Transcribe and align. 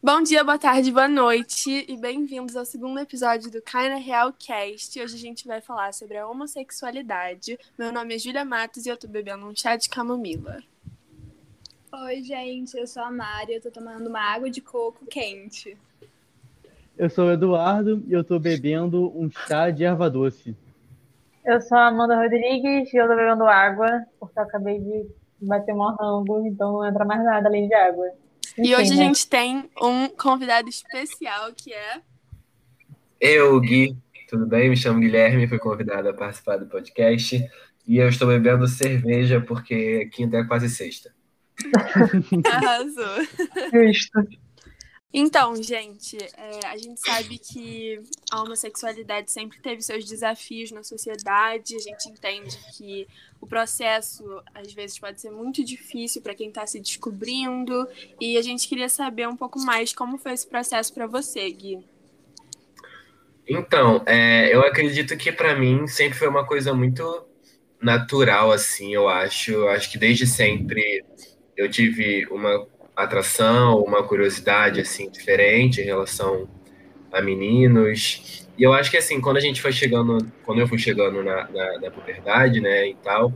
Bom 0.00 0.22
dia, 0.22 0.44
boa 0.44 0.56
tarde, 0.56 0.92
boa 0.92 1.08
noite 1.08 1.84
e 1.88 1.96
bem-vindos 1.96 2.54
ao 2.54 2.64
segundo 2.64 3.00
episódio 3.00 3.50
do 3.50 3.60
Kinda 3.60 3.96
Real 3.96 4.32
Cast. 4.32 5.02
Hoje 5.02 5.16
a 5.16 5.18
gente 5.18 5.44
vai 5.44 5.60
falar 5.60 5.92
sobre 5.92 6.16
a 6.16 6.28
homossexualidade. 6.28 7.58
Meu 7.76 7.92
nome 7.92 8.14
é 8.14 8.18
Julia 8.18 8.44
Matos 8.44 8.86
e 8.86 8.90
eu 8.90 8.96
tô 8.96 9.08
bebendo 9.08 9.44
um 9.44 9.56
chá 9.56 9.74
de 9.74 9.88
camomila. 9.88 10.62
Oi, 11.92 12.22
gente, 12.22 12.78
eu 12.78 12.86
sou 12.86 13.02
a 13.02 13.10
Mari, 13.10 13.54
eu 13.54 13.60
tô 13.60 13.72
tomando 13.72 14.06
uma 14.06 14.20
água 14.20 14.48
de 14.48 14.60
coco 14.60 15.04
quente. 15.06 15.76
Eu 16.96 17.10
sou 17.10 17.26
o 17.26 17.32
Eduardo 17.32 18.00
e 18.06 18.12
eu 18.12 18.22
tô 18.22 18.38
bebendo 18.38 19.10
um 19.18 19.28
chá 19.28 19.68
de 19.68 19.82
erva 19.82 20.08
doce. 20.08 20.56
Eu 21.44 21.60
sou 21.60 21.76
a 21.76 21.88
Amanda 21.88 22.14
Rodrigues 22.14 22.94
e 22.94 22.96
eu 22.96 23.08
tô 23.08 23.16
bebendo 23.16 23.44
água, 23.46 24.04
porque 24.20 24.38
eu 24.38 24.42
acabei 24.44 24.78
de 24.78 25.08
bater 25.40 25.74
um 25.74 25.82
rango, 25.82 26.46
então 26.46 26.74
não 26.74 26.86
entra 26.86 27.04
mais 27.04 27.24
nada 27.24 27.48
além 27.48 27.66
de 27.66 27.74
água. 27.74 28.12
E 28.58 28.74
hoje 28.74 28.92
a 28.92 28.96
gente 28.96 29.26
tem 29.26 29.70
um 29.80 30.08
convidado 30.08 30.68
especial 30.68 31.52
que 31.54 31.72
é. 31.72 32.00
Eu, 33.20 33.60
Gui, 33.60 33.96
tudo 34.28 34.46
bem? 34.46 34.68
Me 34.68 34.76
chamo 34.76 35.00
Guilherme, 35.00 35.46
fui 35.46 35.58
convidado 35.58 36.08
a 36.08 36.14
participar 36.14 36.56
do 36.56 36.66
podcast 36.66 37.40
e 37.86 37.98
eu 37.98 38.08
estou 38.08 38.28
bebendo 38.28 38.66
cerveja 38.66 39.40
porque 39.40 40.06
quinta 40.12 40.38
é 40.38 40.44
quase 40.44 40.68
sexta. 40.68 41.14
Arrasou. 42.44 43.24
Justo. 43.72 44.47
Então, 45.12 45.56
gente, 45.62 46.18
é, 46.18 46.66
a 46.66 46.76
gente 46.76 47.00
sabe 47.00 47.38
que 47.38 47.98
a 48.30 48.42
homossexualidade 48.42 49.30
sempre 49.30 49.58
teve 49.58 49.80
seus 49.80 50.04
desafios 50.04 50.70
na 50.70 50.82
sociedade. 50.82 51.76
A 51.76 51.78
gente 51.78 52.10
entende 52.10 52.58
que 52.76 53.08
o 53.40 53.46
processo, 53.46 54.22
às 54.54 54.72
vezes, 54.74 54.98
pode 54.98 55.18
ser 55.18 55.30
muito 55.30 55.64
difícil 55.64 56.20
para 56.20 56.34
quem 56.34 56.48
está 56.48 56.66
se 56.66 56.78
descobrindo. 56.78 57.88
E 58.20 58.36
a 58.36 58.42
gente 58.42 58.68
queria 58.68 58.88
saber 58.88 59.26
um 59.26 59.36
pouco 59.36 59.58
mais 59.58 59.94
como 59.94 60.18
foi 60.18 60.32
esse 60.32 60.46
processo 60.46 60.92
para 60.92 61.06
você, 61.06 61.50
Gui. 61.50 61.82
Então, 63.48 64.02
é, 64.04 64.54
eu 64.54 64.60
acredito 64.60 65.16
que 65.16 65.32
para 65.32 65.56
mim 65.56 65.86
sempre 65.86 66.18
foi 66.18 66.28
uma 66.28 66.44
coisa 66.44 66.74
muito 66.74 67.24
natural, 67.80 68.52
assim, 68.52 68.92
eu 68.92 69.08
acho. 69.08 69.52
Eu 69.52 69.70
acho 69.70 69.90
que 69.90 69.96
desde 69.96 70.26
sempre 70.26 71.02
eu 71.56 71.70
tive 71.70 72.26
uma 72.26 72.66
atração, 73.04 73.80
uma 73.82 74.02
curiosidade 74.02 74.80
assim 74.80 75.08
diferente 75.08 75.80
em 75.80 75.84
relação 75.84 76.48
a 77.12 77.22
meninos. 77.22 78.46
E 78.58 78.62
eu 78.64 78.72
acho 78.72 78.90
que 78.90 78.96
assim, 78.96 79.20
quando 79.20 79.36
a 79.36 79.40
gente 79.40 79.62
foi 79.62 79.72
chegando, 79.72 80.18
quando 80.44 80.60
eu 80.60 80.66
fui 80.66 80.78
chegando 80.78 81.22
na, 81.22 81.48
na, 81.48 81.78
na 81.78 81.90
puberdade, 81.90 82.60
né, 82.60 82.88
e 82.88 82.94
tal, 82.96 83.32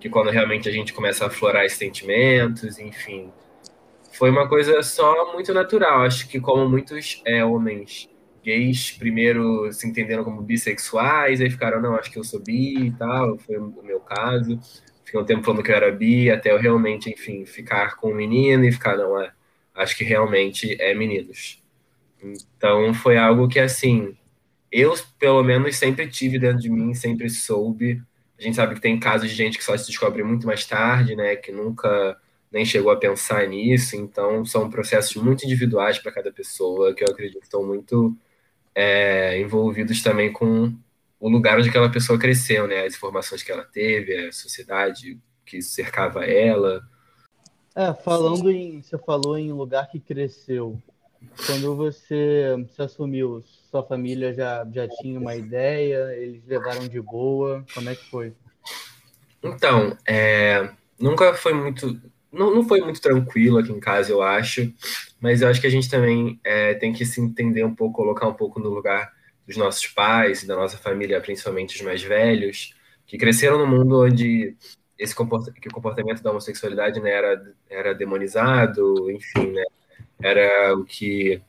que 0.00 0.08
quando 0.08 0.30
realmente 0.30 0.68
a 0.68 0.72
gente 0.72 0.92
começa 0.92 1.24
a 1.24 1.28
aflorar 1.28 1.64
esses 1.64 1.78
sentimentos, 1.78 2.78
enfim, 2.78 3.32
foi 4.12 4.30
uma 4.30 4.48
coisa 4.48 4.82
só 4.82 5.32
muito 5.32 5.54
natural. 5.54 6.02
Acho 6.02 6.28
que 6.28 6.40
como 6.40 6.68
muitos 6.68 7.22
é, 7.24 7.44
homens 7.44 8.08
gays 8.44 8.90
primeiro 8.92 9.72
se 9.72 9.86
entenderam 9.86 10.24
como 10.24 10.42
bissexuais, 10.42 11.40
aí 11.40 11.50
ficaram, 11.50 11.80
não, 11.80 11.94
acho 11.94 12.10
que 12.10 12.18
eu 12.18 12.24
sou 12.24 12.40
bi 12.40 12.86
e 12.86 12.90
tal, 12.92 13.38
foi 13.38 13.58
o 13.58 13.72
meu 13.84 14.00
caso 14.00 14.58
fiquei 15.08 15.20
um 15.20 15.24
tempo 15.24 15.42
falando 15.42 15.62
que 15.62 15.70
eu 15.70 15.76
era 15.76 15.90
bi, 15.90 16.30
até 16.30 16.52
eu 16.52 16.58
realmente, 16.58 17.10
enfim, 17.10 17.46
ficar 17.46 17.96
com 17.96 18.10
um 18.10 18.14
menino 18.14 18.64
e 18.64 18.72
ficar, 18.72 18.96
não, 18.96 19.20
é, 19.20 19.32
acho 19.74 19.96
que 19.96 20.04
realmente 20.04 20.76
é 20.80 20.94
meninos. 20.94 21.62
Então 22.22 22.92
foi 22.92 23.16
algo 23.16 23.48
que, 23.48 23.58
assim, 23.58 24.14
eu, 24.70 24.94
pelo 25.18 25.42
menos, 25.42 25.76
sempre 25.76 26.06
tive 26.08 26.38
dentro 26.38 26.60
de 26.60 26.68
mim, 26.68 26.92
sempre 26.92 27.30
soube. 27.30 28.02
A 28.38 28.42
gente 28.42 28.56
sabe 28.56 28.74
que 28.74 28.82
tem 28.82 29.00
casos 29.00 29.30
de 29.30 29.34
gente 29.34 29.56
que 29.56 29.64
só 29.64 29.76
se 29.76 29.86
descobre 29.86 30.22
muito 30.22 30.46
mais 30.46 30.66
tarde, 30.66 31.16
né, 31.16 31.36
que 31.36 31.50
nunca 31.50 32.16
nem 32.52 32.64
chegou 32.64 32.90
a 32.90 32.96
pensar 32.96 33.46
nisso, 33.46 33.96
então 33.96 34.44
são 34.44 34.70
processos 34.70 35.22
muito 35.22 35.44
individuais 35.44 35.98
para 35.98 36.12
cada 36.12 36.32
pessoa, 36.32 36.94
que 36.94 37.04
eu 37.04 37.08
acredito 37.08 37.40
que 37.40 37.46
estão 37.46 37.62
muito 37.62 38.16
é, 38.74 39.38
envolvidos 39.40 40.02
também 40.02 40.32
com 40.32 40.74
o 41.20 41.28
lugar 41.28 41.58
onde 41.58 41.68
aquela 41.68 41.90
pessoa 41.90 42.18
cresceu, 42.18 42.66
né? 42.66 42.84
As 42.84 42.94
informações 42.94 43.42
que 43.42 43.50
ela 43.50 43.64
teve, 43.64 44.28
a 44.28 44.32
sociedade 44.32 45.18
que 45.44 45.60
cercava 45.62 46.24
ela. 46.24 46.82
É, 47.74 47.92
falando 47.92 48.50
em. 48.50 48.82
Você 48.82 48.98
falou 48.98 49.36
em 49.36 49.52
lugar 49.52 49.88
que 49.88 49.98
cresceu. 49.98 50.80
Quando 51.46 51.74
você 51.74 52.54
se 52.74 52.82
assumiu, 52.82 53.42
sua 53.70 53.82
família 53.82 54.32
já, 54.32 54.66
já 54.72 54.86
tinha 54.88 55.18
uma 55.18 55.34
ideia? 55.34 56.14
Eles 56.16 56.44
levaram 56.46 56.86
de 56.86 57.00
boa? 57.00 57.64
Como 57.74 57.88
é 57.88 57.94
que 57.94 58.08
foi? 58.08 58.32
Então, 59.42 59.96
é, 60.06 60.70
nunca 60.98 61.34
foi 61.34 61.52
muito. 61.52 62.00
Não, 62.30 62.54
não 62.54 62.68
foi 62.68 62.80
muito 62.80 63.00
tranquilo 63.00 63.58
aqui 63.58 63.72
em 63.72 63.80
casa, 63.80 64.12
eu 64.12 64.22
acho. 64.22 64.72
Mas 65.20 65.42
eu 65.42 65.48
acho 65.48 65.60
que 65.60 65.66
a 65.66 65.70
gente 65.70 65.90
também 65.90 66.38
é, 66.44 66.74
tem 66.74 66.92
que 66.92 67.04
se 67.04 67.20
entender 67.20 67.64
um 67.64 67.74
pouco, 67.74 67.96
colocar 67.96 68.28
um 68.28 68.34
pouco 68.34 68.60
no 68.60 68.68
lugar 68.68 69.12
dos 69.48 69.56
nossos 69.56 69.86
pais, 69.86 70.44
da 70.44 70.54
nossa 70.54 70.76
família, 70.76 71.22
principalmente 71.22 71.74
os 71.74 71.80
mais 71.80 72.02
velhos, 72.02 72.74
que 73.06 73.16
cresceram 73.16 73.58
num 73.58 73.66
mundo 73.66 74.04
onde 74.04 74.54
esse 74.98 75.14
comportamento, 75.14 75.58
que 75.58 75.68
o 75.68 75.72
comportamento 75.72 76.22
da 76.22 76.30
homossexualidade 76.30 77.00
né, 77.00 77.10
era, 77.10 77.54
era 77.70 77.94
demonizado, 77.94 79.10
enfim, 79.10 79.52
né, 79.52 79.64
era 80.22 80.76
o 80.76 80.84
que 80.84 81.40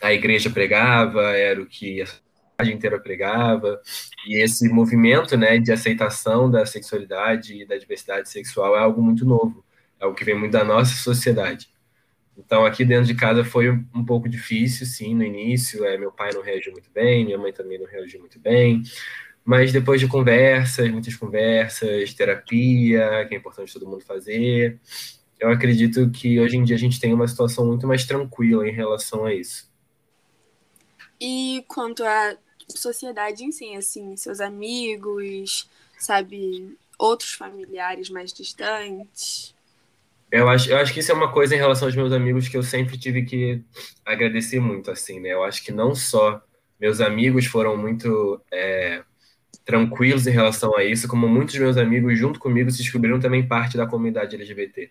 a 0.00 0.14
igreja 0.14 0.48
pregava, 0.48 1.36
era 1.36 1.60
o 1.60 1.66
que 1.66 2.00
a 2.00 2.06
sociedade 2.06 2.72
inteira 2.72 2.98
pregava, 2.98 3.82
e 4.26 4.42
esse 4.42 4.66
movimento 4.70 5.36
né, 5.36 5.58
de 5.58 5.70
aceitação 5.70 6.50
da 6.50 6.64
sexualidade 6.64 7.60
e 7.60 7.66
da 7.66 7.76
diversidade 7.76 8.30
sexual 8.30 8.74
é 8.74 8.78
algo 8.78 9.02
muito 9.02 9.26
novo, 9.26 9.62
é 10.00 10.04
algo 10.04 10.16
que 10.16 10.24
vem 10.24 10.38
muito 10.38 10.52
da 10.52 10.64
nossa 10.64 10.94
sociedade. 10.94 11.68
Então, 12.36 12.66
aqui 12.66 12.84
dentro 12.84 13.06
de 13.06 13.14
casa 13.14 13.44
foi 13.44 13.70
um 13.70 14.04
pouco 14.04 14.28
difícil, 14.28 14.86
sim, 14.86 15.14
no 15.14 15.24
início. 15.24 15.84
É, 15.84 15.96
meu 15.96 16.12
pai 16.12 16.32
não 16.32 16.42
reagiu 16.42 16.72
muito 16.72 16.90
bem, 16.90 17.24
minha 17.24 17.38
mãe 17.38 17.52
também 17.52 17.78
não 17.78 17.86
reagiu 17.86 18.20
muito 18.20 18.38
bem. 18.38 18.82
Mas 19.44 19.72
depois 19.72 20.00
de 20.00 20.08
conversas, 20.08 20.90
muitas 20.90 21.14
conversas, 21.14 22.12
terapia, 22.12 23.24
que 23.28 23.34
é 23.34 23.38
importante 23.38 23.72
todo 23.72 23.86
mundo 23.86 24.04
fazer, 24.04 24.78
eu 25.38 25.50
acredito 25.50 26.10
que 26.10 26.40
hoje 26.40 26.56
em 26.56 26.64
dia 26.64 26.76
a 26.76 26.78
gente 26.78 27.00
tem 27.00 27.14
uma 27.14 27.28
situação 27.28 27.66
muito 27.66 27.86
mais 27.86 28.04
tranquila 28.04 28.68
em 28.68 28.72
relação 28.72 29.24
a 29.24 29.32
isso. 29.32 29.70
E 31.20 31.64
quanto 31.68 32.04
à 32.04 32.36
sociedade 32.68 33.44
em 33.44 33.52
si, 33.52 33.74
assim, 33.74 34.16
seus 34.16 34.40
amigos, 34.40 35.68
sabe, 35.98 36.76
outros 36.98 37.32
familiares 37.32 38.10
mais 38.10 38.32
distantes? 38.32 39.54
Eu 40.30 40.48
acho, 40.48 40.70
eu 40.70 40.76
acho 40.76 40.92
que 40.92 41.00
isso 41.00 41.12
é 41.12 41.14
uma 41.14 41.30
coisa 41.30 41.54
em 41.54 41.58
relação 41.58 41.86
aos 41.86 41.96
meus 41.96 42.12
amigos 42.12 42.48
que 42.48 42.56
eu 42.56 42.62
sempre 42.62 42.98
tive 42.98 43.22
que 43.22 43.62
agradecer 44.04 44.58
muito, 44.58 44.90
assim, 44.90 45.20
né? 45.20 45.30
Eu 45.32 45.44
acho 45.44 45.62
que 45.64 45.70
não 45.70 45.94
só 45.94 46.42
meus 46.80 47.00
amigos 47.00 47.46
foram 47.46 47.76
muito 47.76 48.40
é, 48.52 49.02
tranquilos 49.64 50.26
em 50.26 50.30
relação 50.30 50.76
a 50.76 50.84
isso, 50.84 51.08
como 51.08 51.28
muitos 51.28 51.56
meus 51.56 51.76
amigos, 51.76 52.18
junto 52.18 52.38
comigo, 52.40 52.70
se 52.70 52.78
descobriram 52.78 53.20
também 53.20 53.46
parte 53.46 53.76
da 53.76 53.86
comunidade 53.86 54.36
LGBT. 54.36 54.90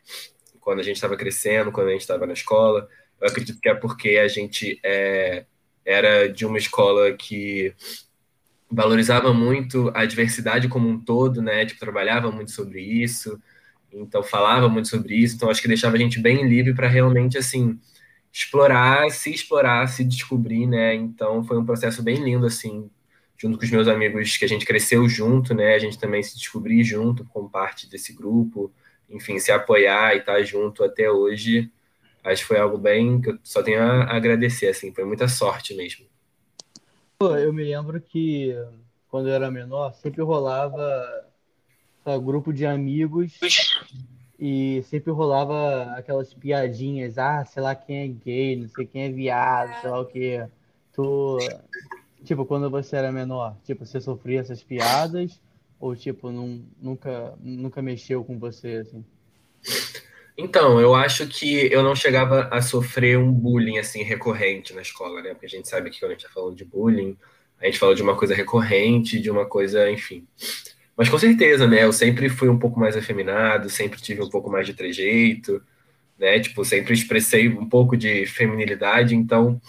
Quando 0.59 0.79
a 0.79 0.83
gente 0.83 0.95
estava 0.95 1.15
crescendo, 1.17 1.71
quando 1.71 1.89
a 1.89 1.91
gente 1.91 2.01
estava 2.01 2.25
na 2.25 2.33
escola, 2.33 2.87
eu 3.21 3.27
acredito 3.27 3.59
que 3.59 3.69
é 3.69 3.75
porque 3.75 4.17
a 4.17 4.27
gente 4.27 4.79
é, 4.83 5.45
era 5.85 6.27
de 6.27 6.45
uma 6.45 6.57
escola 6.57 7.13
que 7.13 7.73
valorizava 8.69 9.33
muito 9.33 9.91
a 9.93 10.05
diversidade 10.05 10.67
como 10.67 10.89
um 10.89 10.99
todo, 10.99 11.41
né? 11.41 11.65
Tipo, 11.65 11.79
trabalhava 11.79 12.31
muito 12.31 12.51
sobre 12.51 12.81
isso, 12.81 13.39
então 14.01 14.23
falava 14.23 14.67
muito 14.69 14.87
sobre 14.87 15.15
isso, 15.15 15.35
então 15.35 15.49
acho 15.49 15.61
que 15.61 15.67
deixava 15.67 15.95
a 15.95 15.99
gente 15.99 16.19
bem 16.19 16.47
livre 16.47 16.73
para 16.73 16.87
realmente 16.87 17.37
assim 17.37 17.79
explorar, 18.31 19.09
se 19.11 19.33
explorar, 19.33 19.87
se 19.87 20.03
descobrir, 20.03 20.67
né? 20.67 20.93
Então 20.93 21.43
foi 21.43 21.57
um 21.57 21.65
processo 21.65 22.03
bem 22.03 22.17
lindo 22.17 22.45
assim, 22.45 22.89
junto 23.37 23.57
com 23.57 23.63
os 23.63 23.71
meus 23.71 23.87
amigos 23.87 24.35
que 24.35 24.43
a 24.43 24.47
gente 24.47 24.65
cresceu 24.65 25.07
junto, 25.07 25.53
né? 25.53 25.73
A 25.73 25.79
gente 25.79 25.97
também 25.97 26.21
se 26.21 26.37
descobrir 26.37 26.83
junto 26.83 27.23
como 27.25 27.49
parte 27.49 27.89
desse 27.89 28.11
grupo, 28.13 28.73
enfim, 29.09 29.39
se 29.39 29.51
apoiar 29.51 30.15
e 30.15 30.19
estar 30.19 30.33
tá 30.33 30.43
junto 30.43 30.83
até 30.83 31.09
hoje. 31.09 31.71
Acho 32.23 32.41
que 32.41 32.47
foi 32.47 32.57
algo 32.57 32.77
bem 32.77 33.21
que 33.21 33.29
eu 33.29 33.39
só 33.43 33.63
tenho 33.63 33.81
a 33.81 34.15
agradecer, 34.15 34.67
assim, 34.67 34.93
foi 34.93 35.05
muita 35.05 35.27
sorte 35.27 35.73
mesmo. 35.73 36.05
Pô, 37.17 37.37
eu 37.37 37.53
me 37.53 37.63
lembro 37.63 38.01
que 38.01 38.53
quando 39.07 39.29
eu 39.29 39.33
era 39.33 39.49
menor, 39.49 39.93
sempre 39.93 40.21
rolava 40.21 41.25
grupo 42.21 42.53
de 42.53 42.65
amigos 42.65 43.39
e 44.39 44.83
sempre 44.83 45.11
rolava 45.11 45.93
aquelas 45.97 46.33
piadinhas, 46.33 47.17
ah, 47.17 47.43
sei 47.45 47.63
lá 47.63 47.73
quem 47.73 47.97
é 47.97 48.07
gay, 48.07 48.55
não 48.55 48.69
sei 48.69 48.85
quem 48.85 49.03
é 49.03 49.09
viado, 49.09 49.81
sei 49.81 49.89
lá 49.89 49.99
o 49.99 50.05
que. 50.05 50.45
Tu, 50.93 51.37
tipo, 52.23 52.45
quando 52.45 52.69
você 52.69 52.95
era 52.95 53.11
menor, 53.11 53.55
tipo, 53.63 53.85
você 53.85 53.99
sofria 53.99 54.39
essas 54.39 54.63
piadas 54.63 55.39
ou 55.79 55.95
tipo, 55.95 56.31
não, 56.31 56.63
nunca, 56.81 57.33
nunca 57.41 57.81
mexeu 57.81 58.23
com 58.23 58.39
você 58.39 58.77
assim? 58.77 59.03
Então, 60.37 60.81
eu 60.81 60.93
acho 60.93 61.27
que 61.27 61.71
eu 61.71 61.81
não 61.81 61.95
chegava 61.95 62.49
a 62.51 62.61
sofrer 62.61 63.17
um 63.17 63.31
bullying 63.31 63.77
assim 63.77 64.03
recorrente 64.03 64.73
na 64.73 64.81
escola, 64.81 65.21
né? 65.21 65.29
Porque 65.29 65.45
a 65.45 65.49
gente 65.49 65.67
sabe 65.67 65.89
que 65.89 65.99
quando 65.99 66.11
a 66.11 66.13
gente 66.13 66.25
tá 66.25 66.31
falando 66.33 66.55
de 66.55 66.65
bullying, 66.65 67.17
a 67.59 67.65
gente 67.65 67.79
fala 67.79 67.95
de 67.95 68.01
uma 68.01 68.17
coisa 68.17 68.35
recorrente, 68.35 69.19
de 69.19 69.31
uma 69.31 69.45
coisa, 69.45 69.89
enfim. 69.89 70.27
Mas 70.97 71.09
com 71.09 71.17
certeza, 71.19 71.67
né? 71.67 71.83
Eu 71.83 71.91
sempre 71.93 72.29
fui 72.29 72.49
um 72.49 72.57
pouco 72.59 72.79
mais 72.79 72.95
afeminado, 72.95 73.69
sempre 73.69 74.01
tive 74.01 74.21
um 74.23 74.29
pouco 74.29 74.49
mais 74.49 74.65
de 74.65 74.73
trejeito. 74.73 75.61
né? 76.19 76.39
Tipo, 76.39 76.65
sempre 76.65 76.93
expressei 76.93 77.49
um 77.49 77.67
pouco 77.69 77.97
de 77.97 78.25
feminilidade, 78.27 79.15
então, 79.15 79.61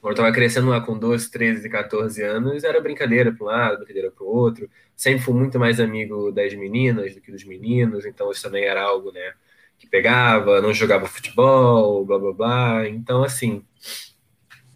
quando 0.00 0.12
eu 0.12 0.16
tava 0.24 0.32
crescendo 0.34 0.68
lá 0.70 0.80
com 0.80 0.98
12, 0.98 1.30
13, 1.30 1.68
14 1.70 2.22
anos, 2.22 2.64
era 2.64 2.80
brincadeira 2.80 3.32
para 3.32 3.44
um 3.44 3.48
lado, 3.48 3.78
brincadeira 3.78 4.10
para 4.10 4.24
o 4.24 4.28
outro. 4.28 4.70
Sempre 4.96 5.22
fui 5.24 5.34
muito 5.34 5.58
mais 5.58 5.80
amigo 5.80 6.32
das 6.32 6.54
meninas 6.54 7.14
do 7.14 7.20
que 7.20 7.32
dos 7.32 7.44
meninos, 7.44 8.06
então 8.06 8.30
isso 8.30 8.42
também 8.42 8.64
era 8.64 8.82
algo, 8.82 9.12
né? 9.12 9.34
Que 9.78 9.86
pegava, 9.88 10.60
não 10.62 10.72
jogava 10.74 11.06
futebol, 11.06 12.04
blá 12.06 12.18
blá 12.18 12.32
blá. 12.32 12.88
Então, 12.88 13.24
assim, 13.24 13.64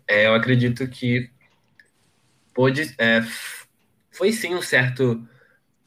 é, 0.09 0.27
eu 0.27 0.35
acredito 0.35 0.87
que 0.89 1.31
pôde, 2.55 2.95
é, 2.99 3.23
foi 4.11 4.33
sim 4.33 4.55
um 4.55 4.63
certo 4.63 5.23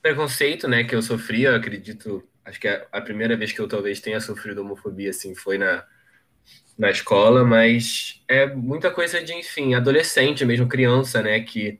preconceito, 0.03 0.67
né, 0.67 0.83
que 0.83 0.93
eu 0.93 1.01
sofria, 1.01 1.49
eu 1.49 1.55
acredito, 1.55 2.21
acho 2.43 2.59
que 2.59 2.67
a, 2.67 2.85
a 2.91 2.99
primeira 2.99 3.37
vez 3.37 3.53
que 3.53 3.61
eu 3.61 3.67
talvez 3.69 4.01
tenha 4.01 4.19
sofrido 4.19 4.59
homofobia, 4.59 5.09
assim, 5.09 5.33
foi 5.33 5.57
na, 5.57 5.85
na 6.77 6.91
escola, 6.91 7.45
mas 7.45 8.21
é 8.27 8.45
muita 8.45 8.91
coisa 8.91 9.23
de, 9.23 9.33
enfim, 9.33 9.73
adolescente 9.73 10.45
mesmo, 10.45 10.67
criança, 10.67 11.21
né, 11.23 11.39
que 11.39 11.79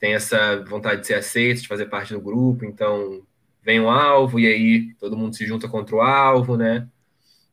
tem 0.00 0.14
essa 0.14 0.64
vontade 0.64 1.02
de 1.02 1.06
ser 1.06 1.14
aceito, 1.14 1.62
de 1.62 1.68
fazer 1.68 1.86
parte 1.86 2.12
do 2.12 2.20
grupo, 2.20 2.64
então 2.64 3.24
vem 3.62 3.80
o 3.80 3.88
alvo 3.88 4.40
e 4.40 4.48
aí 4.48 4.94
todo 4.96 5.16
mundo 5.16 5.36
se 5.36 5.46
junta 5.46 5.68
contra 5.68 5.94
o 5.94 6.00
alvo, 6.02 6.56
né, 6.56 6.88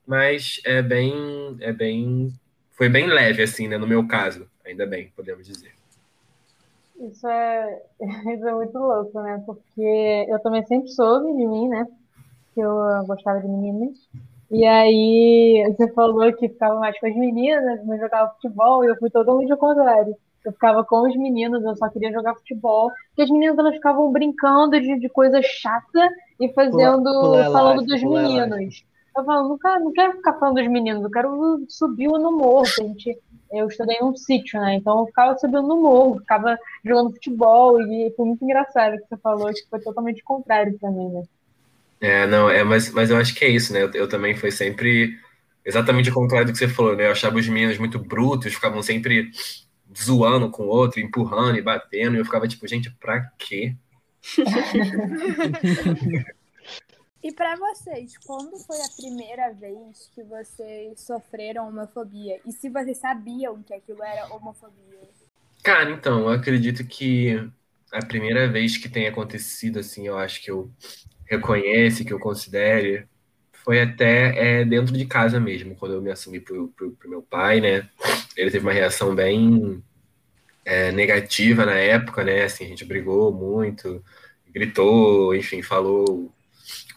mas 0.06 0.60
é 0.66 0.82
bem, 0.82 1.14
é 1.60 1.72
bem, 1.72 2.34
foi 2.72 2.90
bem 2.90 3.06
leve, 3.06 3.44
assim, 3.44 3.68
né, 3.68 3.78
no 3.78 3.88
meu 3.88 4.08
caso, 4.08 4.50
ainda 4.66 4.88
bem, 4.88 5.14
podemos 5.16 5.46
dizer. 5.46 5.81
Isso 7.02 7.28
é, 7.28 7.82
isso 8.00 8.48
é 8.48 8.54
muito 8.54 8.78
louco, 8.78 9.22
né? 9.22 9.42
Porque 9.46 10.26
eu 10.30 10.40
também 10.42 10.66
sempre 10.66 10.90
soube 10.90 11.34
de 11.34 11.48
mim, 11.48 11.68
né? 11.68 11.86
Que 12.54 12.62
eu 12.62 13.06
gostava 13.06 13.40
de 13.40 13.48
meninas. 13.48 13.98
E 14.52 14.66
aí 14.66 15.64
você 15.76 15.92
falou 15.94 16.32
que 16.34 16.50
ficava 16.50 16.78
mais 16.80 17.00
com 17.00 17.08
as 17.08 17.16
meninas, 17.16 17.86
mas 17.86 18.00
jogava 18.02 18.34
futebol, 18.34 18.84
e 18.84 18.88
eu 18.88 18.98
fui 18.98 19.10
totalmente 19.10 19.52
ao 19.52 19.58
contrário. 19.58 20.16
Eu 20.44 20.52
ficava 20.52 20.84
com 20.84 21.08
os 21.08 21.16
meninos, 21.16 21.64
eu 21.64 21.76
só 21.76 21.88
queria 21.88 22.12
jogar 22.12 22.36
futebol. 22.36 22.92
Porque 23.10 23.22
as 23.22 23.30
meninas 23.30 23.58
elas 23.58 23.76
ficavam 23.76 24.12
brincando 24.12 24.80
de, 24.80 25.00
de 25.00 25.10
coisa 25.10 25.40
chata 25.42 26.10
e 26.40 26.52
fazendo. 26.54 27.04
Pula, 27.04 27.22
pula 27.22 27.52
falando 27.52 27.86
dos 27.86 28.04
meninos. 28.04 28.84
Eu 29.16 29.26
falo, 29.26 29.50
não 29.50 29.58
quero, 29.58 29.84
não 29.84 29.92
quero 29.92 30.14
ficar 30.14 30.34
falando 30.34 30.56
dos 30.56 30.68
meninos, 30.68 31.04
eu 31.04 31.12
quero 31.12 31.66
subir 31.68 32.08
no 32.08 32.32
morro, 32.32 32.66
a 32.80 32.84
gente 32.84 33.18
eu 33.52 33.68
estudei 33.68 34.00
num 34.00 34.16
sítio, 34.16 34.60
né? 34.62 34.76
Então 34.76 35.00
eu 35.00 35.08
ficava 35.08 35.38
subindo 35.38 35.64
no 35.64 35.82
morro, 35.82 36.20
ficava 36.20 36.58
jogando 36.86 37.12
futebol 37.12 37.82
e 37.82 38.14
foi 38.16 38.26
muito 38.26 38.44
engraçado 38.44 38.96
o 38.96 38.98
que 38.98 39.08
você 39.10 39.18
falou, 39.18 39.54
que 39.54 39.70
foi 39.70 39.80
totalmente 39.82 40.24
contrário 40.24 40.78
para 40.80 40.90
mim, 40.90 41.10
né? 41.10 41.24
É, 42.00 42.26
não, 42.26 42.50
é, 42.50 42.64
mas, 42.64 42.90
mas 42.92 43.12
eu 43.12 43.18
acho 43.18 43.36
que 43.36 43.46
é 43.46 43.50
isso, 43.50 43.74
né? 43.74 43.84
Eu, 43.84 43.92
eu, 43.92 44.08
também 44.08 44.36
fui 44.36 44.52
sempre 44.52 45.20
exatamente 45.66 46.10
o 46.10 46.14
contrário 46.14 46.48
do 46.48 46.54
que 46.54 46.58
você 46.58 46.68
falou, 46.68 46.96
né? 46.96 47.08
Eu 47.08 47.12
achava 47.12 47.38
os 47.38 47.48
meninos 47.48 47.78
muito 47.78 48.00
brutos, 48.00 48.54
ficavam 48.54 48.82
sempre 48.82 49.30
zoando 49.96 50.50
com 50.50 50.64
o 50.64 50.70
outro, 50.70 51.02
empurrando 51.02 51.58
e 51.58 51.62
batendo, 51.62 52.16
e 52.16 52.20
eu 52.20 52.26
ficava 52.26 52.48
tipo, 52.48 52.66
gente, 52.68 52.90
pra 53.00 53.30
quê? 53.38 53.76
E 57.24 57.32
para 57.32 57.56
vocês, 57.56 58.18
quando 58.18 58.58
foi 58.58 58.78
a 58.82 58.90
primeira 58.96 59.54
vez 59.54 60.10
que 60.16 60.24
vocês 60.24 61.00
sofreram 61.02 61.68
homofobia? 61.68 62.40
E 62.46 62.52
se 62.52 62.68
vocês 62.68 62.98
sabiam 62.98 63.62
que 63.62 63.74
aquilo 63.74 64.04
era 64.04 64.26
homofobia? 64.34 65.08
Cara, 65.64 65.92
então, 65.92 66.22
eu 66.22 66.30
acredito 66.30 66.84
que 66.84 67.48
a 67.92 68.04
primeira 68.04 68.48
vez 68.48 68.76
que 68.76 68.90
tem 68.90 69.08
acontecido, 69.08 69.78
assim, 69.78 70.08
eu 70.08 70.18
acho 70.18 70.42
que 70.42 70.50
eu 70.50 70.72
reconheço, 71.30 72.04
que 72.04 72.12
eu 72.12 72.20
considere, 72.20 73.08
foi 73.52 73.80
até 73.80 74.62
é, 74.62 74.66
dentro 74.66 74.98
de 74.98 75.06
casa 75.06 75.40
mesmo, 75.40 75.76
quando 75.76 75.94
eu 75.94 76.02
me 76.02 76.10
assumi 76.10 76.40
pro, 76.40 76.70
pro, 76.70 76.92
pro 76.94 77.10
meu 77.10 77.22
pai, 77.22 77.62
né? 77.62 77.88
Ele 78.36 78.50
teve 78.50 78.66
uma 78.66 78.74
reação 78.74 79.14
bem 79.14 79.84
é, 80.66 80.92
negativa 80.92 81.68
na 81.68 81.76
época, 81.76 82.24
né? 82.24 82.44
Assim, 82.46 82.66
a 82.66 82.68
gente 82.68 82.84
brigou 82.84 83.32
muito, 83.32 84.04
gritou, 84.52 85.36
enfim, 85.36 85.62
falou 85.62 86.34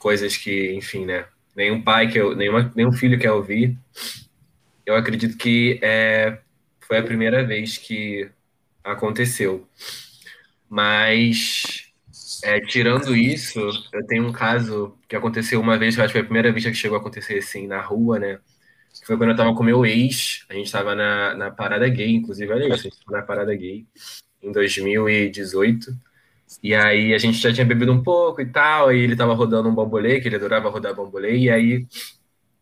coisas 0.04 0.36
que, 0.36 0.74
enfim, 0.74 1.06
né? 1.06 1.24
Nenhum 1.56 1.80
pai, 1.80 2.10
que 2.10 2.18
eu, 2.18 2.36
nenhuma, 2.36 2.70
nenhum 2.76 2.92
filho 2.92 3.18
quer 3.18 3.32
ouvir. 3.32 3.74
Eu 4.84 4.96
acredito 4.96 5.38
que 5.38 5.80
é, 5.82 6.40
foi 6.86 6.98
a 6.98 7.02
primeira 7.02 7.42
vez 7.42 7.78
que 7.78 8.28
aconteceu. 8.84 9.66
Mas, 10.68 11.90
é, 12.42 12.60
tirando 12.60 13.16
isso, 13.16 13.58
eu 13.94 14.06
tenho 14.06 14.26
um 14.28 14.32
caso 14.32 14.94
que 15.08 15.16
aconteceu 15.16 15.58
uma 15.58 15.78
vez, 15.78 15.96
eu 15.96 16.04
acho 16.04 16.12
que 16.12 16.18
foi 16.18 16.20
a 16.20 16.30
primeira 16.30 16.52
vez 16.52 16.66
que 16.66 16.74
chegou 16.74 16.98
a 16.98 17.00
acontecer 17.00 17.38
assim 17.38 17.66
na 17.66 17.80
rua, 17.80 18.18
né? 18.18 18.38
Foi 19.06 19.16
quando 19.16 19.30
eu 19.30 19.36
tava 19.36 19.54
com 19.54 19.62
meu 19.62 19.86
ex, 19.86 20.44
a 20.50 20.52
gente 20.52 20.70
tava 20.70 20.94
na, 20.94 21.34
na 21.34 21.50
parada 21.50 21.88
gay, 21.88 22.10
inclusive, 22.10 22.52
olha 22.52 22.66
isso, 22.66 22.86
a 22.86 22.90
gente 22.90 23.02
tava 23.02 23.18
na 23.20 23.24
parada 23.24 23.54
gay 23.54 23.86
em 24.42 24.52
2018. 24.52 25.96
E 26.62 26.74
aí 26.74 27.14
a 27.14 27.18
gente 27.18 27.38
já 27.38 27.52
tinha 27.52 27.64
bebido 27.64 27.92
um 27.92 28.02
pouco 28.02 28.40
e 28.40 28.46
tal, 28.46 28.88
aí 28.88 28.98
ele 28.98 29.16
tava 29.16 29.34
rodando 29.34 29.68
um 29.68 29.74
bambolê, 29.74 30.20
que 30.20 30.28
ele 30.28 30.36
adorava 30.36 30.68
rodar 30.68 30.94
bambolê, 30.94 31.36
e 31.36 31.50
aí 31.50 31.86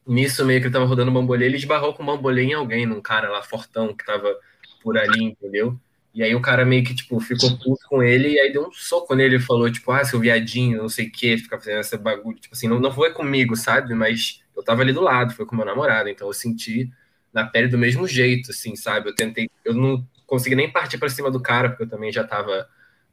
nisso 0.07 0.45
meio 0.45 0.61
que 0.61 0.67
ele 0.67 0.73
tava 0.73 0.85
rodando 0.85 1.11
um 1.11 1.15
bambolê, 1.15 1.47
ele 1.47 1.57
esbarrou 1.57 1.95
com 1.95 2.03
o 2.03 2.07
bambolê 2.07 2.43
em 2.45 2.53
alguém, 2.55 2.87
num 2.87 3.01
cara 3.01 3.29
lá 3.31 3.43
fortão 3.43 3.95
que 3.95 4.05
tava 4.05 4.35
por 4.83 4.99
ali, 4.99 5.25
entendeu? 5.25 5.79
E 6.15 6.23
aí 6.23 6.35
o 6.35 6.43
cara 6.43 6.65
meio 6.65 6.85
que, 6.85 6.95
tipo, 6.95 7.19
ficou 7.21 7.57
puto 7.57 7.89
com 7.89 8.03
ele 8.03 8.33
e 8.35 8.41
aí 8.41 8.53
deu 8.53 8.67
um 8.67 8.73
soco 8.73 9.15
nele 9.15 9.37
e 9.37 9.41
falou, 9.41 9.71
tipo, 9.71 9.91
ah, 9.93 10.05
seu 10.05 10.21
viadinho, 10.21 10.83
não 10.83 10.89
sei 10.89 11.07
o 11.07 11.13
que, 11.13 11.39
fica 11.39 11.57
fazendo 11.59 11.81
esse 11.81 11.97
bagulho. 11.97 12.39
Tipo 12.39 12.55
assim, 12.55 12.69
não, 12.69 12.79
não 12.79 12.93
foi 12.93 13.13
comigo, 13.13 13.57
sabe? 13.57 13.95
Mas 13.95 14.43
eu 14.55 14.63
tava 14.63 14.83
ali 14.83 14.93
do 14.93 15.01
lado, 15.01 15.35
foi 15.35 15.47
com 15.47 15.57
meu 15.57 15.65
namorado, 15.65 16.11
então 16.11 16.27
eu 16.27 16.33
senti 16.35 16.91
na 17.33 17.47
pele 17.47 17.69
do 17.69 17.79
mesmo 17.79 18.07
jeito, 18.07 18.51
assim, 18.51 18.77
sabe? 18.77 19.09
Eu 19.09 19.15
tentei, 19.15 19.49
eu 19.65 19.73
não 19.73 20.07
consegui 20.27 20.55
nem 20.55 20.71
partir 20.71 20.99
para 20.99 21.09
cima 21.09 21.31
do 21.31 21.41
cara, 21.41 21.71
porque 21.71 21.85
eu 21.85 21.89
também 21.89 22.13
já 22.13 22.25
tava 22.25 22.69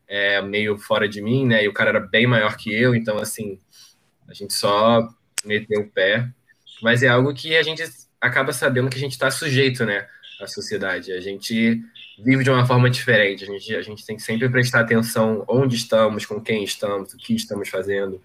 é, 0.09 0.41
meio 0.41 0.77
fora 0.79 1.07
de 1.07 1.21
mim, 1.21 1.45
né? 1.45 1.63
E 1.63 1.67
o 1.67 1.73
cara 1.73 1.91
era 1.91 2.00
bem 2.00 2.25
maior 2.25 2.57
que 2.57 2.73
eu, 2.73 2.95
então, 2.95 3.19
assim, 3.19 3.59
a 4.27 4.33
gente 4.33 4.53
só 4.53 5.07
meteu 5.45 5.81
o 5.81 5.89
pé. 5.89 6.27
Mas 6.81 7.03
é 7.03 7.07
algo 7.07 7.33
que 7.33 7.56
a 7.56 7.61
gente 7.61 7.83
acaba 8.19 8.51
sabendo 8.51 8.89
que 8.89 8.97
a 8.97 9.00
gente 9.00 9.11
está 9.11 9.29
sujeito, 9.29 9.85
né? 9.85 10.07
À 10.41 10.47
sociedade. 10.47 11.11
A 11.11 11.19
gente 11.19 11.81
vive 12.23 12.44
de 12.44 12.50
uma 12.50 12.65
forma 12.65 12.89
diferente. 12.89 13.44
A 13.44 13.47
gente, 13.47 13.75
a 13.75 13.81
gente 13.81 14.06
tem 14.06 14.15
que 14.15 14.23
sempre 14.23 14.50
prestar 14.50 14.81
atenção 14.81 15.45
onde 15.47 15.75
estamos, 15.75 16.25
com 16.25 16.41
quem 16.41 16.63
estamos, 16.63 17.13
o 17.13 17.17
que 17.17 17.35
estamos 17.35 17.69
fazendo, 17.69 18.21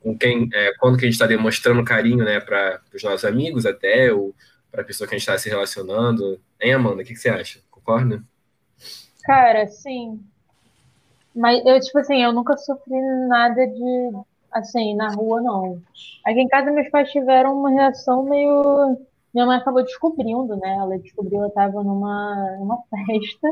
com 0.00 0.16
quem, 0.16 0.48
é, 0.52 0.72
quando 0.78 0.96
que 0.96 1.04
a 1.04 1.06
gente 1.06 1.14
está 1.14 1.26
demonstrando 1.26 1.82
carinho, 1.84 2.24
né, 2.24 2.38
para 2.38 2.80
os 2.94 3.02
nossos 3.02 3.24
amigos 3.24 3.66
até, 3.66 4.12
ou 4.12 4.34
para 4.70 4.82
a 4.82 4.84
pessoa 4.84 5.08
que 5.08 5.14
a 5.14 5.18
gente 5.18 5.28
está 5.28 5.38
se 5.38 5.48
relacionando. 5.48 6.40
Hein, 6.60 6.74
Amanda? 6.74 7.02
O 7.02 7.04
que, 7.04 7.14
que 7.14 7.18
você 7.18 7.30
acha? 7.30 7.60
Concorda? 7.70 8.22
Cara, 9.24 9.66
sim. 9.66 10.20
Mas 11.34 11.64
eu, 11.66 11.80
tipo 11.80 11.98
assim, 11.98 12.22
eu 12.22 12.32
nunca 12.32 12.56
sofri 12.56 13.00
nada 13.28 13.66
de, 13.66 14.12
assim, 14.52 14.94
na 14.94 15.08
rua, 15.12 15.40
não. 15.40 15.80
Aqui 16.24 16.40
em 16.40 16.48
casa, 16.48 16.70
meus 16.70 16.88
pais 16.88 17.10
tiveram 17.10 17.58
uma 17.58 17.70
reação 17.70 18.22
meio. 18.24 18.96
Minha 19.32 19.46
mãe 19.46 19.58
acabou 19.58 19.82
descobrindo, 19.82 20.56
né? 20.56 20.76
Ela 20.78 20.98
descobriu, 20.98 21.42
eu 21.42 21.50
tava 21.50 21.82
numa, 21.82 22.56
numa 22.60 22.78
festa, 22.88 23.48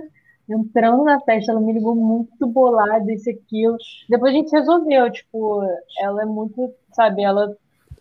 entrando 0.49 1.03
na 1.03 1.21
festa, 1.21 1.51
ela 1.51 1.61
me 1.61 1.73
ligou 1.73 1.95
muito 1.97 2.47
bolada, 2.47 3.13
isso 3.13 3.29
aquilo. 3.29 3.77
Depois 4.09 4.33
a 4.33 4.37
gente 4.37 4.53
resolveu, 4.53 5.11
tipo, 5.11 5.63
ela 5.99 6.23
é 6.23 6.25
muito, 6.25 6.73
sabe, 6.93 7.25
ela 7.25 7.57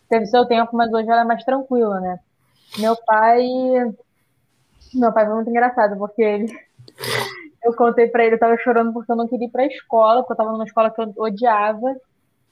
teve 0.08 0.28
seu 0.28 0.46
tempo, 0.46 0.76
mas 0.76 0.94
hoje 0.94 1.10
ela 1.10 1.22
é 1.22 1.26
mais 1.26 1.44
tranquila, 1.44 2.00
né? 2.00 2.20
Meu 2.78 2.96
pai. 3.06 3.48
Meu 4.94 5.12
pai 5.14 5.26
foi 5.26 5.36
muito 5.36 5.50
engraçado, 5.50 5.98
porque 5.98 6.22
ele 6.22 6.54
eu 7.64 7.76
contei 7.76 8.08
pra 8.08 8.26
ele, 8.26 8.36
eu 8.36 8.40
tava 8.40 8.58
chorando 8.58 8.94
porque 8.94 9.12
eu 9.12 9.16
não 9.16 9.28
queria 9.28 9.48
ir 9.48 9.52
pra 9.52 9.66
escola, 9.66 10.22
porque 10.22 10.34
eu 10.34 10.38
tava 10.38 10.52
numa 10.52 10.66
escola 10.66 10.92
que 10.92 11.02
eu 11.02 11.14
odiava. 11.18 11.96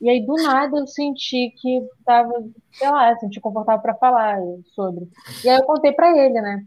E 0.01 0.09
aí, 0.09 0.25
do 0.25 0.33
nada, 0.35 0.77
eu 0.77 0.87
senti 0.87 1.53
que 1.59 1.81
tava, 2.05 2.31
sei 2.71 2.89
lá, 2.89 3.15
senti 3.17 3.39
confortável 3.41 3.81
para 3.81 3.95
falar 3.95 4.39
sobre. 4.73 5.09
E 5.43 5.49
aí 5.49 5.57
eu 5.57 5.65
contei 5.65 5.91
para 5.91 6.17
ele, 6.17 6.39
né? 6.39 6.65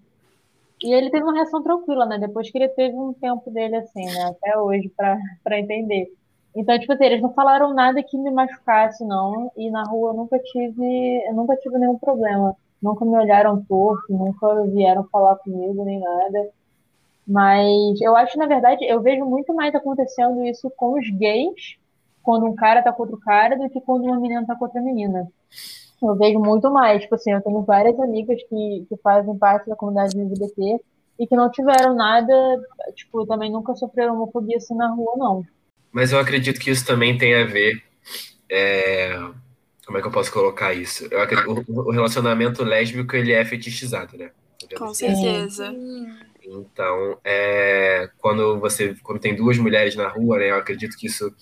E 0.82 0.92
ele 0.92 1.10
teve 1.10 1.22
uma 1.22 1.34
reação 1.34 1.62
tranquila, 1.62 2.04
né? 2.04 2.18
Depois 2.18 2.50
que 2.50 2.58
ele 2.58 2.68
teve 2.68 2.94
um 2.96 3.12
tempo 3.14 3.50
dele 3.50 3.76
assim, 3.76 4.04
né? 4.04 4.24
Até 4.24 4.58
hoje, 4.58 4.90
para 4.96 5.58
entender. 5.58 6.12
Então, 6.54 6.78
tipo 6.78 6.92
assim, 6.92 7.04
eles 7.04 7.22
não 7.22 7.32
falaram 7.32 7.72
nada 7.72 8.02
que 8.02 8.18
me 8.18 8.30
machucasse, 8.30 9.04
não. 9.04 9.50
E 9.56 9.70
na 9.70 9.84
rua 9.84 10.10
eu 10.10 10.14
nunca 10.14 10.38
tive, 10.38 11.24
eu 11.26 11.34
nunca 11.34 11.56
tive 11.56 11.78
nenhum 11.78 11.98
problema. 11.98 12.54
Nunca 12.82 13.04
me 13.04 13.16
olharam 13.16 13.64
torto, 13.64 14.12
nunca 14.12 14.62
vieram 14.66 15.04
falar 15.04 15.36
comigo, 15.36 15.84
nem 15.84 16.00
nada. 16.00 16.50
Mas 17.26 18.00
eu 18.00 18.16
acho, 18.16 18.36
na 18.38 18.46
verdade, 18.46 18.84
eu 18.84 19.00
vejo 19.00 19.24
muito 19.24 19.54
mais 19.54 19.74
acontecendo 19.74 20.44
isso 20.44 20.70
com 20.76 20.98
os 20.98 21.08
gays, 21.10 21.76
quando 22.22 22.46
um 22.46 22.54
cara 22.54 22.82
tá 22.82 22.92
com 22.92 23.02
outro 23.02 23.18
cara, 23.18 23.56
do 23.56 23.68
que 23.70 23.80
quando 23.80 24.04
uma 24.04 24.18
menina 24.20 24.46
tá 24.46 24.56
com 24.56 24.64
outra 24.64 24.80
menina. 24.80 25.28
Eu 26.02 26.16
vejo 26.16 26.38
muito 26.40 26.70
mais. 26.70 27.02
Tipo 27.02 27.14
assim, 27.14 27.32
eu 27.32 27.40
tenho 27.40 27.62
várias 27.62 27.98
amigas 28.00 28.40
que, 28.48 28.86
que 28.88 28.96
fazem 29.02 29.36
parte 29.38 29.68
da 29.68 29.76
comunidade 29.76 30.18
LGBT 30.18 30.80
e 31.18 31.26
que 31.26 31.36
não 31.36 31.50
tiveram 31.50 31.94
nada, 31.94 32.34
tipo, 32.94 33.24
também 33.26 33.50
nunca 33.50 33.74
sofreram 33.74 34.14
homofobia 34.14 34.56
assim 34.56 34.74
na 34.74 34.88
rua, 34.88 35.14
não. 35.16 35.46
Mas 35.92 36.10
eu 36.10 36.18
acredito 36.18 36.58
que 36.58 36.70
isso 36.70 36.86
também 36.86 37.16
tem 37.16 37.34
a 37.34 37.44
ver 37.44 37.82
é, 38.50 39.16
como 39.86 39.98
é 39.98 40.00
que 40.00 40.06
eu 40.06 40.12
posso 40.12 40.32
colocar 40.32 40.72
isso? 40.72 41.06
Eu 41.10 41.20
acredito, 41.20 41.64
o, 41.68 41.88
o 41.88 41.90
relacionamento 41.90 42.64
lésbico 42.64 43.14
ele 43.14 43.32
é 43.32 43.44
fetichizado, 43.44 44.16
né? 44.16 44.30
Com 44.78 44.94
certeza. 44.94 45.74
Então, 46.44 47.18
é, 47.24 48.10
quando 48.18 48.58
você 48.58 48.94
quando 49.02 49.20
tem 49.20 49.34
duas 49.34 49.58
mulheres 49.58 49.94
na 49.94 50.08
rua, 50.08 50.38
né, 50.38 50.50
eu 50.50 50.56
acredito 50.56 50.96
que 50.96 51.06
isso 51.06 51.34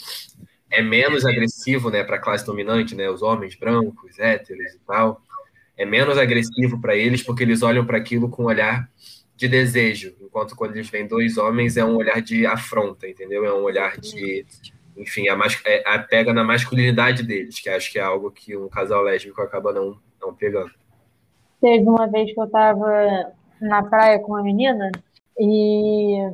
é 0.70 0.82
menos 0.82 1.24
agressivo, 1.24 1.90
né, 1.90 2.04
para 2.04 2.16
a 2.16 2.20
classe 2.20 2.46
dominante, 2.46 2.94
né, 2.94 3.10
os 3.10 3.22
homens 3.22 3.54
brancos, 3.56 4.18
héteros 4.18 4.74
e 4.74 4.78
tal. 4.86 5.22
É 5.76 5.84
menos 5.84 6.18
agressivo 6.18 6.80
para 6.80 6.94
eles 6.94 7.22
porque 7.22 7.42
eles 7.42 7.62
olham 7.62 7.84
para 7.84 7.96
aquilo 7.96 8.28
com 8.28 8.42
um 8.44 8.46
olhar 8.46 8.88
de 9.34 9.48
desejo, 9.48 10.14
enquanto 10.20 10.54
quando 10.54 10.76
eles 10.76 10.90
veem 10.90 11.08
dois 11.08 11.38
homens 11.38 11.78
é 11.78 11.84
um 11.84 11.96
olhar 11.96 12.20
de 12.20 12.44
afronta, 12.44 13.08
entendeu? 13.08 13.42
É 13.46 13.52
um 13.52 13.62
olhar 13.62 13.96
de, 13.96 14.44
enfim, 14.94 15.28
a, 15.28 15.36
mais, 15.36 15.58
é, 15.64 15.82
a 15.86 15.98
pega 15.98 16.34
na 16.34 16.44
masculinidade 16.44 17.22
deles, 17.22 17.58
que 17.58 17.70
acho 17.70 17.90
que 17.90 17.98
é 17.98 18.02
algo 18.02 18.30
que 18.30 18.54
um 18.54 18.68
casal 18.68 19.02
lésbico 19.02 19.40
acaba 19.40 19.72
não, 19.72 19.98
não 20.20 20.34
pegando. 20.34 20.70
Teve 21.58 21.84
uma 21.84 22.06
vez 22.06 22.34
que 22.34 22.40
eu 22.40 22.50
tava 22.50 23.32
na 23.60 23.82
praia 23.82 24.18
com 24.18 24.32
uma 24.32 24.42
menina 24.42 24.90
e 25.38 26.32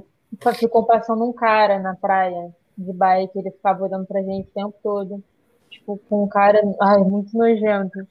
ficou 0.58 0.84
passando 0.84 1.24
um 1.24 1.32
cara 1.32 1.78
na 1.78 1.94
praia 1.94 2.54
de 2.76 2.92
bike, 2.92 3.38
ele 3.38 3.50
ficava 3.50 3.84
olhando 3.84 4.06
pra 4.06 4.22
gente 4.22 4.48
o 4.48 4.52
tempo 4.52 4.74
todo, 4.82 5.22
tipo, 5.70 5.98
com 6.08 6.24
um 6.24 6.28
cara, 6.28 6.60
ai, 6.80 6.98
muito 6.98 7.36
nojento. 7.36 8.06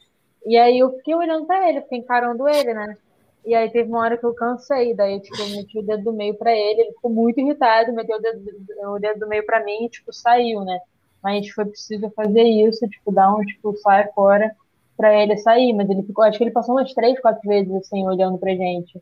E 0.46 0.58
aí 0.58 0.80
eu 0.80 0.92
fiquei 0.98 1.16
olhando 1.16 1.46
pra 1.46 1.70
ele, 1.70 1.82
fiquei 1.82 2.00
encarando 2.00 2.48
ele, 2.48 2.74
né? 2.74 2.98
E 3.46 3.54
aí 3.54 3.70
teve 3.70 3.90
uma 3.90 4.00
hora 4.00 4.18
que 4.18 4.26
eu 4.26 4.34
cansei, 4.34 4.96
daí 4.96 5.20
tipo, 5.20 5.40
eu 5.40 5.50
meti 5.50 5.78
o 5.78 5.84
dedo 5.84 6.06
do 6.06 6.14
meio 6.14 6.36
para 6.36 6.52
ele, 6.52 6.82
ele 6.82 6.94
ficou 6.94 7.12
muito 7.12 7.40
irritado, 7.40 7.94
meteu 7.94 8.18
o 8.18 8.22
dedo, 8.22 8.42
o 8.88 9.00
dedo 9.00 9.20
do 9.20 9.28
meio 9.28 9.46
para 9.46 9.64
mim 9.64 9.86
e 9.86 9.90
tipo, 9.90 10.12
saiu, 10.12 10.62
né? 10.62 10.80
Mas 11.22 11.50
foi 11.50 11.66
preciso 11.66 12.10
fazer 12.12 12.44
isso, 12.44 12.88
tipo, 12.88 13.12
dar 13.12 13.34
um 13.34 13.42
tipo, 13.42 13.76
sai 13.78 14.12
fora 14.14 14.56
para 14.98 15.22
ele 15.22 15.38
sair, 15.38 15.74
mas 15.74 15.90
ele 15.90 16.04
ficou, 16.04 16.24
acho 16.24 16.38
que 16.38 16.44
ele 16.44 16.52
passou 16.52 16.76
umas 16.76 16.94
três, 16.94 17.20
quatro 17.20 17.48
vezes 17.48 17.74
assim, 17.74 18.06
olhando 18.06 18.38
pra 18.38 18.52
gente. 18.52 19.02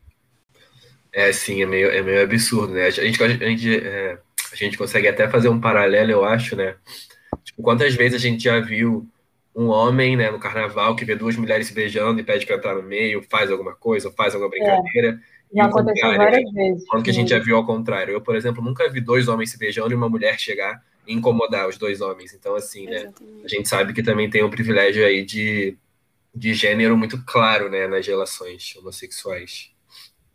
É, 1.13 1.31
sim, 1.31 1.61
é 1.61 1.65
meio, 1.65 1.91
é 1.91 2.01
meio 2.01 2.23
absurdo, 2.23 2.73
né? 2.73 2.87
A 2.87 2.89
gente, 2.89 3.23
a 3.23 3.27
gente, 3.27 3.87
é, 3.87 4.17
a 4.51 4.55
gente 4.55 4.77
consegue 4.77 5.07
até 5.07 5.29
fazer 5.29 5.49
um 5.49 5.61
paralelo, 5.61 6.11
eu 6.11 6.25
acho, 6.25 6.55
né? 6.55 6.75
Tipo, 7.43 7.61
quantas 7.61 7.93
vezes 7.93 8.15
a 8.15 8.27
gente 8.27 8.43
já 8.43 8.59
viu 8.59 9.07
um 9.55 9.67
homem, 9.67 10.17
né, 10.17 10.31
no 10.31 10.39
carnaval, 10.39 10.95
que 10.95 11.05
vê 11.05 11.15
duas 11.15 11.35
mulheres 11.35 11.67
se 11.67 11.73
beijando 11.73 12.19
e 12.19 12.23
pede 12.23 12.45
para 12.45 12.55
entrar 12.55 12.75
no 12.75 12.81
meio, 12.81 13.23
faz 13.29 13.51
alguma 13.51 13.75
coisa, 13.75 14.11
faz 14.11 14.33
alguma 14.33 14.49
brincadeira. 14.49 15.19
É, 15.53 15.57
já 15.57 15.65
aconteceu 15.65 16.17
várias 16.17 16.51
vezes. 16.51 16.87
Quando 16.87 17.03
que 17.03 17.11
a 17.11 17.13
gente 17.13 17.29
já 17.29 17.37
viu 17.37 17.55
ao 17.55 17.65
contrário. 17.65 18.13
Eu, 18.13 18.21
por 18.21 18.35
exemplo, 18.35 18.63
nunca 18.63 18.89
vi 18.89 18.99
dois 18.99 19.27
homens 19.27 19.51
se 19.51 19.59
beijando 19.59 19.91
e 19.91 19.95
uma 19.95 20.09
mulher 20.09 20.39
chegar 20.39 20.81
e 21.05 21.13
incomodar 21.13 21.67
os 21.67 21.77
dois 21.77 22.01
homens. 22.01 22.33
Então, 22.33 22.55
assim, 22.55 22.85
né, 22.85 23.01
Exatamente. 23.01 23.45
a 23.45 23.47
gente 23.47 23.69
sabe 23.69 23.93
que 23.93 24.01
também 24.01 24.29
tem 24.29 24.43
um 24.43 24.49
privilégio 24.49 25.05
aí 25.05 25.23
de, 25.23 25.77
de 26.33 26.53
gênero 26.53 26.97
muito 26.97 27.23
claro, 27.25 27.69
né, 27.69 27.87
nas 27.87 28.05
relações 28.07 28.75
homossexuais. 28.75 29.71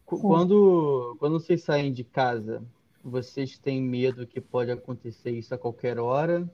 Quando, 0.04 1.16
quando 1.18 1.38
vocês 1.38 1.62
saem 1.62 1.92
de 1.92 2.02
casa, 2.02 2.62
vocês 3.04 3.58
têm 3.58 3.82
medo 3.82 4.26
que 4.26 4.40
pode 4.40 4.70
acontecer 4.70 5.30
isso 5.30 5.54
a 5.54 5.58
qualquer 5.58 5.98
hora? 5.98 6.48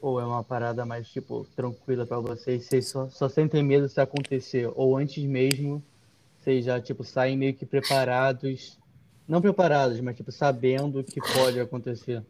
Ou 0.00 0.20
é 0.20 0.26
uma 0.26 0.44
parada 0.44 0.84
mais, 0.84 1.08
tipo, 1.08 1.46
tranquila 1.56 2.04
para 2.04 2.18
vocês? 2.18 2.66
Vocês 2.66 2.88
só, 2.88 3.08
só 3.08 3.28
sentem 3.28 3.62
medo 3.62 3.88
se 3.88 4.00
acontecer? 4.00 4.70
Ou 4.74 4.96
antes 4.96 5.24
mesmo, 5.24 5.82
vocês 6.38 6.64
já, 6.64 6.80
tipo, 6.80 7.02
saem 7.02 7.36
meio 7.36 7.54
que 7.54 7.64
preparados? 7.64 8.78
Não 9.26 9.40
preparados, 9.40 9.98
mas, 10.00 10.16
tipo, 10.16 10.30
sabendo 10.30 11.02
que 11.02 11.20
pode 11.32 11.58
acontecer? 11.58 12.22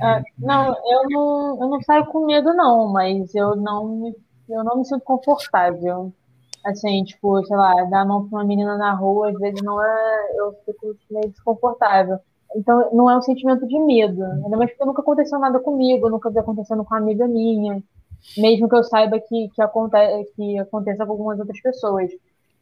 É, 0.00 0.22
não, 0.38 0.68
eu 0.68 1.08
não, 1.10 1.62
eu 1.62 1.68
não 1.68 1.82
saio 1.82 2.06
com 2.06 2.26
medo, 2.26 2.54
não. 2.54 2.88
Mas 2.88 3.34
eu 3.34 3.54
não 3.54 3.88
me, 3.88 4.14
eu 4.48 4.64
não 4.64 4.78
me 4.78 4.84
sinto 4.84 5.02
confortável. 5.04 6.12
Assim, 6.64 7.02
tipo, 7.04 7.44
sei 7.44 7.56
lá, 7.56 7.84
dar 7.84 8.02
a 8.02 8.04
mão 8.04 8.28
pra 8.28 8.38
uma 8.38 8.44
menina 8.44 8.76
na 8.76 8.92
rua, 8.94 9.30
às 9.30 9.38
vezes 9.38 9.62
não 9.62 9.82
é... 9.82 10.32
Eu 10.36 10.52
fico 10.64 10.96
meio 11.10 11.28
desconfortável. 11.28 12.18
Então, 12.54 12.90
não 12.92 13.10
é 13.10 13.16
um 13.16 13.22
sentimento 13.22 13.66
de 13.66 13.78
medo. 13.80 14.22
Ainda 14.24 14.56
mais 14.56 14.70
porque 14.70 14.84
nunca 14.84 15.02
aconteceu 15.02 15.38
nada 15.38 15.58
comigo, 15.58 16.08
nunca 16.08 16.30
vi 16.30 16.38
acontecendo 16.38 16.84
com 16.84 16.94
uma 16.94 17.00
amiga 17.00 17.26
minha. 17.26 17.82
Mesmo 18.36 18.68
que 18.68 18.76
eu 18.76 18.84
saiba 18.84 19.18
que, 19.18 19.48
que, 19.54 19.62
aconte, 19.62 19.96
que 20.36 20.58
aconteça 20.58 21.04
com 21.04 21.12
algumas 21.12 21.38
outras 21.38 21.60
pessoas. 21.60 22.10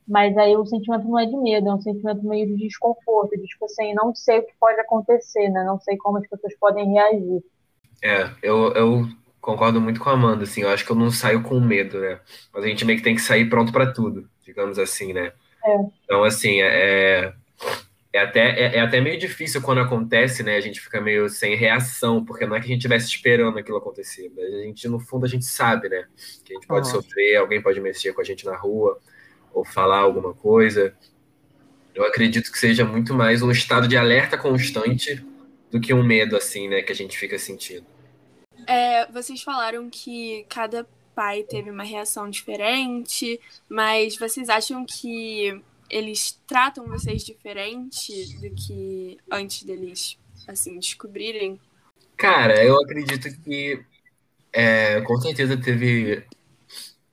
Mas 0.09 0.37
aí 0.37 0.57
o 0.57 0.67
sentimento 0.67 1.07
não 1.07 1.19
é 1.19 1.27
de 1.27 1.37
medo, 1.37 1.69
é 1.69 1.75
um 1.75 1.81
sentimento 1.81 2.27
meio 2.27 2.47
de 2.47 2.57
desconforto, 2.57 3.37
de 3.37 3.45
tipo 3.45 3.65
assim, 3.67 3.95
não 3.95 4.15
sei 4.15 4.39
o 4.39 4.43
que 4.43 4.53
pode 4.59 4.81
acontecer, 4.81 5.49
né? 5.51 5.63
Não 5.63 5.79
sei 5.79 5.97
como 5.99 6.19
as 6.19 6.27
pessoas 6.27 6.55
podem 6.59 6.91
reagir. 6.93 7.45
É, 8.03 8.31
eu, 8.43 8.73
eu 8.73 9.05
concordo 9.41 9.81
muito 9.81 10.01
com 10.01 10.11
a 10.11 10.13
Amanda, 10.13 10.45
assim, 10.45 10.63
eu 10.63 10.71
acho 10.71 10.85
que 10.85 10.93
eu 10.93 10.97
não 10.97 11.11
saio 11.11 11.43
com 11.43 11.59
medo, 11.61 12.01
né? 12.01 12.21
Mas 12.53 12.65
a 12.65 12.67
gente 12.67 12.85
meio 12.85 12.99
que 12.99 13.05
tem 13.05 13.15
que 13.15 13.23
sair 13.23 13.49
pronto 13.49 13.73
para 13.73 13.93
tudo, 13.93 14.29
digamos 14.45 14.79
assim, 14.79 15.13
né? 15.13 15.33
É. 15.65 15.77
Então, 16.05 16.25
assim, 16.25 16.61
é, 16.61 17.33
é 18.13 18.19
até, 18.21 18.41
é, 18.41 18.77
é, 18.77 18.81
até 18.81 19.01
meio 19.01 19.19
difícil 19.19 19.63
quando 19.63 19.81
acontece, 19.81 20.43
né? 20.43 20.57
A 20.57 20.61
gente 20.61 20.81
fica 20.81 21.01
meio 21.01 21.29
sem 21.29 21.55
reação, 21.55 22.25
porque 22.25 22.45
não 22.45 22.57
é 22.57 22.59
que 22.59 22.67
a 22.67 22.69
gente 22.69 22.79
estivesse 22.79 23.07
esperando 23.07 23.59
aquilo 23.59 23.79
acontecer. 23.79 24.33
A 24.37 24.65
gente, 24.65 24.89
no 24.89 24.99
fundo, 24.99 25.25
a 25.25 25.29
gente 25.29 25.45
sabe, 25.45 25.89
né? 25.89 26.07
Que 26.45 26.53
a 26.53 26.57
gente 26.57 26.67
pode 26.67 26.89
uhum. 26.89 26.95
sofrer, 26.95 27.37
alguém 27.37 27.63
pode 27.63 27.81
mexer 27.81 28.13
com 28.13 28.21
a 28.21 28.25
gente 28.25 28.45
na 28.45 28.57
rua, 28.57 28.99
ou 29.55 29.65
falar 29.65 29.99
alguma 29.99 30.35
coisa. 30.35 30.95
Eu 31.95 32.05
acredito 32.05 32.51
que 32.51 32.59
seja 32.59 32.85
muito 32.85 33.15
mais 33.15 33.43
um 33.43 33.51
estado 33.51 33.87
de 33.87 33.97
alerta 33.97 34.37
constante 34.37 35.25
do 35.71 35.81
que 35.81 35.95
um 35.95 36.03
medo, 36.03 36.37
assim, 36.37 36.69
né? 36.69 36.83
Que 36.83 36.93
a 36.93 36.97
gente 36.97 37.17
fica 37.17 37.39
sentindo. 37.39 37.87
É, 38.67 39.07
vocês 39.11 39.43
falaram 39.43 39.89
que 39.91 40.45
cada 40.49 40.87
pai 41.15 41.43
teve 41.43 41.71
uma 41.71 41.85
reação 41.85 42.31
diferente, 42.31 43.41
mas 43.69 44.17
vocês 44.17 44.49
acham 44.49 44.85
que 44.87 45.61
eles 45.89 46.41
tratam 46.47 46.87
vocês 46.87 47.25
diferente 47.25 48.37
do 48.39 48.51
que 48.55 49.19
antes 49.31 49.65
deles, 49.65 50.17
assim, 50.47 50.79
descobrirem? 50.79 51.61
Cara, 52.17 52.63
eu 52.65 52.81
acredito 52.81 53.29
que 53.43 53.85
é, 54.53 55.01
com 55.03 55.21
certeza 55.21 55.57
teve 55.57 56.25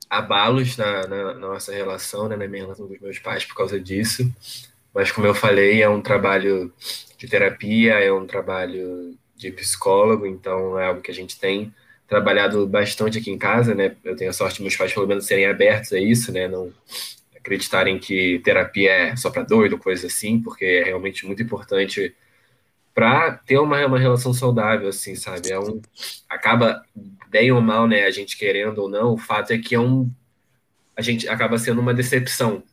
abalos 0.10 0.78
na, 0.78 1.08
na, 1.08 1.24
na, 1.24 1.34
nossa 1.34 1.74
relação, 1.74 2.28
né, 2.28 2.36
na 2.36 2.48
minha 2.48 2.64
relação 2.64 2.88
com 2.88 2.94
os 2.94 3.02
meus 3.02 3.20
pais 3.20 3.46
por 3.46 3.56
causa 3.56 3.80
disso. 3.80 4.32
Mas, 4.94 5.12
como 5.12 5.28
eu 5.28 5.36
falei, 5.36 5.82
é 5.82 5.90
um 5.90 6.02
trabalho 6.02 6.74
de 7.18 7.28
terapia, 7.28 7.96
é 7.96 8.12
um 8.12 8.26
trabalho 8.26 9.18
de 9.38 9.52
psicólogo, 9.52 10.26
então 10.26 10.80
é 10.80 10.88
algo 10.88 11.02
que 11.02 11.12
a 11.12 11.14
gente 11.14 11.40
tem 11.40 11.74
trabalhado 12.08 12.66
bastante 12.66 13.18
aqui 13.20 13.30
em 13.30 13.38
casa, 13.38 13.76
né? 13.76 13.96
Eu 14.04 14.16
tenho 14.16 14.30
a 14.30 14.34
sorte 14.34 14.58
de 14.58 14.62
meus 14.62 14.76
pais, 14.76 14.94
pelo 14.94 15.08
menos, 15.08 15.26
serem 15.26 15.46
abertos 15.46 15.94
a 15.94 16.00
isso, 16.00 16.32
né? 16.32 16.48
Não, 16.48 16.74
acreditarem 17.48 17.98
que 17.98 18.40
terapia 18.40 18.92
é 18.92 19.16
só 19.16 19.30
para 19.30 19.44
doido, 19.44 19.78
coisa 19.78 20.08
assim, 20.08 20.42
porque 20.42 20.66
é 20.66 20.84
realmente 20.84 21.26
muito 21.26 21.42
importante 21.42 22.14
para 22.94 23.32
ter 23.32 23.58
uma, 23.60 23.86
uma 23.86 24.00
relação 24.00 24.34
saudável, 24.34 24.90
assim, 24.90 25.16
sabe? 25.16 25.52
É 25.52 25.60
um, 25.60 25.82
acaba, 26.28 26.84
bem 27.30 27.52
ou 27.52 27.62
mal, 27.62 27.88
né, 27.88 28.04
a 28.04 28.12
gente 28.12 28.38
querendo 28.38 28.80
ou 28.80 28.90
não, 28.90 29.14
o 29.14 29.18
fato 29.18 29.52
é 29.52 29.58
que 29.58 29.76
é 29.76 29.80
um, 29.80 30.10
a 30.96 31.02
gente 31.02 31.30
acaba 31.30 31.58
sendo 31.58 31.80
uma 31.80 31.94
decepção, 31.94 32.64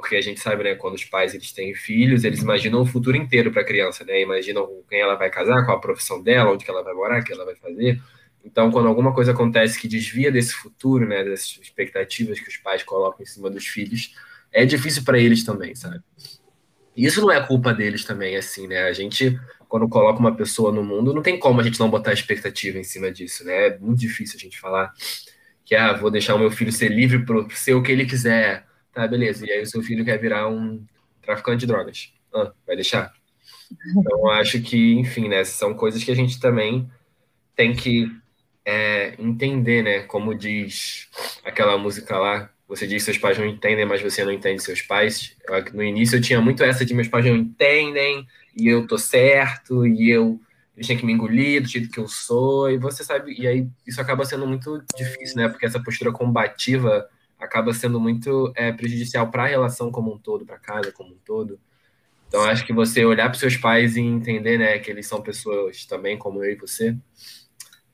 porque 0.00 0.16
a 0.16 0.20
gente 0.20 0.40
sabe, 0.40 0.64
né, 0.64 0.74
quando 0.74 0.94
os 0.94 1.04
pais 1.04 1.34
eles 1.34 1.52
têm 1.52 1.74
filhos, 1.74 2.24
eles 2.24 2.40
imaginam 2.40 2.82
o 2.82 2.86
futuro 2.86 3.16
inteiro 3.16 3.52
para 3.52 3.62
a 3.62 3.64
criança, 3.64 4.04
né? 4.04 4.20
Imaginam 4.20 4.66
com 4.66 4.82
quem 4.88 5.00
ela 5.00 5.14
vai 5.14 5.30
casar, 5.30 5.64
qual 5.64 5.76
a 5.76 5.80
profissão 5.80 6.22
dela, 6.22 6.50
onde 6.50 6.64
que 6.64 6.70
ela 6.70 6.82
vai 6.82 6.94
morar, 6.94 7.20
o 7.20 7.24
que 7.24 7.32
ela 7.32 7.44
vai 7.44 7.54
fazer. 7.54 8.00
Então, 8.44 8.70
quando 8.70 8.88
alguma 8.88 9.12
coisa 9.12 9.32
acontece 9.32 9.78
que 9.78 9.86
desvia 9.86 10.32
desse 10.32 10.54
futuro, 10.54 11.06
né, 11.06 11.22
dessas 11.22 11.58
expectativas 11.62 12.40
que 12.40 12.48
os 12.48 12.56
pais 12.56 12.82
colocam 12.82 13.22
em 13.22 13.26
cima 13.26 13.50
dos 13.50 13.66
filhos, 13.66 14.14
é 14.52 14.64
difícil 14.64 15.04
para 15.04 15.18
eles 15.18 15.44
também, 15.44 15.74
sabe? 15.74 16.00
E 16.96 17.06
isso 17.06 17.20
não 17.20 17.30
é 17.30 17.46
culpa 17.46 17.72
deles 17.72 18.04
também, 18.04 18.36
assim, 18.36 18.66
né? 18.66 18.82
A 18.84 18.92
gente, 18.92 19.38
quando 19.68 19.88
coloca 19.88 20.18
uma 20.18 20.34
pessoa 20.34 20.72
no 20.72 20.82
mundo, 20.82 21.14
não 21.14 21.22
tem 21.22 21.38
como 21.38 21.60
a 21.60 21.64
gente 21.64 21.78
não 21.78 21.90
botar 21.90 22.12
expectativa 22.12 22.78
em 22.78 22.84
cima 22.84 23.10
disso, 23.12 23.44
né? 23.44 23.68
É 23.68 23.78
muito 23.78 24.00
difícil 24.00 24.36
a 24.36 24.40
gente 24.40 24.58
falar 24.58 24.92
que, 25.64 25.76
ah, 25.76 25.92
vou 25.92 26.10
deixar 26.10 26.34
o 26.34 26.38
meu 26.38 26.50
filho 26.50 26.72
ser 26.72 26.88
livre 26.88 27.24
para 27.24 27.48
ser 27.50 27.74
o 27.74 27.82
que 27.82 27.92
ele 27.92 28.04
quiser. 28.04 28.66
Tá, 28.92 29.06
beleza. 29.06 29.46
E 29.46 29.50
aí 29.50 29.62
o 29.62 29.66
seu 29.66 29.82
filho 29.82 30.04
quer 30.04 30.18
virar 30.18 30.48
um 30.48 30.84
traficante 31.22 31.60
de 31.60 31.66
drogas. 31.66 32.12
Ah, 32.34 32.52
vai 32.66 32.76
deixar? 32.76 33.12
Então, 33.96 34.28
acho 34.30 34.60
que, 34.60 34.94
enfim, 34.94 35.28
né? 35.28 35.44
São 35.44 35.74
coisas 35.74 36.02
que 36.02 36.10
a 36.10 36.16
gente 36.16 36.40
também 36.40 36.90
tem 37.54 37.74
que 37.74 38.10
é, 38.64 39.14
entender, 39.18 39.82
né? 39.82 40.00
Como 40.00 40.34
diz 40.34 41.08
aquela 41.44 41.78
música 41.78 42.18
lá, 42.18 42.50
você 42.66 42.86
diz 42.86 43.02
que 43.02 43.12
seus 43.12 43.18
pais 43.18 43.38
não 43.38 43.46
entendem, 43.46 43.84
mas 43.84 44.02
você 44.02 44.24
não 44.24 44.32
entende 44.32 44.62
seus 44.62 44.82
pais. 44.82 45.36
Eu, 45.46 45.74
no 45.74 45.82
início 45.82 46.16
eu 46.16 46.22
tinha 46.22 46.40
muito 46.40 46.62
essa 46.62 46.84
de 46.84 46.94
meus 46.94 47.08
pais 47.08 47.24
não 47.24 47.36
entendem, 47.36 48.26
e 48.56 48.68
eu 48.68 48.86
tô 48.86 48.98
certo, 48.98 49.86
e 49.86 50.10
eu 50.10 50.40
eles 50.76 50.86
têm 50.86 50.96
que 50.96 51.04
me 51.04 51.12
engolir 51.12 51.60
do 51.60 51.68
jeito 51.68 51.90
que 51.90 52.00
eu 52.00 52.08
sou, 52.08 52.70
e 52.70 52.78
você 52.78 53.04
sabe, 53.04 53.34
e 53.38 53.46
aí 53.46 53.68
isso 53.86 54.00
acaba 54.00 54.24
sendo 54.24 54.46
muito 54.46 54.82
difícil, 54.96 55.36
né? 55.36 55.48
Porque 55.48 55.66
essa 55.66 55.82
postura 55.82 56.10
combativa 56.10 57.06
acaba 57.40 57.72
sendo 57.72 57.98
muito 57.98 58.52
é, 58.54 58.70
prejudicial 58.72 59.30
para 59.30 59.44
a 59.44 59.46
relação 59.46 59.90
como 59.90 60.12
um 60.12 60.18
todo, 60.18 60.44
para 60.44 60.58
casa 60.58 60.92
como 60.92 61.14
um 61.14 61.18
todo. 61.24 61.58
Então 62.28 62.42
acho 62.44 62.64
que 62.64 62.72
você 62.72 63.04
olhar 63.04 63.28
para 63.28 63.38
seus 63.38 63.56
pais 63.56 63.96
e 63.96 64.00
entender, 64.00 64.58
né, 64.58 64.78
que 64.78 64.90
eles 64.90 65.06
são 65.06 65.20
pessoas 65.20 65.84
também 65.84 66.16
como 66.16 66.44
eu 66.44 66.52
e 66.52 66.56
você, 66.56 66.96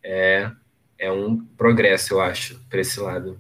é, 0.03 0.51
é 0.99 1.11
um 1.11 1.39
progresso, 1.57 2.15
eu 2.15 2.21
acho, 2.21 2.61
para 2.69 2.81
esse 2.81 3.01
lado. 3.01 3.39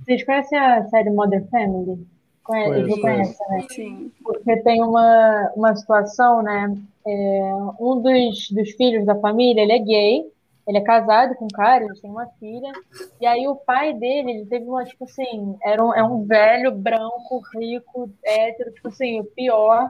Vocês 0.00 0.24
conhecem 0.24 0.58
a 0.58 0.84
série 0.88 1.10
Modern 1.10 1.46
Family? 1.48 2.06
Conhece, 2.42 2.70
Conheço, 2.70 3.00
conhece, 3.00 3.38
né? 3.50 3.66
Sim. 3.70 4.12
Porque 4.24 4.56
tem 4.62 4.82
uma, 4.82 5.52
uma 5.54 5.76
situação, 5.76 6.42
né? 6.42 6.74
É, 7.06 7.42
um 7.78 8.00
dos, 8.00 8.50
dos 8.50 8.70
filhos 8.70 9.04
da 9.04 9.14
família, 9.20 9.62
ele 9.62 9.72
é 9.72 9.78
gay, 9.78 10.24
ele 10.68 10.78
é 10.78 10.82
casado 10.82 11.34
com 11.34 11.46
um 11.46 11.48
cara, 11.48 11.84
eles 11.84 11.98
têm 11.98 12.10
uma 12.10 12.26
filha, 12.38 12.70
e 13.18 13.26
aí 13.26 13.48
o 13.48 13.56
pai 13.56 13.94
dele, 13.94 14.32
ele 14.32 14.46
teve 14.46 14.66
uma, 14.66 14.84
tipo 14.84 15.04
assim, 15.04 15.56
era 15.64 15.82
um, 15.82 15.94
é 15.94 16.04
um 16.04 16.26
velho, 16.26 16.70
branco, 16.72 17.42
rico, 17.58 18.10
hétero, 18.22 18.70
tipo 18.72 18.88
assim, 18.88 19.18
o 19.18 19.24
pior. 19.24 19.88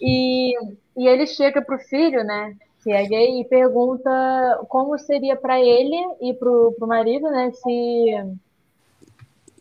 E, 0.00 0.54
e 0.96 1.08
ele 1.08 1.26
chega 1.26 1.60
pro 1.60 1.78
filho, 1.80 2.22
né, 2.22 2.56
que 2.82 2.92
é 2.92 3.04
gay, 3.04 3.40
e 3.40 3.44
pergunta 3.44 4.64
como 4.68 4.96
seria 4.98 5.34
para 5.34 5.60
ele 5.60 5.96
e 6.20 6.32
pro, 6.32 6.72
pro 6.78 6.86
marido, 6.86 7.28
né, 7.28 7.50
se 7.50 8.38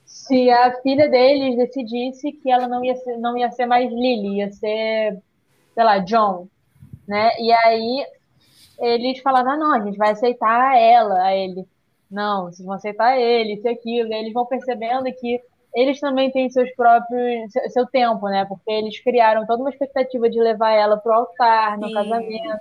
se 0.05 0.49
a 0.51 0.81
filha 0.81 1.09
deles 1.09 1.55
decidisse 1.57 2.31
que 2.31 2.51
ela 2.51 2.67
não 2.67 2.83
ia 2.85 2.95
ser, 2.95 3.17
não 3.17 3.37
ia 3.37 3.49
ser 3.51 3.65
mais 3.65 3.89
Lily, 3.91 4.37
ia 4.37 4.51
ser, 4.51 5.17
sei 5.73 5.83
lá, 5.83 5.99
John, 5.99 6.47
né? 7.07 7.31
E 7.39 7.51
aí 7.51 8.05
eles 8.79 9.19
falaram, 9.19 9.51
ah, 9.51 9.57
não, 9.57 9.73
a 9.73 9.79
gente 9.79 9.97
vai 9.97 10.11
aceitar 10.11 10.77
ela, 10.77 11.21
a 11.23 11.35
ele. 11.35 11.65
Não, 12.09 12.45
vocês 12.45 12.65
vão 12.65 12.75
aceitar 12.75 13.17
ele, 13.17 13.53
isso 13.53 13.67
e 13.67 13.69
aquilo. 13.69 14.11
E 14.11 14.15
eles 14.15 14.33
vão 14.33 14.45
percebendo 14.45 15.05
que 15.13 15.41
eles 15.73 15.99
também 15.99 16.29
têm 16.31 16.49
seus 16.49 16.69
próprios, 16.75 17.51
seu, 17.51 17.69
seu 17.69 17.87
tempo, 17.87 18.27
né? 18.27 18.45
Porque 18.45 18.69
eles 18.69 18.99
criaram 18.99 19.45
toda 19.45 19.63
uma 19.63 19.69
expectativa 19.69 20.29
de 20.29 20.39
levar 20.39 20.71
ela 20.71 20.97
pro 20.97 21.13
altar, 21.13 21.77
no 21.77 21.87
Sim. 21.87 21.93
casamento, 21.93 22.59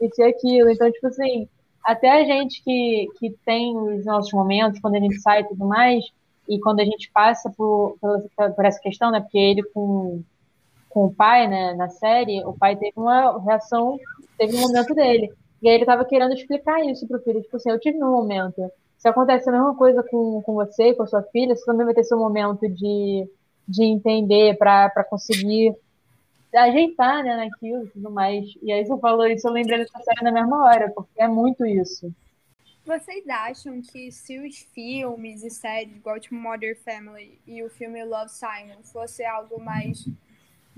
isso 0.00 0.20
e 0.20 0.24
aquilo. 0.24 0.70
Então, 0.70 0.90
tipo 0.90 1.06
assim, 1.06 1.48
até 1.84 2.10
a 2.10 2.24
gente 2.24 2.62
que, 2.64 3.06
que 3.18 3.30
tem 3.44 3.76
os 3.76 4.04
nossos 4.04 4.32
momentos, 4.32 4.80
quando 4.80 4.96
a 4.96 5.00
gente 5.00 5.20
sai 5.20 5.42
e 5.42 5.48
tudo 5.48 5.64
mais, 5.64 6.04
e 6.48 6.58
quando 6.58 6.80
a 6.80 6.84
gente 6.84 7.10
passa 7.12 7.50
por, 7.56 7.96
por, 8.00 8.28
por 8.54 8.64
essa 8.64 8.80
questão, 8.80 9.10
né? 9.10 9.20
Porque 9.20 9.38
ele 9.38 9.62
com, 9.72 10.22
com 10.88 11.04
o 11.06 11.14
pai, 11.14 11.46
né, 11.46 11.74
na 11.74 11.88
série, 11.88 12.44
o 12.44 12.52
pai 12.52 12.74
teve 12.74 12.94
uma 12.96 13.40
reação, 13.44 13.98
teve 14.36 14.56
um 14.56 14.62
momento 14.62 14.94
dele. 14.94 15.32
E 15.62 15.68
aí 15.68 15.74
ele 15.74 15.84
tava 15.84 16.04
querendo 16.04 16.34
explicar 16.34 16.84
isso 16.84 17.06
pro 17.06 17.20
filho, 17.20 17.42
tipo 17.42 17.56
assim, 17.56 17.70
eu 17.70 17.80
tive 17.80 17.98
meu 17.98 18.10
momento. 18.10 18.70
Se 18.96 19.08
acontece 19.08 19.48
a 19.48 19.52
mesma 19.52 19.74
coisa 19.76 20.02
com, 20.02 20.42
com 20.42 20.54
você, 20.54 20.94
com 20.94 21.02
a 21.02 21.06
sua 21.06 21.22
filha, 21.22 21.54
você 21.54 21.64
também 21.64 21.84
vai 21.84 21.94
ter 21.94 22.04
seu 22.04 22.18
momento 22.18 22.68
de, 22.68 23.28
de 23.66 23.84
entender 23.84 24.56
para 24.56 25.04
conseguir 25.04 25.74
ajeitar, 26.54 27.22
né, 27.22 27.36
naquilo 27.36 27.84
e 27.84 27.88
tudo 27.88 28.10
mais. 28.10 28.46
E 28.62 28.72
aí 28.72 28.84
você 28.84 28.98
falou 28.98 29.26
isso, 29.26 29.46
eu 29.46 29.52
lembrei 29.52 29.78
dessa 29.78 29.98
série 30.00 30.22
na 30.22 30.32
mesma 30.32 30.64
hora, 30.64 30.90
porque 30.94 31.20
é 31.20 31.28
muito 31.28 31.64
isso. 31.66 32.12
Vocês 32.84 33.28
acham 33.28 33.82
que 33.82 34.10
se 34.10 34.38
os 34.38 34.56
filmes 34.74 35.44
e 35.44 35.50
séries, 35.50 35.94
igual 35.94 36.18
tipo 36.18 36.34
Modern 36.34 36.74
Family 36.76 37.38
e 37.46 37.62
o 37.62 37.68
filme 37.68 38.02
Love 38.02 38.30
Simon, 38.30 38.82
fosse 38.82 39.22
algo 39.24 39.62
mais 39.62 40.08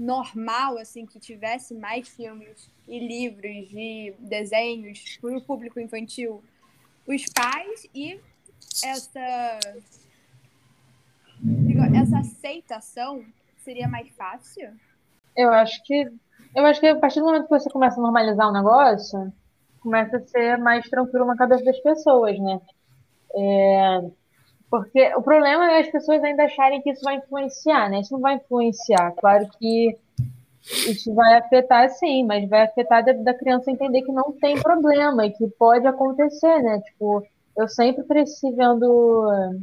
normal, 0.01 0.79
assim, 0.79 1.05
que 1.05 1.21
tivesse 1.21 1.75
mais 1.75 2.09
filmes 2.09 2.71
e 2.89 2.99
livros 2.99 3.69
e 3.73 4.15
desenhos 4.19 5.19
para 5.21 5.37
o 5.37 5.43
público 5.43 5.79
infantil, 5.79 6.43
os 7.07 7.27
pais 7.27 7.87
e 7.95 8.19
essa 8.83 9.61
essa 11.95 12.19
aceitação 12.19 13.25
seria 13.59 13.89
mais 13.89 14.09
fácil? 14.17 14.71
Eu 15.37 15.51
acho 15.53 15.83
que 15.85 16.11
eu 16.55 16.65
acho 16.65 16.81
que 16.81 16.87
a 16.87 16.99
partir 16.99 17.21
do 17.21 17.27
momento 17.27 17.45
que 17.45 17.51
você 17.51 17.69
começa 17.69 18.01
a 18.01 18.03
normalizar 18.03 18.49
um 18.49 18.53
negócio, 18.53 19.31
começa 19.81 20.17
a 20.17 20.27
ser 20.27 20.57
mais 20.57 20.89
tranquilo 20.89 21.27
na 21.27 21.37
cabeça 21.37 21.63
das 21.63 21.79
pessoas, 21.81 22.39
né? 22.39 22.59
É, 23.35 24.11
porque 24.71 25.15
o 25.17 25.23
problema 25.23 25.73
é 25.73 25.81
as 25.81 25.91
pessoas 25.91 26.23
ainda 26.23 26.45
acharem 26.45 26.81
que 26.81 26.91
isso 26.91 27.03
vai 27.03 27.17
influenciar, 27.17 27.91
né? 27.91 28.01
Isso 28.01 28.13
não 28.13 28.21
vai 28.21 28.37
influenciar. 28.37 29.13
Claro 29.17 29.49
que 29.59 29.99
isso 30.63 31.13
vai 31.15 31.39
afetar, 31.39 31.89
sim, 31.91 32.25
mas 32.25 32.49
vai 32.49 32.63
afetar 32.63 33.05
da, 33.05 33.13
da 33.13 33.35
criança 33.35 33.71
entender 33.71 34.03
que 34.03 34.13
não 34.13 34.33
tem 34.33 34.61
problema 34.61 35.27
e 35.27 35.33
que 35.33 35.49
pode 35.59 35.87
acontecer, 35.87 36.63
né? 36.63 36.81
Tipo, 36.81 37.27
eu 37.57 37.69
sempre 37.69 38.05
cresci 38.05 38.53
vendo 38.53 39.61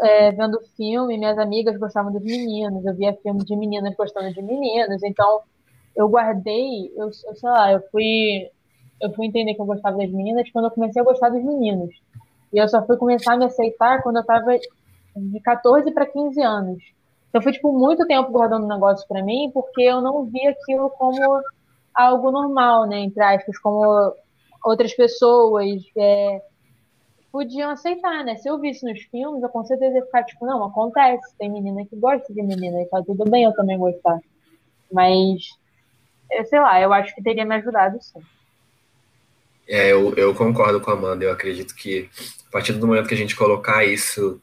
é, 0.00 0.32
vendo 0.32 0.60
filme, 0.76 1.18
minhas 1.18 1.38
amigas 1.38 1.76
gostavam 1.76 2.12
dos 2.12 2.22
meninos, 2.22 2.84
eu 2.84 2.94
via 2.94 3.14
filme 3.22 3.44
de 3.44 3.54
meninas 3.54 3.94
gostando 3.94 4.32
de 4.32 4.42
meninos, 4.42 5.02
então 5.02 5.42
eu 5.94 6.08
guardei, 6.08 6.90
eu, 6.96 7.06
eu 7.06 7.36
sei 7.36 7.50
lá, 7.50 7.72
eu 7.72 7.82
fui 7.90 8.50
eu 9.00 9.12
fui 9.12 9.26
entender 9.26 9.54
que 9.54 9.60
eu 9.60 9.66
gostava 9.66 9.98
das 9.98 10.10
meninas 10.10 10.48
quando 10.50 10.66
eu 10.66 10.70
comecei 10.70 11.02
a 11.02 11.04
gostar 11.04 11.28
dos 11.28 11.42
meninos. 11.42 11.90
E 12.52 12.58
eu 12.58 12.68
só 12.68 12.84
fui 12.84 12.96
começar 12.96 13.34
a 13.34 13.36
me 13.36 13.46
aceitar 13.46 14.02
quando 14.02 14.16
eu 14.16 14.24
tava 14.24 14.58
de 15.16 15.40
14 15.40 15.90
para 15.92 16.06
15 16.06 16.40
anos. 16.42 16.82
Então 17.28 17.40
foi 17.40 17.52
tipo 17.52 17.72
muito 17.72 18.06
tempo 18.06 18.30
guardando 18.30 18.64
um 18.64 18.68
negócio 18.68 19.06
para 19.08 19.22
mim, 19.22 19.50
porque 19.54 19.82
eu 19.82 20.00
não 20.00 20.24
via 20.24 20.50
aquilo 20.50 20.90
como 20.90 21.18
algo 21.94 22.30
normal, 22.30 22.86
né, 22.86 23.00
entre 23.00 23.22
aspas, 23.22 23.58
como 23.58 24.14
outras 24.64 24.94
pessoas 24.94 25.82
é, 25.96 26.42
podiam 27.30 27.70
aceitar, 27.70 28.24
né? 28.24 28.36
Se 28.36 28.48
eu 28.48 28.58
visse 28.58 28.84
nos 28.84 29.00
filmes, 29.04 29.42
eu 29.42 29.48
com 29.48 29.64
certeza 29.64 29.96
ia 29.96 30.04
ficar 30.04 30.24
tipo, 30.24 30.44
não, 30.44 30.64
acontece, 30.64 31.34
tem 31.38 31.50
menina 31.50 31.84
que 31.86 31.96
gosta 31.96 32.32
de 32.32 32.42
menina, 32.42 32.82
e 32.82 32.86
tá 32.86 33.02
tudo 33.02 33.24
bem 33.24 33.44
eu 33.44 33.54
também 33.54 33.78
gostar. 33.78 34.20
Mas, 34.92 35.58
eu 36.30 36.44
sei 36.44 36.60
lá, 36.60 36.80
eu 36.80 36.92
acho 36.92 37.14
que 37.14 37.22
teria 37.22 37.46
me 37.46 37.54
ajudado 37.56 38.00
sim. 38.00 38.20
É, 39.66 39.92
eu, 39.92 40.14
eu 40.14 40.34
concordo 40.34 40.80
com 40.80 40.90
a 40.90 40.94
Amanda. 40.94 41.24
Eu 41.24 41.32
acredito 41.32 41.74
que 41.74 42.08
a 42.48 42.50
partir 42.50 42.72
do 42.74 42.86
momento 42.86 43.08
que 43.08 43.14
a 43.14 43.18
gente 43.18 43.36
colocar 43.36 43.84
isso 43.84 44.40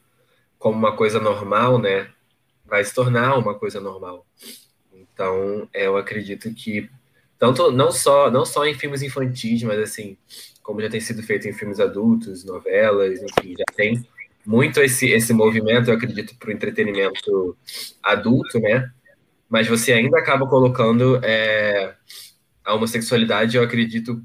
como 0.58 0.76
uma 0.76 0.94
coisa 0.94 1.18
normal, 1.20 1.78
né, 1.78 2.10
vai 2.66 2.84
se 2.84 2.94
tornar 2.94 3.36
uma 3.36 3.54
coisa 3.54 3.80
normal. 3.80 4.26
Então, 4.92 5.68
é, 5.72 5.86
eu 5.86 5.96
acredito 5.96 6.52
que 6.54 6.90
tanto 7.38 7.70
não 7.72 7.90
só 7.90 8.30
não 8.30 8.44
só 8.44 8.66
em 8.66 8.74
filmes 8.74 9.02
infantis, 9.02 9.62
mas 9.62 9.78
assim, 9.78 10.16
como 10.62 10.80
já 10.82 10.90
tem 10.90 11.00
sido 11.00 11.22
feito 11.22 11.48
em 11.48 11.52
filmes 11.52 11.80
adultos, 11.80 12.44
novelas, 12.44 13.20
enfim, 13.22 13.56
já 13.58 13.64
tem 13.74 14.06
muito 14.44 14.80
esse 14.80 15.10
esse 15.10 15.32
movimento, 15.32 15.88
eu 15.90 15.94
acredito, 15.94 16.34
para 16.36 16.50
o 16.50 16.52
entretenimento 16.52 17.56
adulto, 18.02 18.58
né? 18.60 18.90
Mas 19.48 19.66
você 19.66 19.92
ainda 19.92 20.18
acaba 20.18 20.46
colocando 20.46 21.18
é, 21.24 21.94
a 22.64 22.74
homossexualidade, 22.74 23.56
eu 23.56 23.62
acredito, 23.62 24.22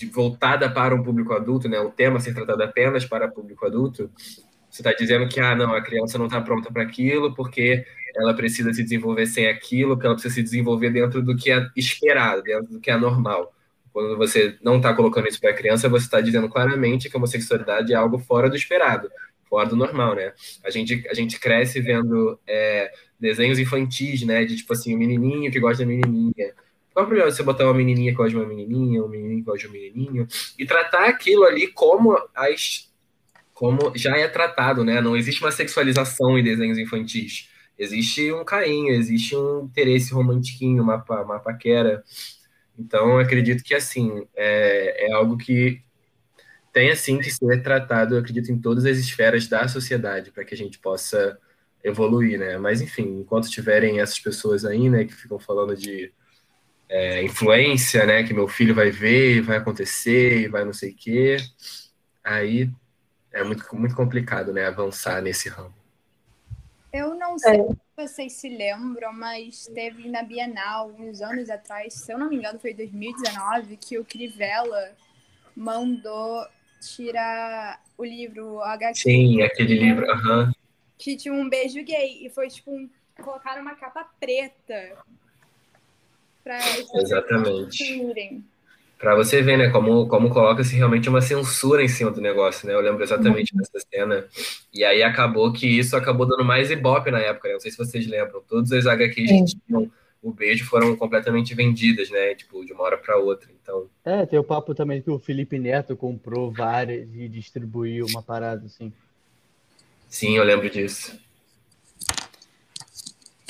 de, 0.00 0.06
voltada 0.06 0.70
para 0.70 0.94
um 0.94 1.02
público 1.02 1.34
adulto, 1.34 1.68
né? 1.68 1.78
O 1.78 1.90
tema 1.90 2.18
ser 2.18 2.34
tratado 2.34 2.62
apenas 2.62 3.04
para 3.04 3.28
público 3.28 3.66
adulto. 3.66 4.10
Você 4.70 4.80
está 4.80 4.92
dizendo 4.92 5.28
que 5.28 5.38
ah, 5.38 5.54
não, 5.54 5.74
a 5.74 5.82
criança 5.82 6.16
não 6.16 6.26
está 6.26 6.40
pronta 6.40 6.72
para 6.72 6.82
aquilo 6.82 7.34
porque 7.34 7.84
ela 8.16 8.32
precisa 8.32 8.72
se 8.72 8.82
desenvolver 8.82 9.26
sem 9.26 9.46
aquilo, 9.48 9.98
que 9.98 10.06
ela 10.06 10.14
precisa 10.14 10.34
se 10.34 10.42
desenvolver 10.42 10.90
dentro 10.90 11.22
do 11.22 11.36
que 11.36 11.50
é 11.50 11.68
esperado, 11.76 12.42
dentro 12.42 12.72
do 12.72 12.80
que 12.80 12.90
é 12.90 12.96
normal. 12.96 13.52
Quando 13.92 14.16
você 14.16 14.56
não 14.62 14.76
está 14.76 14.94
colocando 14.94 15.28
isso 15.28 15.40
para 15.40 15.50
a 15.50 15.54
criança, 15.54 15.88
você 15.88 16.04
está 16.06 16.20
dizendo 16.20 16.48
claramente 16.48 17.10
que 17.10 17.16
a 17.16 17.18
homossexualidade 17.18 17.92
é 17.92 17.96
algo 17.96 18.18
fora 18.18 18.48
do 18.48 18.56
esperado, 18.56 19.10
fora 19.48 19.68
do 19.68 19.76
normal, 19.76 20.14
né? 20.14 20.32
A 20.64 20.70
gente, 20.70 21.06
a 21.10 21.14
gente 21.14 21.38
cresce 21.38 21.80
vendo 21.80 22.38
é, 22.46 22.90
desenhos 23.18 23.58
infantis, 23.58 24.22
né? 24.22 24.44
De 24.44 24.56
tipo 24.56 24.72
assim, 24.72 24.94
o 24.94 24.98
menininho 24.98 25.50
que 25.50 25.60
gosta 25.60 25.82
da 25.82 25.88
menininha. 25.88 26.54
Qual 26.92 27.04
é 27.04 27.06
o 27.06 27.08
problema 27.08 27.30
você 27.30 27.42
botar 27.42 27.64
uma 27.64 27.74
menininha 27.74 28.10
que 28.10 28.16
gosta 28.16 28.30
de 28.30 28.36
uma 28.36 28.46
menininha, 28.46 29.02
um 29.02 29.08
menininho 29.08 29.38
que 29.38 29.44
gosta 29.44 29.60
de 29.60 29.68
um 29.68 29.72
menininho, 29.72 30.26
e 30.58 30.66
tratar 30.66 31.08
aquilo 31.08 31.44
ali 31.44 31.68
como 31.68 32.16
as 32.34 32.90
como 33.60 33.92
já 33.94 34.16
é 34.16 34.26
tratado, 34.26 34.82
né? 34.82 35.02
Não 35.02 35.14
existe 35.14 35.42
uma 35.42 35.52
sexualização 35.52 36.38
em 36.38 36.42
desenhos 36.42 36.78
infantis. 36.78 37.50
Existe 37.78 38.32
um 38.32 38.42
carinho, 38.42 38.94
existe 38.94 39.36
um 39.36 39.64
interesse 39.64 40.14
romantiquinho, 40.14 40.82
uma, 40.82 41.04
uma 41.06 41.38
paquera. 41.38 42.02
Então, 42.78 43.18
acredito 43.18 43.62
que, 43.62 43.74
assim, 43.74 44.26
é, 44.34 45.08
é 45.08 45.12
algo 45.12 45.36
que 45.36 45.82
tem, 46.72 46.90
assim, 46.90 47.18
que 47.18 47.30
ser 47.30 47.62
tratado, 47.62 48.16
acredito, 48.16 48.50
em 48.50 48.58
todas 48.58 48.86
as 48.86 48.96
esferas 48.96 49.46
da 49.46 49.68
sociedade, 49.68 50.30
para 50.30 50.42
que 50.42 50.54
a 50.54 50.56
gente 50.56 50.78
possa 50.78 51.38
evoluir, 51.84 52.38
né? 52.38 52.56
Mas, 52.56 52.80
enfim, 52.80 53.20
enquanto 53.20 53.50
tiverem 53.50 54.00
essas 54.00 54.18
pessoas 54.18 54.64
aí, 54.64 54.88
né, 54.88 55.04
que 55.04 55.14
ficam 55.14 55.38
falando 55.38 55.76
de 55.76 56.10
é, 56.90 57.22
influência, 57.22 58.04
né, 58.04 58.24
que 58.24 58.34
meu 58.34 58.48
filho 58.48 58.74
vai 58.74 58.90
ver, 58.90 59.42
vai 59.42 59.58
acontecer, 59.58 60.48
vai 60.48 60.64
não 60.64 60.72
sei 60.72 60.90
o 60.90 60.96
quê, 60.96 61.36
aí 62.22 62.68
é 63.32 63.44
muito, 63.44 63.64
muito 63.76 63.94
complicado, 63.94 64.52
né, 64.52 64.66
avançar 64.66 65.22
nesse 65.22 65.48
ramo. 65.48 65.72
Eu 66.92 67.14
não 67.14 67.38
sei 67.38 67.62
se 67.62 67.78
vocês 67.96 68.32
se 68.32 68.48
lembram, 68.48 69.12
mas 69.12 69.70
teve 69.72 70.08
na 70.08 70.24
Bienal, 70.24 70.92
uns 70.98 71.22
anos 71.22 71.48
atrás, 71.48 71.94
se 71.94 72.12
eu 72.12 72.18
não 72.18 72.28
me 72.28 72.36
engano, 72.36 72.58
foi 72.58 72.74
2019, 72.74 73.76
que 73.76 73.96
o 73.96 74.04
Crivella 74.04 74.96
mandou 75.54 76.44
tirar 76.80 77.80
o 77.96 78.04
livro 78.04 78.60
HQ. 78.60 78.98
Sim, 78.98 79.42
aquele 79.42 79.78
livro, 79.78 80.10
aham. 80.10 80.46
Uhum. 80.46 80.52
Que 80.98 81.16
tinha 81.16 81.32
um 81.32 81.48
beijo 81.48 81.82
gay. 81.84 82.26
E 82.26 82.30
foi 82.30 82.48
tipo 82.48 82.72
um, 82.72 82.90
colocaram 83.22 83.62
uma 83.62 83.76
capa 83.76 84.04
preta 84.18 84.98
pra 86.42 86.58
Exatamente. 86.94 88.44
Pra 88.98 89.14
você 89.14 89.40
ver, 89.40 89.56
né, 89.56 89.70
como, 89.70 90.06
como 90.08 90.28
coloca-se 90.28 90.76
realmente 90.76 91.08
uma 91.08 91.22
censura 91.22 91.82
em 91.82 91.88
cima 91.88 92.10
do 92.10 92.20
negócio, 92.20 92.66
né? 92.68 92.74
Eu 92.74 92.80
lembro 92.80 93.02
exatamente 93.02 93.56
dessa 93.56 93.80
cena. 93.90 94.26
E 94.74 94.84
aí 94.84 95.02
acabou 95.02 95.50
que 95.52 95.66
isso 95.66 95.96
acabou 95.96 96.26
dando 96.26 96.44
mais 96.44 96.70
ibope 96.70 97.10
na 97.10 97.18
época, 97.18 97.48
né? 97.48 97.54
Não 97.54 97.60
sei 97.60 97.70
se 97.70 97.78
vocês 97.78 98.06
lembram. 98.06 98.42
Todas 98.46 98.70
as 98.72 98.86
HQs 98.86 99.28
Sim. 99.30 99.44
que 99.46 99.56
tinham 99.66 99.90
o 100.22 100.30
beijo 100.32 100.66
foram 100.66 100.94
completamente 100.96 101.54
vendidas, 101.54 102.10
né? 102.10 102.34
Tipo, 102.34 102.62
de 102.62 102.74
uma 102.74 102.82
hora 102.82 102.98
pra 102.98 103.16
outra. 103.16 103.48
Então, 103.62 103.86
É, 104.04 104.26
tem 104.26 104.38
o 104.38 104.44
papo 104.44 104.74
também 104.74 105.00
que 105.00 105.10
o 105.10 105.18
Felipe 105.18 105.58
Neto 105.58 105.96
comprou 105.96 106.50
várias 106.52 107.08
e 107.14 107.26
distribuiu 107.26 108.04
uma 108.04 108.22
parada 108.22 108.66
assim. 108.66 108.92
sim, 110.08 110.36
eu 110.36 110.44
lembro 110.44 110.68
disso. 110.68 111.18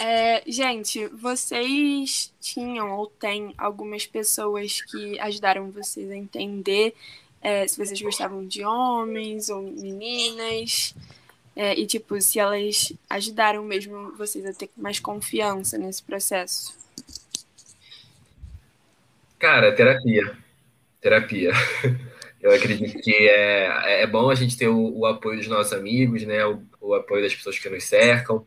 É, 0.02 0.42
gente, 0.46 1.08
vocês 1.08 2.32
tinham 2.40 2.90
ou 2.92 3.06
têm 3.06 3.52
algumas 3.58 4.06
pessoas 4.06 4.80
que 4.80 5.20
ajudaram 5.20 5.70
vocês 5.70 6.10
a 6.10 6.16
entender 6.16 6.94
é, 7.42 7.68
se 7.68 7.76
vocês 7.76 8.00
gostavam 8.00 8.46
de 8.46 8.64
homens 8.64 9.50
ou 9.50 9.60
meninas? 9.60 10.94
É, 11.54 11.78
e, 11.78 11.86
tipo, 11.86 12.18
se 12.18 12.38
elas 12.38 12.94
ajudaram 13.10 13.62
mesmo 13.62 14.16
vocês 14.16 14.46
a 14.46 14.54
ter 14.54 14.70
mais 14.74 14.98
confiança 14.98 15.76
nesse 15.76 16.02
processo? 16.02 16.74
Cara, 19.38 19.70
terapia. 19.76 20.34
Terapia. 20.98 21.52
Eu 22.40 22.52
acredito 22.54 22.98
que 23.02 23.12
é, 23.12 24.00
é 24.00 24.06
bom 24.06 24.30
a 24.30 24.34
gente 24.34 24.56
ter 24.56 24.68
o, 24.68 25.00
o 25.00 25.04
apoio 25.04 25.36
dos 25.36 25.46
nossos 25.46 25.74
amigos, 25.74 26.22
né? 26.22 26.42
O, 26.46 26.62
o 26.80 26.94
apoio 26.94 27.22
das 27.22 27.34
pessoas 27.34 27.58
que 27.58 27.68
nos 27.68 27.84
cercam, 27.84 28.46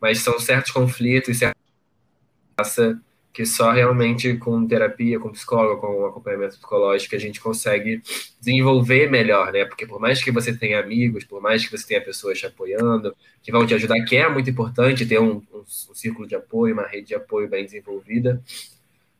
mas 0.00 0.20
são 0.20 0.38
certos 0.38 0.72
conflitos, 0.72 1.38
certas 1.38 3.00
que 3.32 3.46
só 3.46 3.70
realmente 3.70 4.36
com 4.36 4.66
terapia, 4.66 5.18
com 5.20 5.30
psicólogo, 5.30 5.80
com 5.80 6.04
acompanhamento 6.04 6.56
psicológico, 6.56 7.14
a 7.14 7.18
gente 7.18 7.40
consegue 7.40 8.02
desenvolver 8.40 9.08
melhor, 9.08 9.52
né? 9.52 9.64
Porque 9.64 9.86
por 9.86 10.00
mais 10.00 10.22
que 10.22 10.32
você 10.32 10.52
tenha 10.52 10.80
amigos, 10.80 11.24
por 11.24 11.40
mais 11.40 11.64
que 11.64 11.70
você 11.70 11.86
tenha 11.86 12.00
pessoas 12.00 12.38
te 12.38 12.46
apoiando, 12.46 13.14
que 13.42 13.52
vão 13.52 13.64
te 13.64 13.74
ajudar, 13.74 14.04
que 14.04 14.16
é 14.16 14.28
muito 14.28 14.50
importante 14.50 15.06
ter 15.06 15.20
um, 15.20 15.36
um, 15.52 15.60
um 15.60 15.94
círculo 15.94 16.26
de 16.26 16.34
apoio, 16.34 16.74
uma 16.74 16.86
rede 16.86 17.08
de 17.08 17.14
apoio 17.14 17.48
bem 17.48 17.64
desenvolvida, 17.64 18.42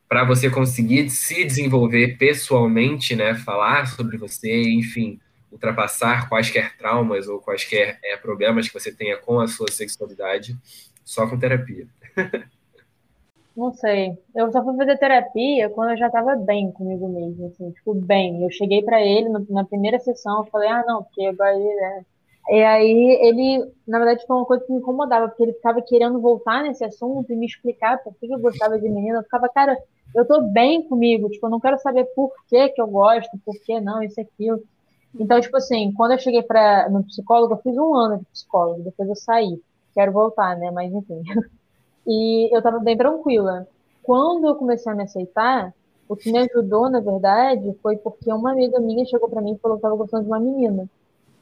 para 0.09 0.25
você 0.25 0.51
conseguir 0.51 1.09
se 1.09 1.45
desenvolver 1.45 2.19
pessoalmente, 2.19 3.15
né? 3.15 3.37
Falar 3.37 3.87
sobre 3.87 4.17
você, 4.17 4.63
enfim, 4.63 5.21
ultrapassar 5.51 6.29
quaisquer 6.29 6.77
traumas 6.77 7.29
ou 7.29 7.41
quaisquer 7.41 7.99
é, 8.03 8.17
problemas 8.17 8.69
que 8.69 8.75
você 8.75 8.93
tenha 8.93 9.17
com 9.17 9.41
a 9.41 9.49
sua 9.49 9.71
sexualidade, 9.71 10.57
só 11.05 11.29
com 11.29 11.39
terapia. 11.39 11.87
Não 13.57 13.73
sei. 13.73 14.17
Eu 14.35 14.51
só 14.53 14.65
fui 14.65 14.77
fazer 14.77 14.97
terapia 14.97 15.69
quando 15.71 15.91
eu 15.91 15.97
já 15.97 16.09
tava 16.09 16.37
bem 16.37 16.71
comigo 16.71 17.09
mesmo, 17.09 17.47
assim, 17.47 17.71
tipo, 17.73 17.95
bem. 17.95 18.43
Eu 18.43 18.51
cheguei 18.51 18.83
pra 18.83 19.03
ele 19.05 19.29
na 19.51 19.65
primeira 19.65 19.99
sessão, 19.99 20.39
eu 20.39 20.45
falei, 20.47 20.69
ah, 20.69 20.85
não, 20.87 21.03
porque 21.03 21.27
agora 21.27 21.55
ele 21.55 21.69
é. 21.69 22.05
E 22.49 22.65
aí 22.65 23.19
ele, 23.23 23.71
na 23.87 23.99
verdade, 23.99 24.27
foi 24.27 24.37
uma 24.37 24.47
coisa 24.47 24.65
que 24.65 24.73
me 24.73 24.79
incomodava, 24.79 25.29
porque 25.29 25.43
ele 25.43 25.53
ficava 25.53 25.83
querendo 25.83 26.21
voltar 26.21 26.63
nesse 26.63 26.83
assunto 26.85 27.33
e 27.33 27.37
me 27.37 27.47
explicar 27.47 27.99
por 28.03 28.15
que 28.15 28.33
eu 28.33 28.39
gostava 28.39 28.79
de 28.79 28.89
menina. 28.89 29.19
Eu 29.19 29.23
ficava, 29.23 29.49
cara, 29.49 29.77
eu 30.15 30.25
tô 30.25 30.41
bem 30.43 30.83
comigo, 30.83 31.29
tipo, 31.29 31.47
eu 31.47 31.51
não 31.51 31.61
quero 31.61 31.79
saber 31.79 32.05
por 32.15 32.33
que 32.49 32.71
que 32.71 32.81
eu 32.81 32.87
gosto, 32.87 33.31
por 33.45 33.55
que 33.61 33.81
não, 33.81 34.03
isso 34.03 34.21
e 34.21 34.23
aquilo. 34.23 34.63
Então, 35.19 35.41
tipo 35.41 35.57
assim, 35.57 35.93
quando 35.95 36.13
eu 36.13 36.19
cheguei 36.19 36.43
pra, 36.43 36.89
no 36.89 37.05
psicólogo, 37.05 37.55
eu 37.55 37.59
fiz 37.59 37.77
um 37.77 37.95
ano 37.95 38.19
de 38.19 38.27
psicólogo, 38.27 38.83
depois 38.83 39.09
eu 39.09 39.17
saí. 39.17 39.61
Quero 39.95 40.13
voltar, 40.13 40.57
né? 40.57 40.71
Mas 40.71 40.93
enfim. 40.93 41.23
E 42.07 42.49
eu 42.57 42.63
tava 42.63 42.81
bem 42.81 42.97
tranquila. 42.97 43.69
Quando 44.03 44.49
eu 44.49 44.57
comecei 44.57 44.91
a 44.91 44.95
me 44.95 45.05
aceitar, 45.05 45.73
o 46.09 46.17
que 46.17 46.33
me 46.33 46.39
ajudou, 46.41 46.91
na 46.91 47.01
verdade, 47.01 47.73
foi 47.83 47.97
porque 47.99 48.33
uma 48.33 48.53
amiga 48.53 48.81
minha 48.81 49.05
chegou 49.05 49.29
pra 49.29 49.41
mim 49.43 49.53
e 49.55 49.59
falou 49.59 49.77
que 49.77 49.83
tava 49.83 49.97
gostando 49.97 50.25
de 50.25 50.31
uma 50.31 50.41
menina. 50.41 50.89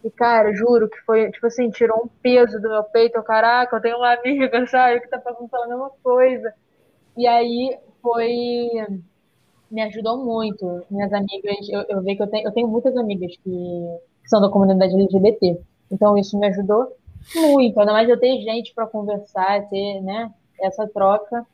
E, 0.04 0.11
cara, 0.11 0.52
juro 0.54 0.88
que 0.88 0.98
foi, 1.02 1.31
tipo 1.31 1.46
assim, 1.46 1.70
tirou 1.70 2.04
um 2.04 2.09
peso 2.22 2.61
do 2.61 2.68
meu 2.68 2.85
peito. 2.85 3.22
Caraca, 3.22 3.76
eu 3.76 3.81
tenho 3.83 3.96
uma 3.98 4.12
amiga, 4.14 4.66
sabe, 4.66 5.00
que 5.00 5.09
tá 5.09 5.18
passando 5.18 5.48
pela 5.48 5.66
mesma 5.68 5.90
coisa. 6.02 6.52
E 7.16 7.26
aí 7.26 7.78
foi. 8.02 8.70
Me 9.70 9.83
ajudou 9.83 10.24
muito. 10.24 10.83
Minhas 10.90 11.12
amigas, 11.12 11.68
eu, 11.68 11.85
eu 11.88 12.02
vejo 12.02 12.16
que 12.16 12.22
eu 12.22 12.26
tenho, 12.26 12.48
eu 12.48 12.52
tenho 12.52 12.68
muitas 12.68 12.96
amigas 12.96 13.37
que, 13.42 13.98
são 14.28 14.40
da 14.40 14.48
comunidade 14.48 14.94
LGBT. 14.94 15.59
Então 15.90 16.16
isso 16.16 16.38
me 16.38 16.46
ajudou 16.46 16.92
muito. 17.35 17.81
Ainda 17.81 17.92
mais 17.92 18.09
eu 18.09 18.18
ter 18.18 18.40
gente 18.42 18.74
para 18.74 18.87
conversar, 18.87 19.68
ter, 19.68 20.00
né, 20.02 20.31
essa 20.61 20.87
troca. 20.87 21.46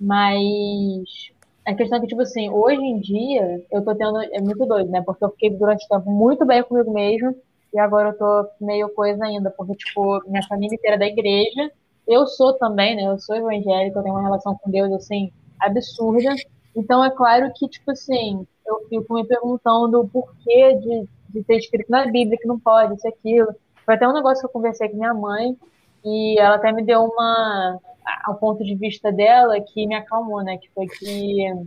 Mas 0.00 1.30
a 1.64 1.74
questão 1.74 1.98
é 1.98 2.00
que, 2.00 2.08
tipo 2.08 2.22
assim, 2.22 2.50
hoje 2.50 2.82
em 2.82 2.98
dia 2.98 3.62
eu 3.70 3.84
tô 3.84 3.94
tendo. 3.94 4.20
É 4.22 4.40
muito 4.40 4.66
doido, 4.66 4.90
né? 4.90 5.02
Porque 5.02 5.24
eu 5.24 5.30
fiquei 5.30 5.50
durante 5.50 5.88
tempo 5.88 6.10
muito 6.10 6.44
bem 6.44 6.62
comigo 6.62 6.92
mesmo. 6.92 7.34
E 7.72 7.78
agora 7.78 8.10
eu 8.10 8.18
tô 8.18 8.48
meio 8.60 8.88
coisa 8.90 9.24
ainda, 9.24 9.50
porque, 9.50 9.74
tipo, 9.74 10.22
minha 10.28 10.42
família 10.46 10.74
inteira 10.74 10.96
é 10.96 10.98
da 10.98 11.06
igreja. 11.06 11.70
Eu 12.06 12.26
sou 12.26 12.52
também, 12.54 12.94
né? 12.96 13.04
Eu 13.06 13.18
sou 13.18 13.34
evangélica, 13.34 13.98
eu 13.98 14.02
tenho 14.02 14.14
uma 14.14 14.22
relação 14.22 14.56
com 14.62 14.70
Deus, 14.70 14.92
assim, 14.92 15.32
absurda. 15.60 16.34
Então, 16.76 17.04
é 17.04 17.10
claro 17.10 17.52
que, 17.54 17.68
tipo 17.68 17.90
assim, 17.90 18.46
eu 18.66 18.86
fico 18.88 19.14
me 19.14 19.24
perguntando 19.24 20.00
o 20.00 20.08
porquê 20.08 20.74
de, 20.74 21.08
de 21.28 21.44
ter 21.44 21.56
escrito 21.56 21.90
na 21.90 22.06
Bíblia 22.06 22.38
que 22.38 22.48
não 22.48 22.58
pode, 22.58 22.94
isso, 22.94 23.06
aquilo. 23.06 23.54
Foi 23.84 23.94
até 23.94 24.08
um 24.08 24.12
negócio 24.12 24.40
que 24.40 24.46
eu 24.46 24.52
conversei 24.52 24.88
com 24.88 24.96
minha 24.96 25.14
mãe, 25.14 25.56
e 26.04 26.38
ela 26.38 26.56
até 26.56 26.72
me 26.72 26.82
deu 26.82 27.02
uma. 27.02 27.78
ao 28.24 28.34
ponto 28.36 28.64
de 28.64 28.74
vista 28.74 29.12
dela 29.12 29.60
que 29.60 29.86
me 29.86 29.94
acalmou, 29.94 30.42
né? 30.42 30.58
Que 30.58 30.68
foi 30.70 30.86
que. 30.86 31.66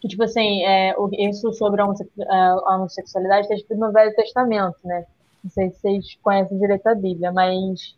que 0.00 0.08
tipo 0.08 0.24
assim, 0.24 0.62
é, 0.64 0.94
isso 1.18 1.52
sobre 1.52 1.80
a 1.80 2.74
homossexualidade 2.74 3.42
está 3.42 3.54
escrito 3.54 3.78
no 3.78 3.92
Velho 3.92 4.14
Testamento, 4.14 4.78
né? 4.84 5.06
Não 5.42 5.50
sei 5.50 5.70
se 5.70 5.80
vocês 5.80 6.18
conhecem 6.22 6.58
direito 6.58 6.86
a 6.86 6.94
Bíblia, 6.94 7.32
mas 7.32 7.96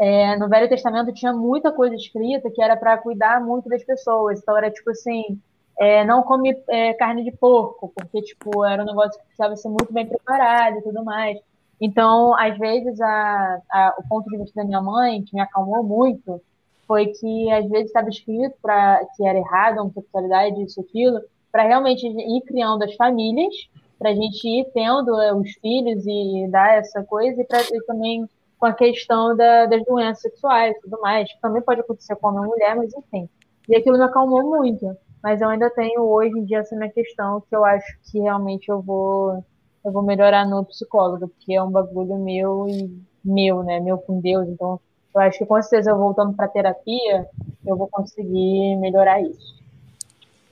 é, 0.00 0.36
no 0.36 0.48
Velho 0.48 0.68
Testamento 0.68 1.12
tinha 1.12 1.32
muita 1.32 1.72
coisa 1.72 1.94
escrita 1.94 2.50
que 2.50 2.62
era 2.62 2.76
para 2.76 2.98
cuidar 2.98 3.40
muito 3.44 3.68
das 3.68 3.82
pessoas. 3.84 4.40
Então 4.40 4.56
era 4.56 4.70
tipo 4.70 4.90
assim, 4.90 5.40
é, 5.78 6.04
não 6.04 6.22
come 6.22 6.56
é, 6.68 6.94
carne 6.94 7.24
de 7.24 7.32
porco, 7.32 7.92
porque 7.94 8.22
tipo 8.22 8.64
era 8.64 8.82
um 8.82 8.86
negócio 8.86 9.18
que 9.18 9.26
precisava 9.26 9.56
ser 9.56 9.68
muito 9.68 9.92
bem 9.92 10.06
preparado 10.06 10.78
e 10.78 10.82
tudo 10.82 11.04
mais. 11.04 11.38
Então, 11.80 12.34
às 12.36 12.58
vezes, 12.58 13.00
a, 13.00 13.60
a, 13.70 13.94
o 13.98 14.08
ponto 14.08 14.28
de 14.28 14.36
vista 14.36 14.60
da 14.60 14.66
minha 14.66 14.82
mãe, 14.82 15.22
que 15.22 15.34
me 15.34 15.40
acalmou 15.40 15.82
muito, 15.84 16.40
foi 16.86 17.06
que 17.06 17.50
às 17.52 17.68
vezes 17.68 17.86
estava 17.86 18.08
escrito 18.08 18.56
para 18.60 19.04
que 19.16 19.24
era 19.24 19.38
errado 19.38 19.78
a 19.78 19.82
homossexualidade, 19.82 20.62
isso, 20.62 20.80
aquilo, 20.80 21.20
para 21.52 21.62
realmente 21.62 22.06
ir 22.06 22.40
criando 22.42 22.82
as 22.82 22.94
famílias, 22.94 23.54
para 23.98 24.10
a 24.10 24.14
gente 24.14 24.44
ir 24.48 24.64
tendo 24.72 25.20
é, 25.20 25.32
os 25.34 25.50
filhos 25.60 26.04
e 26.06 26.48
dar 26.50 26.78
essa 26.78 27.02
coisa, 27.04 27.40
e, 27.40 27.44
pra, 27.44 27.60
e 27.60 27.84
também 27.84 28.28
com 28.58 28.66
a 28.66 28.72
questão 28.72 29.36
da, 29.36 29.66
das 29.66 29.84
doenças 29.84 30.20
sexuais 30.20 30.76
e 30.76 30.80
tudo 30.80 31.00
mais, 31.00 31.32
que 31.32 31.40
também 31.40 31.62
pode 31.62 31.80
acontecer 31.80 32.16
com 32.16 32.28
uma 32.28 32.46
mulher, 32.46 32.76
mas 32.76 32.92
enfim. 32.94 33.28
E 33.68 33.76
aquilo 33.76 33.98
me 33.98 34.04
acalmou 34.04 34.42
muito. 34.42 34.96
Mas 35.22 35.40
eu 35.40 35.48
ainda 35.48 35.68
tenho 35.70 36.02
hoje 36.02 36.38
em 36.38 36.44
dia 36.44 36.58
essa 36.58 36.76
minha 36.76 36.90
questão, 36.90 37.40
que 37.40 37.54
eu 37.54 37.64
acho 37.64 37.98
que 38.04 38.20
realmente 38.20 38.68
eu 38.68 38.80
vou 38.80 39.44
eu 39.84 39.92
vou 39.92 40.02
melhorar 40.02 40.46
no 40.46 40.64
psicólogo, 40.64 41.28
porque 41.28 41.54
é 41.54 41.62
um 41.62 41.70
bagulho 41.70 42.18
meu 42.18 42.68
e 42.68 42.90
meu, 43.24 43.62
né? 43.62 43.80
Meu 43.80 43.96
com 43.98 44.20
Deus. 44.20 44.48
Então, 44.48 44.80
eu 45.14 45.20
acho 45.20 45.38
que 45.38 45.46
com 45.46 45.60
certeza 45.62 45.90
eu 45.90 45.98
voltando 45.98 46.34
para 46.34 46.48
terapia, 46.48 47.26
eu 47.64 47.76
vou 47.76 47.88
conseguir 47.88 48.76
melhorar 48.76 49.20
isso. 49.22 49.56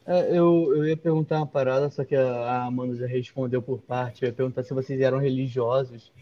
É, 0.06 0.30
eu, 0.30 0.72
eu 0.74 0.86
ia 0.86 0.96
perguntar 0.96 1.38
uma 1.38 1.46
parada, 1.46 1.90
só 1.90 2.04
que 2.04 2.14
a 2.14 2.64
Amanda 2.64 2.94
já 2.94 3.06
respondeu 3.06 3.60
por 3.60 3.80
parte. 3.80 4.22
Eu 4.22 4.28
ia 4.28 4.34
perguntar 4.34 4.62
se 4.62 4.72
vocês 4.72 5.00
eram 5.00 5.18
religiosos 5.18 6.12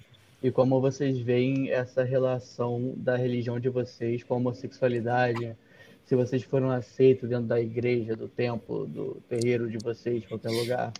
e 0.44 0.52
como 0.52 0.78
vocês 0.78 1.18
veem 1.18 1.70
essa 1.70 2.04
relação 2.04 2.92
da 2.98 3.16
religião 3.16 3.58
de 3.58 3.70
vocês 3.70 4.22
com 4.22 4.34
a 4.34 4.36
homossexualidade. 4.36 5.56
Se 6.04 6.14
vocês 6.14 6.42
foram 6.42 6.70
aceitos 6.70 7.30
dentro 7.30 7.46
da 7.46 7.58
igreja, 7.58 8.14
do 8.14 8.28
templo, 8.28 8.86
do 8.86 9.22
terreiro 9.26 9.70
de 9.70 9.78
vocês, 9.82 10.26
qualquer 10.26 10.50
lugar. 10.50 10.92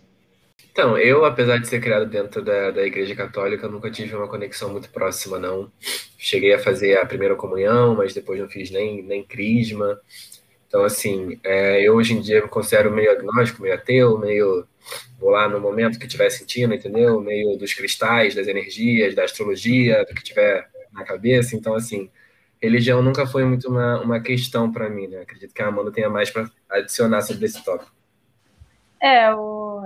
Então, 0.71 0.97
eu, 0.97 1.23
apesar 1.25 1.59
de 1.59 1.67
ser 1.67 1.79
criado 1.79 2.09
dentro 2.09 2.43
da, 2.43 2.71
da 2.71 2.81
Igreja 2.81 3.13
Católica, 3.13 3.67
nunca 3.67 3.91
tive 3.91 4.15
uma 4.15 4.27
conexão 4.27 4.71
muito 4.71 4.89
próxima, 4.89 5.37
não. 5.37 5.71
Cheguei 6.17 6.55
a 6.55 6.59
fazer 6.59 6.97
a 6.97 7.05
primeira 7.05 7.35
comunhão, 7.35 7.93
mas 7.93 8.15
depois 8.15 8.39
não 8.39 8.49
fiz 8.49 8.71
nem, 8.71 9.03
nem 9.03 9.23
crisma. 9.23 10.01
Então, 10.67 10.83
assim, 10.83 11.39
é, 11.43 11.87
eu 11.87 11.93
hoje 11.93 12.15
em 12.15 12.19
dia 12.19 12.41
me 12.41 12.49
considero 12.49 12.91
meio 12.91 13.11
agnóstico, 13.11 13.61
meio 13.61 13.75
ateu, 13.75 14.17
meio. 14.17 14.65
Vou 15.19 15.29
lá 15.29 15.47
no 15.47 15.59
momento 15.59 15.97
que 15.97 16.05
estiver 16.05 16.29
sentindo, 16.29 16.73
entendeu? 16.73 17.21
Meio 17.21 17.57
dos 17.57 17.73
cristais, 17.73 18.35
das 18.35 18.47
energias, 18.47 19.15
da 19.15 19.23
astrologia, 19.23 20.05
do 20.05 20.13
que 20.13 20.23
tiver 20.23 20.67
na 20.91 21.03
cabeça. 21.03 21.55
Então, 21.55 21.73
assim, 21.73 22.09
religião 22.61 23.01
nunca 23.01 23.25
foi 23.25 23.45
muito 23.45 23.69
uma, 23.69 24.01
uma 24.01 24.19
questão 24.19 24.71
para 24.71 24.89
mim, 24.89 25.07
né? 25.07 25.21
Acredito 25.21 25.53
que 25.53 25.61
a 25.61 25.67
Amanda 25.67 25.91
tenha 25.91 26.09
mais 26.09 26.29
para 26.29 26.49
adicionar 26.69 27.21
sobre 27.21 27.45
esse 27.45 27.63
tópico. 27.63 27.93
É, 29.01 29.33
o, 29.33 29.83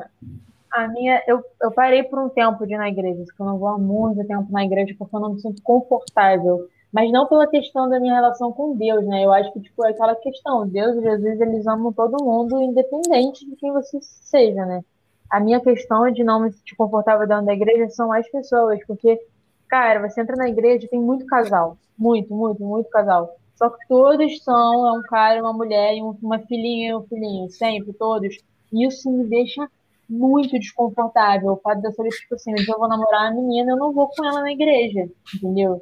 a 0.72 0.88
minha, 0.88 1.22
eu, 1.28 1.44
eu 1.62 1.72
parei 1.72 2.04
por 2.04 2.20
um 2.20 2.30
tempo 2.30 2.66
de 2.66 2.74
ir 2.74 2.78
na 2.78 2.90
igreja, 2.90 3.24
porque 3.26 3.42
eu 3.42 3.46
não 3.46 3.58
vou 3.58 3.70
há 3.70 3.78
muito 3.78 4.26
tempo 4.26 4.52
na 4.52 4.64
igreja 4.64 4.96
porque 4.98 5.16
eu 5.16 5.20
não 5.20 5.34
me 5.34 5.42
sinto 5.42 5.62
confortável. 5.62 6.68
Mas 6.92 7.12
não 7.12 7.28
pela 7.28 7.46
questão 7.48 7.88
da 7.88 8.00
minha 8.00 8.16
relação 8.16 8.52
com 8.52 8.76
Deus, 8.76 9.06
né? 9.06 9.24
Eu 9.24 9.32
acho 9.32 9.54
que, 9.54 9.62
tipo, 9.62 9.86
é 9.86 9.92
aquela 9.92 10.16
questão. 10.16 10.68
Deus 10.68 10.98
e 10.98 11.02
Jesus, 11.02 11.40
eles 11.40 11.68
amam 11.68 11.94
todo 11.94 12.24
mundo, 12.24 12.60
independente 12.62 13.48
de 13.48 13.56
quem 13.56 13.72
você 13.72 14.00
seja, 14.02 14.66
né? 14.66 14.84
A 15.30 15.40
minha 15.40 15.60
questão 15.60 16.10
de 16.12 16.24
não 16.24 16.42
me 16.42 16.52
sentir 16.52 16.76
confortável 16.76 17.28
dentro 17.28 17.46
da 17.46 17.54
igreja 17.54 17.90
são 17.90 18.12
as 18.12 18.30
pessoas, 18.30 18.80
porque, 18.88 19.20
cara, 19.68 20.08
você 20.08 20.22
entra 20.22 20.36
na 20.36 20.50
igreja 20.50 20.88
tem 20.90 21.00
muito 21.00 21.26
casal. 21.26 21.78
Muito, 21.98 22.34
muito, 22.34 22.64
muito 22.64 22.90
casal. 22.90 23.36
Só 23.56 23.70
que 23.70 23.86
todos 23.88 24.42
são 24.44 24.88
é 24.88 24.98
um 24.98 25.02
cara, 25.02 25.42
uma 25.42 25.54
mulher, 25.54 25.94
uma 26.22 26.40
filhinha 26.40 26.92
e 26.92 26.96
um 26.96 27.04
filhinho, 27.04 27.50
sempre, 27.52 27.92
todos. 27.94 28.38
E 28.72 28.88
isso 28.88 29.12
me 29.12 29.26
deixa 29.26 29.70
muito 30.10 30.58
desconfortável. 30.58 31.52
O 31.52 31.58
fato 31.58 31.82
de 31.82 31.88
eu 31.88 31.92
saber, 31.92 32.10
tipo 32.10 32.36
assim, 32.36 32.54
eu 32.58 32.78
vou 32.78 32.88
namorar 32.88 33.32
uma 33.32 33.42
menina, 33.42 33.74
eu 33.74 33.78
não 33.78 33.92
vou 33.92 34.08
com 34.08 34.26
ela 34.26 34.42
na 34.42 34.52
igreja, 34.52 35.10
entendeu? 35.36 35.82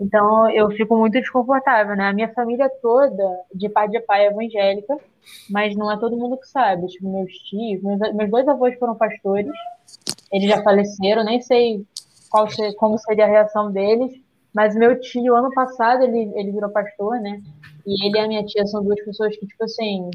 Então 0.00 0.48
eu 0.50 0.70
fico 0.70 0.96
muito 0.96 1.14
desconfortável, 1.14 1.96
né? 1.96 2.08
A 2.08 2.12
minha 2.12 2.32
família 2.32 2.70
toda, 2.80 3.24
de 3.52 3.68
pai 3.68 3.88
de 3.88 4.00
pai, 4.00 4.26
é 4.26 4.30
evangélica, 4.30 4.96
mas 5.50 5.74
não 5.74 5.90
é 5.90 5.98
todo 5.98 6.16
mundo 6.16 6.36
que 6.36 6.46
sabe. 6.46 6.86
Tipo, 6.86 7.10
meus 7.10 7.32
tios, 7.32 7.82
meus, 7.82 8.14
meus 8.14 8.30
dois 8.30 8.46
avós 8.46 8.78
foram 8.78 8.94
pastores, 8.94 9.52
eles 10.32 10.48
já 10.48 10.62
faleceram, 10.62 11.24
nem 11.24 11.40
sei 11.40 11.84
qual 12.30 12.48
ser, 12.48 12.74
como 12.74 12.98
seria 12.98 13.24
a 13.24 13.28
reação 13.28 13.72
deles, 13.72 14.12
mas 14.54 14.74
meu 14.76 14.98
tio, 15.00 15.34
ano 15.34 15.52
passado, 15.52 16.04
ele, 16.04 16.30
ele 16.34 16.52
virou 16.52 16.70
pastor, 16.70 17.18
né? 17.20 17.40
E 17.86 18.06
ele 18.06 18.18
e 18.18 18.20
a 18.20 18.28
minha 18.28 18.44
tia 18.44 18.66
são 18.66 18.82
duas 18.82 19.02
pessoas 19.04 19.36
que, 19.36 19.46
tipo 19.46 19.64
assim, 19.64 20.10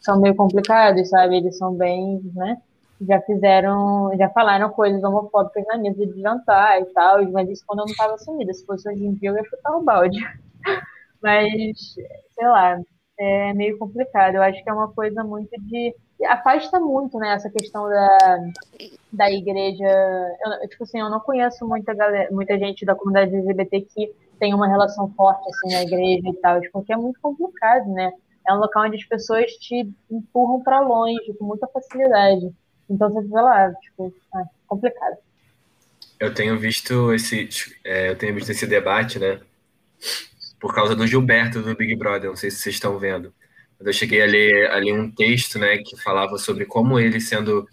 são 0.00 0.20
meio 0.20 0.34
complicados, 0.34 1.08
sabe? 1.08 1.36
Eles 1.36 1.58
são 1.58 1.74
bem, 1.74 2.20
né? 2.34 2.60
Já 3.00 3.20
fizeram, 3.22 4.10
já 4.16 4.28
falaram 4.30 4.70
coisas 4.70 5.02
homofóbicas 5.02 5.64
na 5.66 5.78
mesa 5.78 6.06
de 6.06 6.20
jantar 6.20 6.80
e 6.80 6.86
tal, 6.86 7.22
mas 7.30 7.48
isso 7.48 7.64
quando 7.66 7.80
eu 7.80 7.84
não 7.86 7.92
estava 7.92 8.18
sumida. 8.18 8.52
Se 8.52 8.64
fosse 8.64 8.88
hoje 8.88 9.04
em 9.04 9.14
dia, 9.14 9.30
eu 9.30 9.36
ia 9.36 9.44
chutar 9.44 9.76
o 9.76 9.82
balde. 9.82 10.18
Mas, 11.22 11.94
sei 12.34 12.46
lá, 12.46 12.78
é 13.18 13.52
meio 13.54 13.78
complicado. 13.78 14.36
Eu 14.36 14.42
acho 14.42 14.62
que 14.62 14.70
é 14.70 14.72
uma 14.72 14.92
coisa 14.92 15.24
muito 15.24 15.50
de. 15.62 15.94
Afasta 16.28 16.78
muito, 16.78 17.18
né, 17.18 17.34
essa 17.34 17.50
questão 17.50 17.88
da, 17.88 18.38
da 19.12 19.30
igreja. 19.30 19.84
Eu, 20.62 20.68
tipo 20.68 20.84
assim, 20.84 21.00
eu 21.00 21.10
não 21.10 21.20
conheço 21.20 21.66
muita, 21.66 21.94
galera, 21.94 22.28
muita 22.30 22.58
gente 22.58 22.84
da 22.84 22.94
comunidade 22.94 23.34
LGBT 23.34 23.80
que 23.82 24.14
tem 24.38 24.54
uma 24.54 24.68
relação 24.68 25.10
forte 25.14 25.46
assim 25.48 25.74
na 25.74 25.82
igreja 25.82 26.28
e 26.28 26.36
tal, 26.36 26.60
porque 26.72 26.92
é 26.92 26.96
muito 26.96 27.20
complicado, 27.20 27.86
né? 27.92 28.12
É 28.48 28.52
um 28.54 28.58
local 28.58 28.84
onde 28.84 28.96
as 28.96 29.04
pessoas 29.04 29.50
te 29.52 29.90
empurram 30.10 30.62
para 30.62 30.80
longe 30.80 31.34
com 31.38 31.44
muita 31.44 31.66
facilidade. 31.66 32.54
Então 32.88 33.10
você 33.10 33.26
vê 33.26 33.40
lá, 33.40 33.72
tipo, 33.74 34.14
é 34.34 34.42
complicado. 34.66 35.16
Eu 36.18 36.32
tenho 36.32 36.58
visto 36.58 37.12
esse, 37.12 37.48
é, 37.84 38.10
eu 38.10 38.16
tenho 38.16 38.34
visto 38.34 38.50
esse 38.50 38.66
debate, 38.66 39.18
né? 39.18 39.40
Por 40.58 40.74
causa 40.74 40.96
do 40.96 41.06
Gilberto 41.06 41.60
do 41.60 41.76
Big 41.76 41.94
Brother, 41.94 42.30
não 42.30 42.36
sei 42.36 42.50
se 42.50 42.58
vocês 42.58 42.74
estão 42.74 42.98
vendo. 42.98 43.32
Eu 43.78 43.92
cheguei 43.92 44.22
a 44.22 44.26
ler 44.26 44.70
ali 44.70 44.90
um 44.92 45.10
texto, 45.10 45.58
né, 45.58 45.78
que 45.78 45.96
falava 46.02 46.38
sobre 46.38 46.64
como 46.64 46.98
ele 46.98 47.20
sendo 47.20 47.68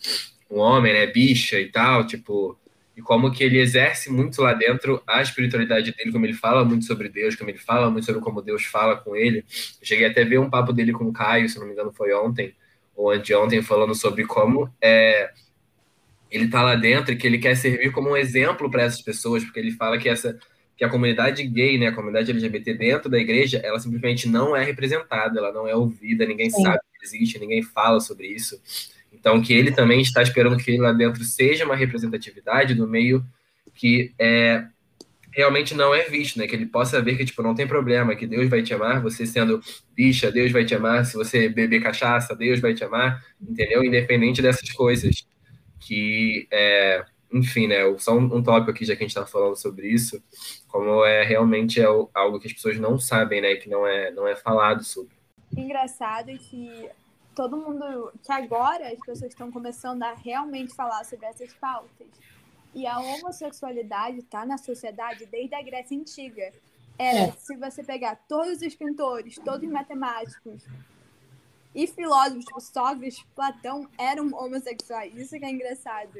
um 0.51 0.59
homem, 0.59 0.91
né, 0.91 1.07
bicha 1.07 1.57
e 1.59 1.71
tal, 1.71 2.05
tipo, 2.05 2.59
e 2.95 3.01
como 3.01 3.31
que 3.31 3.43
ele 3.43 3.59
exerce 3.59 4.11
muito 4.11 4.41
lá 4.41 4.53
dentro 4.53 5.01
a 5.07 5.21
espiritualidade 5.21 5.93
dele, 5.93 6.11
como 6.11 6.25
ele 6.25 6.33
fala 6.33 6.63
muito 6.63 6.85
sobre 6.85 7.09
Deus, 7.09 7.35
como 7.35 7.49
ele 7.49 7.57
fala 7.57 7.89
muito 7.89 8.05
sobre 8.05 8.21
como 8.21 8.41
Deus 8.41 8.65
fala 8.65 8.97
com 8.97 9.15
ele. 9.15 9.39
Eu 9.39 9.87
cheguei 9.87 10.05
até 10.05 10.21
a 10.21 10.25
ver 10.25 10.39
um 10.39 10.49
papo 10.49 10.73
dele 10.73 10.91
com 10.91 11.05
o 11.05 11.13
Caio, 11.13 11.49
se 11.49 11.57
não 11.57 11.65
me 11.65 11.73
engano 11.73 11.91
foi 11.91 12.13
ontem, 12.13 12.53
ou 12.95 13.11
anteontem, 13.11 13.61
falando 13.61 13.95
sobre 13.95 14.25
como 14.25 14.71
é, 14.81 15.31
ele 16.29 16.45
está 16.45 16.61
lá 16.61 16.75
dentro 16.75 17.13
e 17.13 17.15
que 17.15 17.27
ele 17.27 17.37
quer 17.37 17.55
servir 17.55 17.91
como 17.91 18.11
um 18.11 18.17
exemplo 18.17 18.69
para 18.69 18.83
essas 18.83 19.01
pessoas, 19.01 19.43
porque 19.43 19.59
ele 19.59 19.71
fala 19.71 19.97
que 19.97 20.09
essa 20.09 20.37
que 20.75 20.83
a 20.83 20.89
comunidade 20.89 21.43
gay, 21.43 21.77
né, 21.77 21.87
a 21.87 21.93
comunidade 21.93 22.31
LGBT 22.31 22.73
dentro 22.73 23.09
da 23.09 23.19
igreja, 23.19 23.61
ela 23.63 23.79
simplesmente 23.79 24.27
não 24.27 24.55
é 24.55 24.63
representada, 24.63 25.37
ela 25.37 25.53
não 25.53 25.67
é 25.67 25.75
ouvida, 25.75 26.25
ninguém 26.25 26.49
Sim. 26.49 26.63
sabe 26.63 26.79
que 26.99 27.05
existe, 27.05 27.37
ninguém 27.37 27.61
fala 27.61 27.99
sobre 27.99 28.27
isso. 28.27 28.59
Então, 29.11 29.39
que 29.39 29.53
ele 29.53 29.71
também 29.71 30.01
está 30.01 30.23
esperando 30.23 30.57
que 30.57 30.71
ele 30.71 30.79
lá 30.79 30.91
dentro 30.91 31.23
seja 31.23 31.63
uma 31.63 31.75
representatividade 31.75 32.73
do 32.73 32.87
meio 32.87 33.23
que 33.75 34.13
é, 34.17 34.65
realmente 35.35 35.73
não 35.73 35.93
é 35.93 36.03
visto, 36.03 36.37
né? 36.37 36.47
Que 36.47 36.55
ele 36.55 36.65
possa 36.65 37.01
ver 37.01 37.17
que, 37.17 37.25
tipo, 37.25 37.41
não 37.41 37.55
tem 37.55 37.67
problema, 37.67 38.15
que 38.15 38.27
Deus 38.27 38.49
vai 38.49 38.61
te 38.61 38.73
amar, 38.73 39.01
você 39.01 39.25
sendo 39.25 39.59
bicha, 39.95 40.31
Deus 40.31 40.51
vai 40.51 40.63
te 40.63 40.75
amar, 40.75 41.05
se 41.05 41.15
você 41.15 41.49
beber 41.49 41.81
cachaça, 41.81 42.35
Deus 42.35 42.59
vai 42.59 42.73
te 42.73 42.83
amar, 42.83 43.23
entendeu? 43.41 43.83
Independente 43.83 44.41
dessas 44.41 44.71
coisas. 44.71 45.27
Que, 45.79 46.47
é, 46.51 47.03
enfim, 47.31 47.67
né? 47.67 47.79
Só 47.97 48.15
um, 48.17 48.37
um 48.37 48.43
tópico 48.43 48.71
aqui, 48.71 48.85
já 48.85 48.95
que 48.95 49.03
a 49.03 49.07
gente 49.07 49.15
tá 49.15 49.25
falando 49.25 49.55
sobre 49.55 49.87
isso, 49.87 50.23
como 50.67 51.03
é 51.03 51.23
realmente 51.23 51.81
é 51.81 51.85
algo 51.85 52.39
que 52.39 52.47
as 52.47 52.53
pessoas 52.53 52.79
não 52.79 52.97
sabem, 52.99 53.41
né? 53.41 53.55
Que 53.55 53.69
não 53.69 53.85
é, 53.85 54.11
não 54.11 54.27
é 54.27 54.35
falado 54.35 54.83
sobre. 54.83 55.13
Engraçado 55.55 56.29
é 56.29 56.37
que 56.37 56.89
todo 57.35 57.57
mundo, 57.57 58.11
que 58.23 58.31
agora 58.31 58.87
as 58.87 58.99
pessoas 58.99 59.31
estão 59.31 59.51
começando 59.51 60.03
a 60.03 60.13
realmente 60.13 60.73
falar 60.75 61.03
sobre 61.03 61.25
essas 61.25 61.51
pautas 61.53 62.07
e 62.73 62.87
a 62.87 62.99
homossexualidade 62.99 64.19
está 64.19 64.45
na 64.45 64.57
sociedade 64.57 65.25
desde 65.25 65.55
a 65.55 65.61
Grécia 65.61 65.97
Antiga. 65.97 66.51
Era, 66.97 67.19
é. 67.19 67.31
se 67.31 67.55
você 67.55 67.83
pegar 67.83 68.15
todos 68.27 68.61
os 68.61 68.75
pintores, 68.75 69.35
todos 69.35 69.63
os 69.63 69.71
matemáticos 69.71 70.63
e 71.73 71.87
filósofos, 71.87 72.45
tipo 72.45 72.61
Sócrates, 72.61 73.23
Platão, 73.35 73.87
eram 73.97 74.27
homossexuais. 74.33 75.15
Isso 75.15 75.37
que 75.37 75.45
é 75.45 75.49
engraçado. 75.49 76.19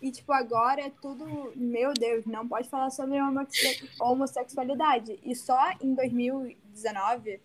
E, 0.00 0.10
tipo, 0.10 0.32
agora 0.32 0.80
é 0.80 0.90
tudo, 0.90 1.52
meu 1.54 1.94
Deus, 1.94 2.26
não 2.26 2.46
pode 2.48 2.68
falar 2.68 2.90
sobre 2.90 3.18
homossexualidade. 4.00 5.20
E 5.22 5.36
só 5.36 5.56
em 5.80 5.94
2019, 5.94 7.40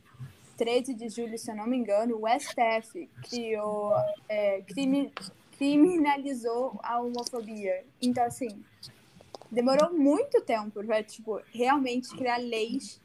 13 0.57 0.95
de 0.95 1.07
julho, 1.07 1.37
se 1.37 1.51
eu 1.51 1.55
não 1.55 1.67
me 1.67 1.77
engano, 1.77 2.19
o 2.19 2.27
STF 2.27 3.07
criou 3.29 3.93
é, 4.27 4.63
crime, 4.63 5.13
criminalizou 5.57 6.79
a 6.83 6.99
homofobia. 6.99 7.83
Então, 8.01 8.23
assim, 8.23 8.63
demorou 9.51 9.93
muito 9.93 10.41
tempo 10.41 10.83
para, 10.83 11.03
tipo, 11.03 11.41
realmente 11.53 12.09
criar 12.15 12.37
leis 12.37 13.01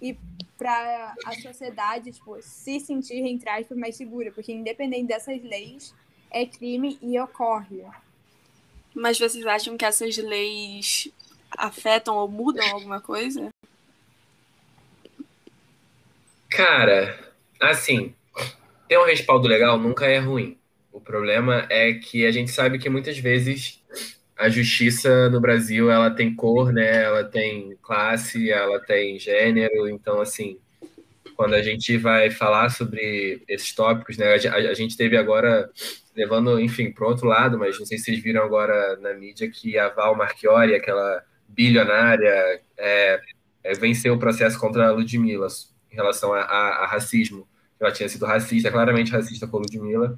e 0.00 0.16
para 0.58 1.14
a 1.24 1.32
sociedade, 1.32 2.12
tipo, 2.12 2.40
se 2.42 2.78
sentir, 2.78 3.24
entre 3.24 3.48
aspas, 3.48 3.76
mais 3.76 3.96
segura. 3.96 4.30
Porque, 4.30 4.52
independente 4.52 5.06
dessas 5.06 5.42
leis, 5.42 5.94
é 6.30 6.46
crime 6.46 6.98
e 7.00 7.18
ocorre. 7.18 7.84
Mas 8.94 9.18
vocês 9.18 9.44
acham 9.46 9.76
que 9.76 9.84
essas 9.84 10.16
leis 10.16 11.08
afetam 11.56 12.16
ou 12.16 12.28
mudam 12.28 12.66
alguma 12.70 13.00
coisa? 13.00 13.48
Cara, 16.50 17.32
assim, 17.60 18.14
ter 18.88 18.98
um 18.98 19.04
respaldo 19.04 19.48
legal 19.48 19.76
nunca 19.78 20.06
é 20.06 20.18
ruim. 20.18 20.56
O 20.94 21.00
problema 21.00 21.66
é 21.68 21.92
que 21.94 22.24
a 22.24 22.30
gente 22.30 22.52
sabe 22.52 22.78
que 22.78 22.88
muitas 22.88 23.18
vezes 23.18 23.82
a 24.38 24.48
justiça 24.48 25.28
no 25.28 25.40
Brasil 25.40 25.90
ela 25.90 26.08
tem 26.08 26.32
cor, 26.32 26.72
né? 26.72 27.02
Ela 27.02 27.24
tem 27.24 27.76
classe, 27.82 28.48
ela 28.48 28.78
tem 28.78 29.18
gênero. 29.18 29.88
Então, 29.88 30.20
assim, 30.20 30.56
quando 31.34 31.54
a 31.54 31.62
gente 31.62 31.98
vai 31.98 32.30
falar 32.30 32.68
sobre 32.70 33.42
esses 33.48 33.74
tópicos, 33.74 34.16
né? 34.16 34.34
A, 34.34 34.54
a 34.54 34.74
gente 34.74 34.96
teve 34.96 35.16
agora 35.16 35.68
levando, 36.14 36.60
enfim, 36.60 36.92
para 36.92 37.08
outro 37.08 37.26
lado, 37.26 37.58
mas 37.58 37.76
não 37.76 37.84
sei 37.86 37.98
se 37.98 38.04
vocês 38.04 38.22
viram 38.22 38.44
agora 38.44 38.96
na 38.98 39.14
mídia 39.14 39.50
que 39.50 39.76
a 39.76 39.88
Val 39.88 40.16
Marchiori, 40.16 40.76
aquela 40.76 41.24
bilionária, 41.48 42.60
é, 42.78 43.20
é, 43.64 43.72
venceu 43.74 44.14
o 44.14 44.18
processo 44.18 44.60
contra 44.60 44.86
a 44.86 44.92
Ludmilla 44.92 45.48
em 45.90 45.96
relação 45.96 46.32
a, 46.32 46.42
a, 46.42 46.84
a 46.84 46.86
racismo. 46.86 47.48
Ela 47.80 47.90
tinha 47.90 48.08
sido 48.08 48.26
racista, 48.26 48.70
claramente 48.70 49.10
racista 49.10 49.48
com 49.48 49.56
a 49.56 49.60
Ludmilla. 49.60 50.16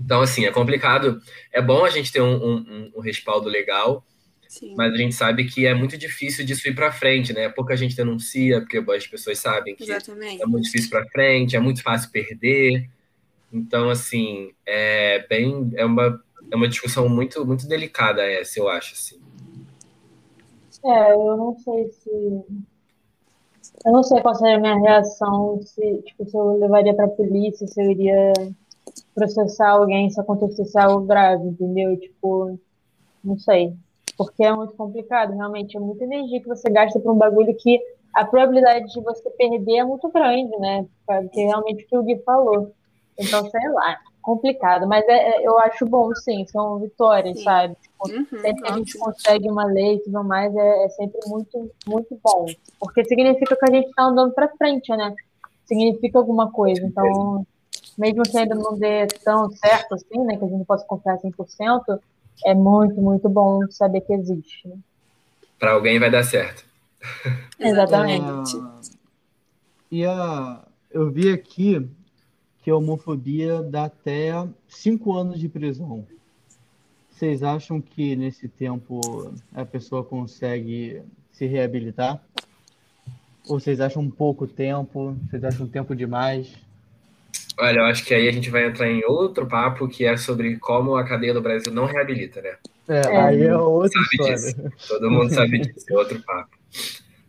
Então, 0.00 0.20
assim, 0.20 0.44
é 0.44 0.52
complicado. 0.52 1.20
É 1.52 1.60
bom 1.60 1.84
a 1.84 1.90
gente 1.90 2.12
ter 2.12 2.20
um, 2.20 2.36
um, 2.36 2.92
um 2.96 3.00
respaldo 3.00 3.48
legal, 3.48 4.04
Sim. 4.46 4.74
mas 4.76 4.92
a 4.92 4.96
gente 4.96 5.14
sabe 5.14 5.44
que 5.44 5.66
é 5.66 5.74
muito 5.74 5.98
difícil 5.98 6.44
disso 6.44 6.68
ir 6.68 6.74
para 6.74 6.92
frente, 6.92 7.32
né? 7.32 7.48
Pouca 7.48 7.76
gente 7.76 7.96
denuncia, 7.96 8.60
porque 8.60 8.78
as 8.78 9.06
pessoas 9.06 9.38
sabem 9.38 9.74
que 9.74 9.84
Exatamente. 9.84 10.42
é 10.42 10.46
muito 10.46 10.64
difícil 10.64 10.90
para 10.90 11.06
frente, 11.08 11.56
é 11.56 11.60
muito 11.60 11.82
fácil 11.82 12.10
perder. 12.10 12.88
Então, 13.52 13.90
assim, 13.90 14.52
é 14.64 15.26
bem, 15.28 15.70
é 15.74 15.84
uma, 15.84 16.22
é 16.50 16.56
uma 16.56 16.68
discussão 16.68 17.08
muito, 17.08 17.44
muito 17.44 17.66
delicada 17.66 18.22
essa, 18.22 18.58
eu 18.60 18.68
acho, 18.68 18.94
assim. 18.94 19.20
É, 20.84 21.12
eu 21.12 21.36
não 21.36 21.58
sei 21.58 21.90
se 21.90 22.10
eu 23.84 23.92
não 23.92 24.02
sei 24.02 24.20
qual 24.20 24.34
seria 24.34 24.56
a 24.56 24.60
minha 24.60 24.78
reação, 24.78 25.60
se, 25.62 26.02
tipo, 26.02 26.28
se 26.28 26.36
eu 26.36 26.58
levaria 26.58 26.94
para 26.94 27.04
a 27.04 27.08
polícia, 27.08 27.66
se 27.66 27.80
eu 27.80 27.90
iria 27.90 28.32
processar 29.18 29.70
alguém 29.70 30.08
se 30.10 30.20
acontecesse 30.20 30.78
algo 30.78 31.06
grave, 31.06 31.48
entendeu? 31.48 31.98
Tipo, 31.98 32.58
não 33.22 33.38
sei. 33.38 33.74
Porque 34.16 34.44
é 34.44 34.52
muito 34.54 34.74
complicado, 34.74 35.34
realmente. 35.34 35.76
É 35.76 35.80
muita 35.80 36.04
energia 36.04 36.40
que 36.40 36.48
você 36.48 36.70
gasta 36.70 36.98
para 36.98 37.12
um 37.12 37.18
bagulho 37.18 37.54
que 37.56 37.80
a 38.14 38.24
probabilidade 38.24 38.92
de 38.92 39.00
você 39.02 39.28
perder 39.30 39.76
é 39.78 39.84
muito 39.84 40.08
grande, 40.10 40.56
né? 40.58 40.86
Porque 41.06 41.42
realmente 41.42 41.84
o 41.84 41.88
que 41.88 41.96
o 41.96 42.02
Gui 42.02 42.18
falou. 42.24 42.72
Então, 43.18 43.48
sei 43.50 43.68
lá. 43.70 43.98
complicado, 44.22 44.86
mas 44.86 45.06
é, 45.08 45.30
é, 45.30 45.46
eu 45.46 45.58
acho 45.58 45.86
bom, 45.86 46.14
sim, 46.14 46.44
são 46.46 46.78
vitórias, 46.78 47.38
Sim. 47.38 47.44
sabe? 47.44 47.76
Tipo, 47.80 48.10
Uhum, 48.10 48.26
sempre 48.42 48.62
que 48.62 48.68
a 48.68 48.76
gente 48.76 48.98
consegue 48.98 49.50
uma 49.50 49.64
lei 49.64 49.94
e 49.96 50.00
tudo 50.00 50.22
mais, 50.22 50.54
é, 50.54 50.84
é 50.84 50.88
sempre 50.90 51.18
muito, 51.26 51.70
muito 51.86 52.18
bom. 52.22 52.46
Porque 52.78 53.04
significa 53.04 53.56
que 53.56 53.70
a 53.70 53.74
gente 53.74 53.88
está 53.88 54.04
andando 54.04 54.32
para 54.34 54.54
frente, 54.56 54.88
né? 54.94 55.14
Significa 55.64 56.18
alguma 56.18 56.52
coisa. 56.52 56.80
Então, 56.84 57.44
mesmo 57.96 58.22
que 58.22 58.36
ainda 58.36 58.54
não 58.54 58.78
dê 58.78 59.06
tão 59.24 59.50
certo 59.50 59.94
assim, 59.94 60.24
né? 60.24 60.36
Que 60.36 60.44
a 60.44 60.48
gente 60.48 60.58
não 60.58 60.64
possa 60.64 60.84
confiar 60.84 61.18
100%, 61.18 62.00
é 62.44 62.54
muito, 62.54 63.00
muito 63.00 63.28
bom 63.28 63.60
saber 63.70 64.02
que 64.02 64.12
existe. 64.12 64.68
né? 64.68 64.76
Para 65.58 65.72
alguém 65.72 65.98
vai 65.98 66.10
dar 66.10 66.22
certo. 66.22 66.64
Exatamente. 67.58 68.56
Ah, 68.56 68.80
e 69.90 70.04
a, 70.04 70.64
eu 70.90 71.10
vi 71.10 71.32
aqui 71.32 71.88
que 72.62 72.70
a 72.70 72.76
homofobia 72.76 73.62
dá 73.62 73.84
até 73.84 74.32
cinco 74.68 75.16
anos 75.16 75.40
de 75.40 75.48
prisão. 75.48 76.06
Vocês 77.10 77.42
acham 77.42 77.80
que 77.80 78.14
nesse 78.14 78.46
tempo 78.46 79.00
a 79.52 79.64
pessoa 79.64 80.04
consegue 80.04 81.02
se 81.32 81.46
reabilitar? 81.46 82.22
Ou 83.48 83.58
vocês 83.58 83.80
acham 83.80 84.08
pouco 84.08 84.46
tempo? 84.46 85.16
Vocês 85.28 85.42
acham 85.42 85.66
tempo 85.66 85.96
demais? 85.96 86.54
Olha, 87.60 87.80
eu 87.80 87.84
acho 87.86 88.04
que 88.04 88.14
aí 88.14 88.28
a 88.28 88.32
gente 88.32 88.50
vai 88.50 88.66
entrar 88.66 88.88
em 88.88 89.04
outro 89.04 89.46
papo 89.46 89.88
que 89.88 90.04
é 90.04 90.16
sobre 90.16 90.56
como 90.58 90.96
a 90.96 91.04
cadeia 91.04 91.34
do 91.34 91.40
Brasil 91.40 91.72
não 91.72 91.86
reabilita, 91.86 92.40
né? 92.40 92.56
É, 92.88 93.00
É. 93.00 93.16
aí 93.16 93.42
é 93.42 93.56
outra 93.56 94.00
Sabe 94.00 94.38
história. 94.38 94.72
Todo 94.86 95.10
mundo 95.10 95.34
sabe 95.34 95.58
disso, 95.58 95.86
é 95.90 95.94
outro 95.94 96.22
papo. 96.22 96.56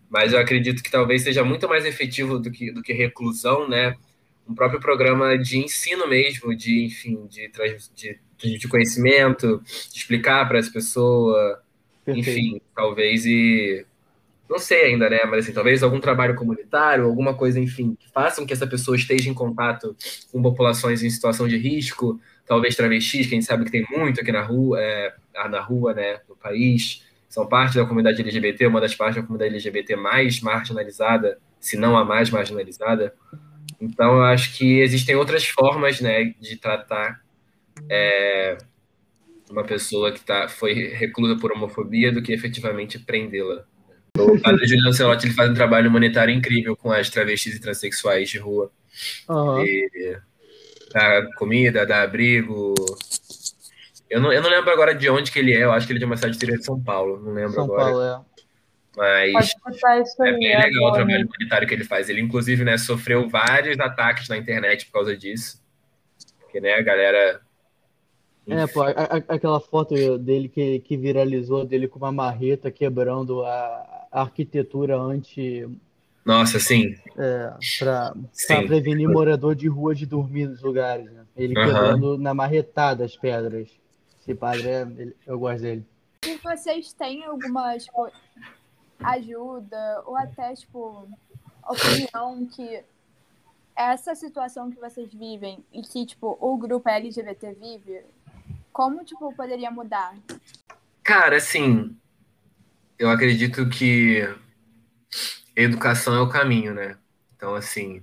Mas 0.09 0.31
eu 0.31 0.39
acredito 0.39 0.83
que 0.83 0.91
talvez 0.91 1.23
seja 1.23 1.43
muito 1.43 1.67
mais 1.67 1.83
efetivo 1.85 2.37
do 2.37 2.51
que, 2.51 2.71
do 2.71 2.81
que 2.81 2.93
reclusão, 2.93 3.67
né? 3.67 3.95
Um 4.47 4.55
próprio 4.55 4.79
programa 4.79 5.37
de 5.37 5.57
ensino 5.57 6.07
mesmo, 6.07 6.55
de, 6.55 6.85
enfim, 6.85 7.27
de, 7.27 7.47
de 7.47 7.49
transmitir 7.49 8.69
conhecimento, 8.69 9.61
de 9.91 9.97
explicar 9.97 10.47
para 10.47 10.59
as 10.59 10.69
pessoas, 10.69 11.57
enfim, 12.07 12.61
talvez 12.75 13.25
e 13.25 13.85
não 14.49 14.57
sei 14.57 14.85
ainda, 14.85 15.09
né? 15.09 15.19
Mas 15.25 15.45
assim, 15.45 15.53
talvez 15.53 15.83
algum 15.83 15.99
trabalho 15.99 16.35
comunitário, 16.35 17.05
alguma 17.05 17.35
coisa, 17.35 17.59
enfim, 17.59 17.95
que 17.95 18.09
façam 18.11 18.45
que 18.45 18.53
essa 18.53 18.65
pessoa 18.65 18.97
esteja 18.97 19.29
em 19.29 19.33
contato 19.33 19.95
com 20.31 20.41
populações 20.41 21.03
em 21.03 21.09
situação 21.09 21.47
de 21.47 21.55
risco, 21.55 22.19
talvez 22.47 22.75
travestis, 22.75 23.27
que 23.27 23.35
a 23.35 23.37
gente 23.37 23.45
sabe 23.45 23.65
que 23.65 23.71
tem 23.71 23.85
muito 23.91 24.19
aqui 24.19 24.31
na 24.31 24.41
rua, 24.41 24.81
é, 24.81 25.13
na 25.49 25.61
rua, 25.61 25.93
né, 25.93 26.19
no 26.27 26.35
país, 26.35 27.05
são 27.29 27.45
parte 27.47 27.75
da 27.75 27.85
comunidade 27.85 28.19
LGBT, 28.21 28.65
uma 28.65 28.81
das 28.81 28.95
partes 28.95 29.17
da 29.17 29.21
comunidade 29.21 29.53
LGBT 29.53 29.95
mais 29.95 30.41
marginalizada, 30.41 31.37
se 31.59 31.77
não 31.77 31.95
a 31.95 32.03
mais 32.03 32.31
marginalizada. 32.31 33.13
Então, 33.79 34.15
eu 34.15 34.23
acho 34.23 34.57
que 34.57 34.79
existem 34.79 35.15
outras 35.15 35.45
formas, 35.45 36.01
né, 36.01 36.33
de 36.39 36.57
tratar 36.57 37.21
é, 37.87 38.57
uma 39.49 39.63
pessoa 39.63 40.11
que 40.11 40.21
tá, 40.21 40.47
foi 40.47 40.73
reclusa 40.73 41.35
por 41.35 41.51
homofobia 41.51 42.11
do 42.11 42.21
que 42.21 42.33
efetivamente 42.33 42.97
prendê-la. 42.97 43.63
O 44.25 44.41
padre 44.41 44.67
Juliano 44.67 44.93
Celotti 44.93 45.27
ele 45.27 45.33
faz 45.33 45.49
um 45.49 45.53
trabalho 45.53 45.89
humanitário 45.89 46.33
incrível 46.33 46.75
com 46.75 46.91
as 46.91 47.09
travestis 47.09 47.55
e 47.55 47.59
transexuais 47.59 48.29
de 48.29 48.37
rua. 48.37 48.71
Aham. 49.29 49.63
E 49.63 50.17
dá 50.93 51.27
comida, 51.35 51.85
dá 51.85 52.01
abrigo. 52.01 52.73
Eu 54.09 54.19
não, 54.19 54.33
eu 54.33 54.41
não 54.41 54.49
lembro 54.49 54.71
agora 54.71 54.95
de 54.95 55.09
onde 55.09 55.31
que 55.31 55.39
ele 55.39 55.53
é, 55.53 55.63
eu 55.63 55.71
acho 55.71 55.85
que 55.85 55.93
ele 55.93 55.99
é 55.99 56.01
de 56.01 56.05
uma 56.05 56.17
cidade 56.17 56.37
de 56.37 56.63
São 56.63 56.81
Paulo, 56.81 57.19
não 57.21 57.31
lembro 57.33 57.53
São 57.53 57.65
agora. 57.65 57.83
Paulo, 57.83 58.01
é. 58.03 58.29
Mas 58.97 59.53
Pode 59.53 59.77
botar 59.77 59.99
isso 60.01 60.23
é 60.23 60.29
aí. 60.29 60.39
bem 60.39 60.57
legal 60.57 60.83
o 60.83 60.87
agora. 60.87 61.05
trabalho 61.05 61.27
humanitário 61.27 61.67
que 61.67 61.73
ele 61.73 61.83
faz. 61.85 62.09
Ele, 62.09 62.19
inclusive, 62.19 62.65
né, 62.65 62.77
sofreu 62.77 63.29
vários 63.29 63.79
ataques 63.79 64.27
na 64.27 64.35
internet 64.35 64.87
por 64.87 64.93
causa 64.93 65.15
disso. 65.15 65.63
Porque, 66.41 66.59
né, 66.59 66.73
a 66.73 66.81
galera. 66.81 67.39
É, 68.47 68.65
pô, 68.67 68.81
a- 68.81 68.89
a- 68.91 69.23
aquela 69.35 69.59
foto 69.59 70.17
dele 70.17 70.49
que, 70.49 70.79
que 70.79 70.97
viralizou, 70.97 71.65
dele 71.65 71.87
com 71.87 71.99
uma 71.99 72.11
marreta 72.11 72.71
quebrando 72.71 73.43
a, 73.43 74.07
a 74.11 74.21
arquitetura 74.21 74.97
anti 74.99 75.67
Nossa, 76.25 76.59
sim, 76.59 76.95
é, 77.17 77.53
para 77.79 78.13
sim. 78.31 78.65
prevenir 78.65 79.07
morador 79.07 79.53
de 79.55 79.67
rua 79.67 79.93
de 79.93 80.05
dormir 80.05 80.47
nos 80.47 80.61
lugares, 80.63 81.11
né? 81.11 81.25
Ele 81.37 81.55
Aham. 81.57 81.65
quebrando 81.67 82.17
na 82.17 82.33
marretada 82.33 83.05
as 83.05 83.15
pedras. 83.15 83.69
Esse 84.21 84.33
padre, 84.33 84.67
é, 84.67 84.81
ele- 84.81 85.15
eu 85.27 85.37
gosto 85.39 85.61
dele. 85.61 85.85
E 86.25 86.35
vocês 86.37 86.91
têm 86.93 87.23
alguma, 87.25 87.77
tipo, 87.77 88.11
ajuda 89.03 90.03
ou 90.05 90.15
até, 90.17 90.53
tipo, 90.53 91.07
opinião 91.67 92.45
que 92.47 92.83
essa 93.75 94.13
situação 94.13 94.69
que 94.69 94.79
vocês 94.79 95.13
vivem 95.13 95.63
e 95.71 95.81
que, 95.81 96.05
tipo, 96.05 96.37
o 96.41 96.57
grupo 96.57 96.89
LGBT 96.89 97.53
vive, 97.53 98.01
como, 98.79 99.03
tipo, 99.03 99.33
poderia 99.35 99.69
mudar? 99.69 100.15
Cara, 101.03 101.35
assim, 101.35 101.97
eu 102.97 103.09
acredito 103.09 103.67
que 103.69 104.23
educação 105.55 106.15
é 106.15 106.21
o 106.21 106.29
caminho, 106.29 106.73
né? 106.73 106.97
Então, 107.35 107.55
assim, 107.55 108.01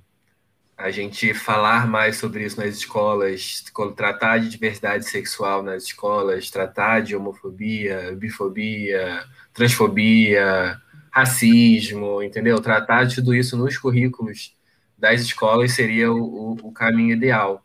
a 0.77 0.91
gente 0.91 1.35
falar 1.35 1.87
mais 1.89 2.17
sobre 2.19 2.45
isso 2.45 2.61
nas 2.61 2.77
escolas, 2.77 3.65
co- 3.73 3.93
tratar 3.93 4.39
de 4.39 4.49
diversidade 4.51 5.09
sexual 5.09 5.63
nas 5.63 5.85
escolas, 5.85 6.51
tratar 6.51 7.03
de 7.03 7.17
homofobia, 7.17 8.15
bifobia, 8.17 9.25
transfobia, 9.55 10.81
racismo, 11.11 12.23
entendeu? 12.23 12.61
Tratar 12.61 13.05
de 13.05 13.17
tudo 13.17 13.35
isso 13.35 13.57
nos 13.57 13.79
currículos 13.79 14.55
das 14.99 15.21
escolas 15.23 15.73
seria 15.73 16.13
o, 16.13 16.19
o, 16.19 16.69
o 16.69 16.73
caminho 16.73 17.15
ideal. 17.17 17.63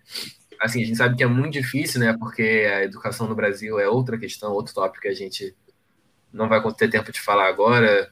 Assim, 0.62 0.84
a 0.84 0.86
gente 0.86 0.98
sabe 0.98 1.16
que 1.16 1.24
é 1.24 1.28
muito 1.28 1.54
difícil, 1.54 2.00
né? 2.00 2.16
Porque 2.18 2.44
a 2.72 2.84
educação 2.84 3.28
no 3.28 3.34
Brasil 3.34 3.80
é 3.80 3.88
outra 3.88 4.16
questão, 4.16 4.52
outro 4.52 4.76
tópico 4.76 5.02
que 5.02 5.08
a 5.08 5.14
gente 5.14 5.56
não 6.32 6.48
vai 6.48 6.62
ter 6.74 6.88
tempo 6.88 7.12
de 7.12 7.20
falar 7.20 7.48
agora. 7.48 8.12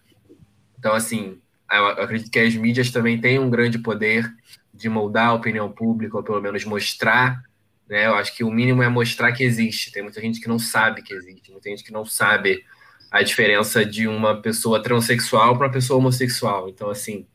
Então, 0.77 0.93
assim, 0.95 1.39
eu 1.71 1.85
acredito 1.88 2.31
que 2.31 2.39
as 2.39 2.55
mídias 2.55 2.89
também 2.89 3.21
têm 3.21 3.38
um 3.38 3.51
grande 3.51 3.77
poder 3.77 4.27
de 4.73 4.89
moldar 4.89 5.27
a 5.27 5.33
opinião 5.33 5.71
pública, 5.71 6.17
ou 6.17 6.23
pelo 6.23 6.41
menos 6.41 6.65
mostrar, 6.65 7.39
né? 7.88 8.07
Eu 8.07 8.15
acho 8.15 8.35
que 8.35 8.43
o 8.43 8.49
mínimo 8.49 8.81
é 8.81 8.89
mostrar 8.89 9.31
que 9.31 9.43
existe. 9.43 9.91
Tem 9.91 10.01
muita 10.01 10.19
gente 10.19 10.41
que 10.41 10.47
não 10.47 10.57
sabe 10.57 11.03
que 11.03 11.13
existe, 11.13 11.51
muita 11.51 11.69
gente 11.69 11.83
que 11.83 11.93
não 11.93 12.03
sabe 12.03 12.65
a 13.12 13.21
diferença 13.21 13.85
de 13.85 14.07
uma 14.07 14.41
pessoa 14.41 14.81
transexual 14.81 15.55
para 15.55 15.67
uma 15.67 15.73
pessoa 15.73 15.99
homossexual. 15.99 16.67
Então, 16.67 16.89
assim, 16.89 17.27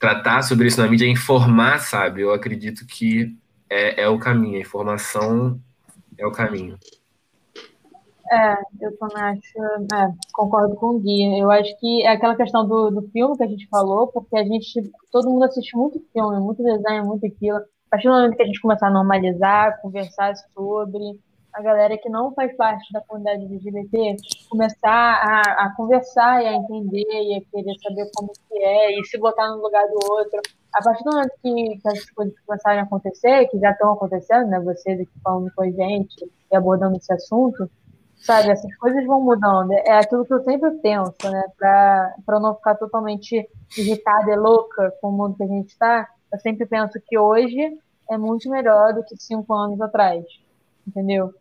tratar 0.00 0.42
sobre 0.42 0.66
isso 0.66 0.80
na 0.80 0.88
mídia 0.88 1.06
é 1.06 1.10
informar, 1.10 1.78
sabe? 1.78 2.22
Eu 2.22 2.32
acredito 2.32 2.84
que 2.86 3.36
é, 3.70 4.02
é 4.02 4.08
o 4.08 4.18
caminho, 4.18 4.56
a 4.56 4.60
informação 4.60 5.60
é 6.18 6.26
o 6.26 6.32
caminho. 6.32 6.78
Eu 8.80 8.96
também 8.98 9.22
acho, 9.22 9.58
é, 9.94 10.12
concordo 10.32 10.74
com 10.76 10.96
o 10.96 10.98
Gui. 10.98 11.38
Eu 11.38 11.50
acho 11.50 11.78
que 11.78 12.02
é 12.02 12.08
aquela 12.08 12.36
questão 12.36 12.66
do, 12.66 12.90
do 12.90 13.02
filme 13.10 13.36
que 13.36 13.44
a 13.44 13.48
gente 13.48 13.68
falou, 13.68 14.08
porque 14.08 14.36
a 14.36 14.44
gente, 14.44 14.90
todo 15.12 15.30
mundo 15.30 15.44
assiste 15.44 15.76
muito 15.76 16.04
filme, 16.12 16.40
muito 16.40 16.62
desenho, 16.62 17.06
muito 17.06 17.24
aquilo. 17.24 17.58
A 17.58 17.90
partir 17.90 18.08
do 18.08 18.14
momento 18.14 18.36
que 18.36 18.42
a 18.42 18.46
gente 18.46 18.60
começar 18.60 18.88
a 18.88 18.90
normalizar, 18.90 19.80
conversar 19.80 20.34
sobre, 20.54 21.20
a 21.56 21.62
galera 21.62 21.96
que 21.96 22.10
não 22.10 22.34
faz 22.34 22.54
parte 22.54 22.92
da 22.92 23.00
comunidade 23.00 23.46
LGBT 23.46 24.16
começar 24.50 24.90
a, 24.90 25.64
a 25.64 25.74
conversar 25.74 26.42
e 26.42 26.46
a 26.46 26.52
entender 26.52 27.06
e 27.08 27.34
a 27.34 27.40
querer 27.50 27.74
saber 27.82 28.10
como 28.14 28.30
que 28.46 28.58
é 28.58 29.00
e 29.00 29.04
se 29.06 29.16
botar 29.18 29.48
no 29.48 29.62
lugar 29.62 29.86
do 29.88 30.12
outro. 30.12 30.42
A 30.74 30.82
partir 30.82 31.02
do 31.02 31.12
momento 31.12 31.32
que, 31.42 31.78
que 31.78 31.88
as 31.88 32.10
coisas 32.10 32.34
começarem 32.46 32.80
a 32.80 32.82
acontecer, 32.82 33.48
que 33.48 33.58
já 33.58 33.70
estão 33.70 33.94
acontecendo, 33.94 34.48
né? 34.48 34.60
Vocês 34.60 35.00
aqui 35.00 35.10
falando 35.24 35.50
com 35.56 35.62
a 35.62 35.70
gente 35.70 36.30
e 36.52 36.54
abordando 36.54 36.98
esse 36.98 37.10
assunto, 37.10 37.70
sabe, 38.16 38.50
essas 38.50 38.76
coisas 38.76 39.06
vão 39.06 39.22
mudando. 39.22 39.72
É 39.72 39.92
aquilo 39.92 40.26
que 40.26 40.34
eu 40.34 40.44
sempre 40.44 40.70
penso, 40.82 41.14
né? 41.24 41.42
Pra 41.56 42.38
não 42.38 42.54
ficar 42.54 42.74
totalmente 42.74 43.48
irritada 43.78 44.30
e 44.30 44.36
louca 44.36 44.92
com 45.00 45.08
o 45.08 45.12
mundo 45.12 45.38
que 45.38 45.44
a 45.44 45.48
gente 45.48 45.68
está, 45.68 46.06
eu 46.30 46.38
sempre 46.38 46.66
penso 46.66 47.00
que 47.06 47.18
hoje 47.18 47.78
é 48.10 48.18
muito 48.18 48.50
melhor 48.50 48.92
do 48.92 49.02
que 49.02 49.16
cinco 49.16 49.54
anos 49.54 49.80
atrás, 49.80 50.22
entendeu? 50.86 51.32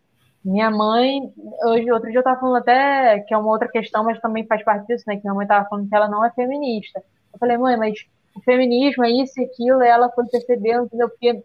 Minha 0.45 0.69
mãe, 0.69 1.33
hoje, 1.63 1.91
outro 1.91 2.07
dia 2.11 2.19
eu 2.19 2.23
tava 2.23 2.39
falando 2.39 2.57
até 2.57 3.19
que 3.21 3.33
é 3.33 3.37
uma 3.37 3.49
outra 3.49 3.67
questão, 3.67 4.03
mas 4.03 4.19
também 4.21 4.45
faz 4.45 4.63
parte 4.63 4.85
disso, 4.85 5.03
né? 5.07 5.15
Que 5.15 5.23
minha 5.23 5.33
mãe 5.33 5.47
tava 5.47 5.67
falando 5.67 5.89
que 5.89 5.95
ela 5.95 6.07
não 6.07 6.23
é 6.23 6.29
feminista. 6.29 7.03
Eu 7.33 7.39
falei, 7.39 7.57
mãe, 7.57 7.75
mas 7.75 7.97
o 8.35 8.41
feminismo 8.41 9.03
é 9.03 9.09
isso 9.09 9.41
e 9.41 9.45
aquilo, 9.45 9.81
e 9.81 9.87
ela 9.87 10.07
foi 10.11 10.23
percebendo, 10.27 10.85
entendeu? 10.85 11.09
Porque 11.09 11.43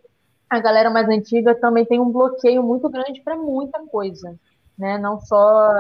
a 0.51 0.61
galera 0.61 0.91
mais 0.91 1.09
antiga 1.09 1.55
também 1.55 1.87
tem 1.87 1.99
um 1.99 2.11
bloqueio 2.11 2.63
muito 2.63 2.91
grande 2.91 3.23
para 3.23 3.37
muita 3.37 3.81
coisa, 3.87 4.39
né? 4.79 4.99
Não 4.99 5.19
só 5.19 5.73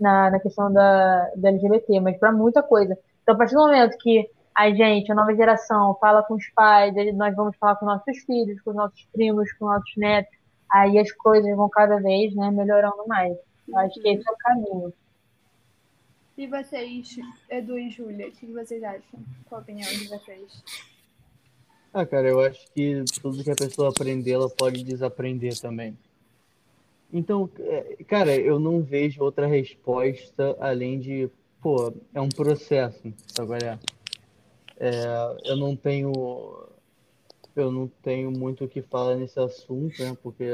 na, 0.00 0.30
na 0.30 0.40
questão 0.40 0.72
da, 0.72 1.30
da 1.36 1.50
LGBT, 1.50 2.00
mas 2.00 2.16
para 2.18 2.32
muita 2.32 2.62
coisa. 2.62 2.96
Então, 3.22 3.34
a 3.34 3.38
partir 3.38 3.56
do 3.56 3.60
momento 3.60 3.98
que 3.98 4.26
a 4.56 4.70
gente, 4.70 5.12
a 5.12 5.14
nova 5.14 5.34
geração, 5.34 5.94
fala 6.00 6.22
com 6.22 6.34
os 6.34 6.48
pais, 6.54 6.94
nós 7.14 7.36
vamos 7.36 7.56
falar 7.58 7.76
com 7.76 7.84
nossos 7.84 8.18
filhos, 8.20 8.58
com 8.62 8.70
os 8.70 8.76
nossos 8.76 9.06
primos, 9.12 9.52
com 9.52 9.66
nossos 9.66 9.96
netos, 9.98 10.37
aí 10.70 10.98
as 10.98 11.10
coisas 11.12 11.56
vão 11.56 11.68
cada 11.68 11.96
vez 11.96 12.34
né, 12.34 12.50
melhorando 12.50 13.06
mais. 13.06 13.36
Eu 13.68 13.78
acho 13.78 14.00
que 14.00 14.08
esse 14.08 14.28
é 14.28 14.32
o 14.32 14.36
caminho. 14.36 14.92
E 16.36 16.46
vocês, 16.46 17.16
Edu 17.50 17.78
e 17.78 17.90
Júlia, 17.90 18.28
o 18.28 18.30
que 18.30 18.46
vocês 18.46 18.82
acham? 18.82 19.20
Qual 19.48 19.60
a 19.60 19.62
opinião 19.62 19.88
de 19.88 20.06
vocês? 20.06 20.62
Ah, 21.92 22.06
cara, 22.06 22.28
eu 22.28 22.40
acho 22.40 22.64
que 22.72 23.02
tudo 23.20 23.42
que 23.42 23.50
a 23.50 23.56
pessoa 23.56 23.88
aprender, 23.88 24.32
ela 24.32 24.48
pode 24.48 24.84
desaprender 24.84 25.58
também. 25.58 25.98
Então, 27.12 27.50
é, 27.58 27.96
cara, 28.06 28.36
eu 28.36 28.60
não 28.60 28.82
vejo 28.82 29.22
outra 29.22 29.46
resposta 29.46 30.56
além 30.60 31.00
de, 31.00 31.30
pô, 31.60 31.92
é 32.14 32.20
um 32.20 32.28
processo, 32.28 33.12
qual 33.34 33.54
é? 33.54 33.78
É, 34.78 35.36
eu 35.44 35.56
não 35.56 35.74
tenho, 35.74 36.12
eu 37.60 37.70
não 37.70 37.88
tenho 38.02 38.30
muito 38.30 38.64
o 38.64 38.68
que 38.68 38.82
falar 38.82 39.16
nesse 39.16 39.38
assunto, 39.38 40.02
né? 40.02 40.16
Porque 40.22 40.44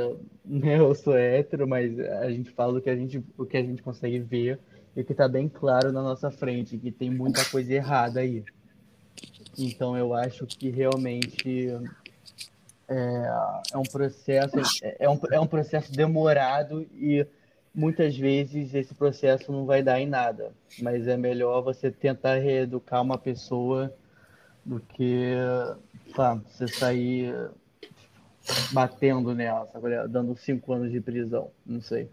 né, 0.44 0.78
eu 0.78 0.94
sou 0.94 1.16
hétero, 1.16 1.66
mas 1.66 1.98
a 1.98 2.30
gente 2.30 2.50
fala 2.50 2.78
o 2.78 2.80
que 2.80 2.90
a 2.90 2.96
gente, 2.96 3.22
o 3.36 3.44
que 3.44 3.56
a 3.56 3.62
gente 3.62 3.82
consegue 3.82 4.18
ver 4.18 4.58
e 4.96 5.00
o 5.00 5.04
que 5.04 5.14
tá 5.14 5.28
bem 5.28 5.48
claro 5.48 5.92
na 5.92 6.02
nossa 6.02 6.30
frente, 6.30 6.78
que 6.78 6.90
tem 6.90 7.10
muita 7.10 7.44
coisa 7.44 7.72
errada 7.72 8.20
aí. 8.20 8.44
Então 9.58 9.96
eu 9.96 10.14
acho 10.14 10.46
que 10.46 10.70
realmente 10.70 11.70
é, 12.88 13.62
é 13.72 13.78
um 13.78 13.82
processo 13.82 14.56
é 14.98 15.08
um, 15.08 15.18
é 15.30 15.40
um 15.40 15.46
processo 15.46 15.92
demorado 15.92 16.86
e 16.94 17.26
muitas 17.74 18.16
vezes 18.16 18.74
esse 18.74 18.94
processo 18.94 19.50
não 19.50 19.64
vai 19.66 19.82
dar 19.82 20.00
em 20.00 20.06
nada. 20.06 20.52
Mas 20.80 21.08
é 21.08 21.16
melhor 21.16 21.62
você 21.62 21.90
tentar 21.90 22.36
reeducar 22.36 23.02
uma 23.02 23.18
pessoa 23.18 23.92
do 24.64 24.80
que 24.80 25.34
tá, 26.14 26.34
você 26.34 26.66
sair 26.68 27.34
batendo 28.72 29.34
nela, 29.34 29.66
sabe? 29.72 30.08
dando 30.08 30.36
cinco 30.36 30.72
anos 30.72 30.90
de 30.90 31.00
prisão. 31.00 31.50
Não 31.64 31.80
sei. 31.80 32.08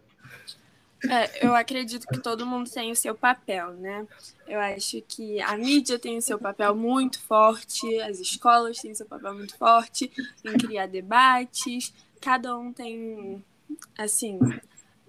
É, 1.09 1.45
eu 1.45 1.55
acredito 1.55 2.07
que 2.07 2.19
todo 2.19 2.45
mundo 2.45 2.69
tem 2.69 2.91
o 2.91 2.95
seu 2.95 3.15
papel, 3.15 3.73
né? 3.73 4.05
Eu 4.47 4.59
acho 4.59 5.01
que 5.01 5.41
a 5.41 5.57
mídia 5.57 5.97
tem 5.97 6.17
o 6.17 6.21
seu 6.21 6.37
papel 6.37 6.75
muito 6.75 7.19
forte, 7.21 7.99
as 8.01 8.19
escolas 8.19 8.77
têm 8.77 8.91
o 8.91 8.95
seu 8.95 9.07
papel 9.07 9.33
muito 9.33 9.57
forte 9.57 10.11
em 10.45 10.57
criar 10.59 10.85
debates, 10.85 11.91
cada 12.21 12.55
um 12.55 12.71
tem, 12.71 13.43
assim, 13.97 14.37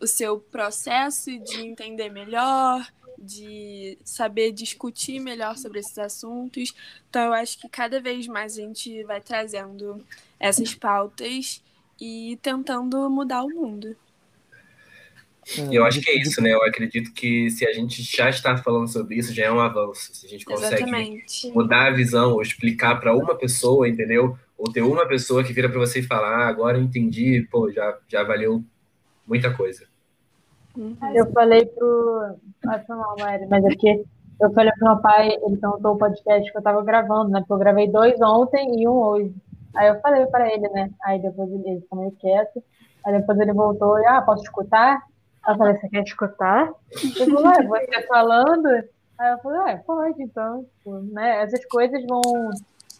o 0.00 0.06
seu 0.06 0.40
processo 0.40 1.38
de 1.38 1.60
entender 1.60 2.08
melhor, 2.08 2.90
de 3.22 3.96
saber 4.04 4.50
discutir 4.50 5.20
melhor 5.20 5.56
sobre 5.56 5.78
esses 5.78 5.96
assuntos. 5.96 6.74
Então, 7.08 7.26
eu 7.26 7.32
acho 7.32 7.58
que 7.58 7.68
cada 7.68 8.00
vez 8.00 8.26
mais 8.26 8.58
a 8.58 8.62
gente 8.62 9.04
vai 9.04 9.20
trazendo 9.20 10.04
essas 10.40 10.74
pautas 10.74 11.62
e 12.00 12.36
tentando 12.42 13.08
mudar 13.08 13.44
o 13.44 13.48
mundo. 13.48 13.96
E 15.70 15.74
eu 15.74 15.84
acho 15.84 16.00
que 16.00 16.10
é 16.10 16.20
isso, 16.20 16.40
né? 16.40 16.52
Eu 16.52 16.62
acredito 16.64 17.12
que 17.12 17.50
se 17.50 17.66
a 17.66 17.72
gente 17.72 18.02
já 18.02 18.30
está 18.30 18.56
falando 18.56 18.88
sobre 18.88 19.16
isso, 19.16 19.34
já 19.34 19.44
é 19.44 19.52
um 19.52 19.60
avanço. 19.60 20.14
Se 20.14 20.26
a 20.26 20.28
gente 20.28 20.44
consegue 20.44 20.82
Exatamente. 20.82 21.50
mudar 21.50 21.86
a 21.86 21.90
visão 21.90 22.32
ou 22.32 22.42
explicar 22.42 23.00
para 23.00 23.14
uma 23.14 23.34
pessoa, 23.34 23.88
entendeu? 23.88 24.38
Ou 24.56 24.72
ter 24.72 24.82
uma 24.82 25.06
pessoa 25.06 25.42
que 25.42 25.52
vira 25.52 25.68
para 25.68 25.80
você 25.80 25.98
e 25.98 26.04
falar, 26.04 26.44
ah, 26.44 26.48
agora 26.48 26.78
eu 26.78 26.82
entendi, 26.82 27.46
pô, 27.50 27.70
já, 27.72 27.98
já 28.08 28.22
valeu 28.22 28.64
muita 29.26 29.52
coisa. 29.52 29.91
Uhum. 30.76 30.96
Eu 31.14 31.30
falei 31.32 31.66
pro. 31.66 32.36
Acho 32.68 32.88
mal, 32.88 33.16
Mary, 33.18 33.46
mas 33.46 33.64
aqui 33.64 33.88
é 33.88 34.02
eu 34.42 34.52
falei 34.52 34.72
pro 34.72 34.88
meu 34.88 35.00
pai, 35.00 35.28
ele 35.28 35.56
perguntou 35.56 35.94
o 35.94 35.98
podcast 35.98 36.50
que 36.50 36.58
eu 36.58 36.62
tava 36.62 36.82
gravando, 36.82 37.30
né? 37.30 37.38
Porque 37.40 37.52
eu 37.52 37.58
gravei 37.58 37.88
dois 37.88 38.20
ontem 38.20 38.80
e 38.80 38.88
um 38.88 38.92
hoje. 38.92 39.32
Aí 39.72 39.86
eu 39.86 40.00
falei 40.00 40.26
para 40.26 40.52
ele, 40.52 40.68
né? 40.70 40.90
Aí 41.04 41.22
depois 41.22 41.48
ele, 41.48 41.62
ele 41.64 41.80
ficou 41.80 42.00
meio 42.00 42.10
quieto. 42.12 42.62
Aí 43.06 43.18
depois 43.18 43.38
ele 43.38 43.52
voltou 43.52 44.00
e, 44.00 44.06
ah, 44.06 44.20
posso 44.20 44.42
escutar? 44.42 45.00
Eu 45.48 45.56
falei, 45.56 45.76
você 45.76 45.88
quer 45.88 46.02
escutar? 46.02 46.72
Ele 47.20 47.32
falou, 47.32 47.44
ué, 47.44 47.84
você 47.84 48.02
falando? 48.08 48.66
Aí 49.18 49.32
eu 49.32 49.38
falei, 49.38 49.60
ué, 49.60 49.76
pode, 49.86 50.22
então. 50.22 50.64
Tipo, 50.64 50.98
né? 51.12 51.42
Essas 51.42 51.64
coisas 51.66 52.04
vão, 52.04 52.20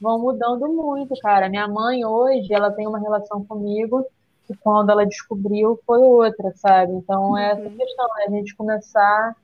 vão 0.01 0.21
mudando 0.21 0.69
muito, 0.69 1.13
cara. 1.21 1.49
Minha 1.49 1.67
mãe 1.67 2.05
hoje, 2.05 2.55
ela 2.55 2.71
tem 2.71 2.87
uma 2.87 3.01
relação 3.01 3.45
comigo 3.45 4.07
que 4.53 4.59
quando 4.59 4.91
ela 4.91 5.07
descobriu 5.07 5.81
foi 5.87 5.99
outra, 5.99 6.53
sabe? 6.57 6.93
Então 6.93 7.37
é 7.37 7.53
essa 7.53 7.63
uhum. 7.63 7.77
questão, 7.77 8.07
é 8.21 8.27
a 8.27 8.31
gente 8.31 8.55
começar. 8.55 9.37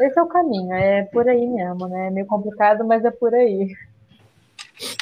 Esse 0.00 0.18
é 0.18 0.22
o 0.22 0.26
caminho, 0.26 0.72
é 0.72 1.02
por 1.04 1.28
aí 1.28 1.46
mesmo, 1.46 1.86
né? 1.88 2.08
É 2.08 2.10
meio 2.10 2.26
complicado, 2.26 2.84
mas 2.84 3.04
é 3.04 3.10
por 3.10 3.34
aí. 3.34 3.74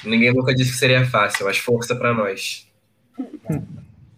Ninguém 0.04 0.32
nunca 0.34 0.54
disse 0.54 0.72
que 0.72 0.78
seria 0.78 1.06
fácil, 1.06 1.46
mas 1.46 1.58
força 1.58 1.94
para 1.94 2.12
nós. 2.12 2.68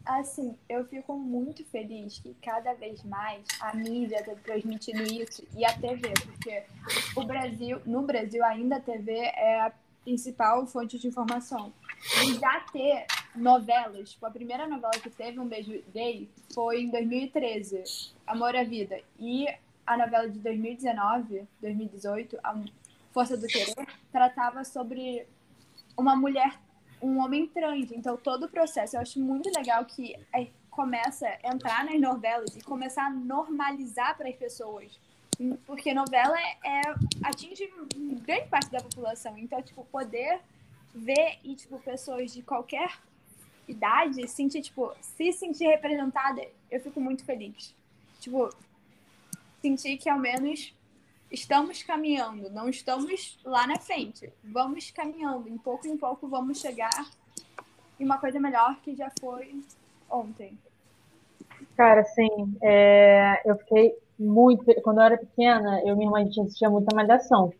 Assim, 0.04 0.56
eu 0.68 0.84
fico 0.86 1.16
muito 1.16 1.64
feliz 1.64 2.18
que 2.18 2.34
cada 2.42 2.74
vez 2.74 3.02
mais 3.04 3.44
a 3.60 3.74
mídia 3.74 4.16
está 4.16 4.32
transmitindo 4.42 5.02
isso 5.02 5.46
e 5.56 5.64
a 5.64 5.72
TV, 5.72 6.12
porque 6.24 6.64
o 7.16 7.24
Brasil, 7.24 7.80
no 7.86 8.02
Brasil 8.02 8.44
ainda 8.44 8.76
a 8.76 8.80
TV 8.80 9.12
é 9.12 9.60
a 9.60 9.72
principal 10.04 10.66
fonte 10.66 10.98
de 10.98 11.06
informação. 11.06 11.72
E 12.24 12.34
já 12.34 12.60
ter 12.72 13.06
novelas, 13.34 14.10
tipo, 14.10 14.26
a 14.26 14.30
primeira 14.30 14.66
novela 14.66 14.92
que 14.92 15.10
teve 15.10 15.38
um 15.38 15.46
beijo 15.46 15.82
gay 15.92 16.28
foi 16.54 16.82
em 16.82 16.90
2013, 16.90 18.12
Amor 18.26 18.54
à 18.54 18.62
Vida. 18.62 19.00
E 19.18 19.46
a 19.86 19.96
novela 19.96 20.28
de 20.28 20.38
2019, 20.38 21.46
2018, 21.60 22.38
a 22.42 22.54
Força 23.12 23.36
do 23.36 23.46
Querer, 23.46 23.86
tratava 24.10 24.64
sobre 24.64 25.26
uma 25.96 26.16
mulher 26.16 26.58
um 27.02 27.18
homem 27.18 27.46
trans. 27.48 27.90
Então, 27.90 28.16
todo 28.16 28.46
o 28.46 28.48
processo, 28.48 28.96
eu 28.96 29.00
acho 29.00 29.18
muito 29.18 29.50
legal 29.50 29.84
que 29.84 30.14
é, 30.32 30.46
começa 30.70 31.26
a 31.26 31.52
entrar 31.52 31.84
nas 31.84 32.00
novelas 32.00 32.56
e 32.56 32.62
começar 32.62 33.06
a 33.06 33.10
normalizar 33.10 34.16
para 34.16 34.28
as 34.28 34.36
pessoas. 34.36 34.98
Porque 35.66 35.92
novela 35.92 36.36
é, 36.38 36.58
é, 36.64 36.80
atinge 37.24 37.68
grande 38.24 38.48
parte 38.48 38.70
da 38.70 38.80
população. 38.80 39.36
Então, 39.36 39.60
tipo, 39.60 39.84
poder 39.86 40.40
ver 40.94 41.38
e, 41.42 41.56
tipo, 41.56 41.78
pessoas 41.80 42.32
de 42.32 42.42
qualquer 42.42 42.92
idade 43.68 44.26
sentir, 44.28 44.62
tipo, 44.62 44.92
se 45.00 45.32
sentir 45.32 45.66
representada, 45.66 46.42
eu 46.70 46.80
fico 46.80 47.00
muito 47.00 47.24
feliz. 47.24 47.74
Tipo, 48.20 48.50
sentir 49.60 49.96
que 49.96 50.08
ao 50.08 50.18
menos 50.18 50.74
estamos 51.30 51.82
caminhando, 51.82 52.50
não 52.50 52.68
estamos 52.68 53.38
lá 53.44 53.66
na 53.66 53.78
frente. 53.78 54.32
Vamos 54.44 54.90
caminhando, 54.90 55.48
em 55.48 55.56
pouco 55.56 55.86
em 55.86 55.96
pouco 55.96 56.28
vamos 56.28 56.60
chegar 56.60 57.10
em 57.98 58.04
uma 58.04 58.18
coisa 58.18 58.38
melhor 58.38 58.76
que 58.82 58.94
já 58.94 59.10
foi 59.20 59.60
ontem. 60.10 60.58
Cara, 61.76 62.02
assim, 62.02 62.28
é, 62.60 63.40
eu 63.44 63.56
fiquei 63.58 63.94
muito. 64.18 64.64
Quando 64.82 64.98
eu 64.98 65.04
era 65.04 65.16
pequena, 65.16 65.80
eu 65.80 65.94
e 65.94 65.96
minha 65.96 66.08
irmã 66.08 66.22
assistia 66.22 66.68
muita 66.68 66.94
malhação. 66.94 67.52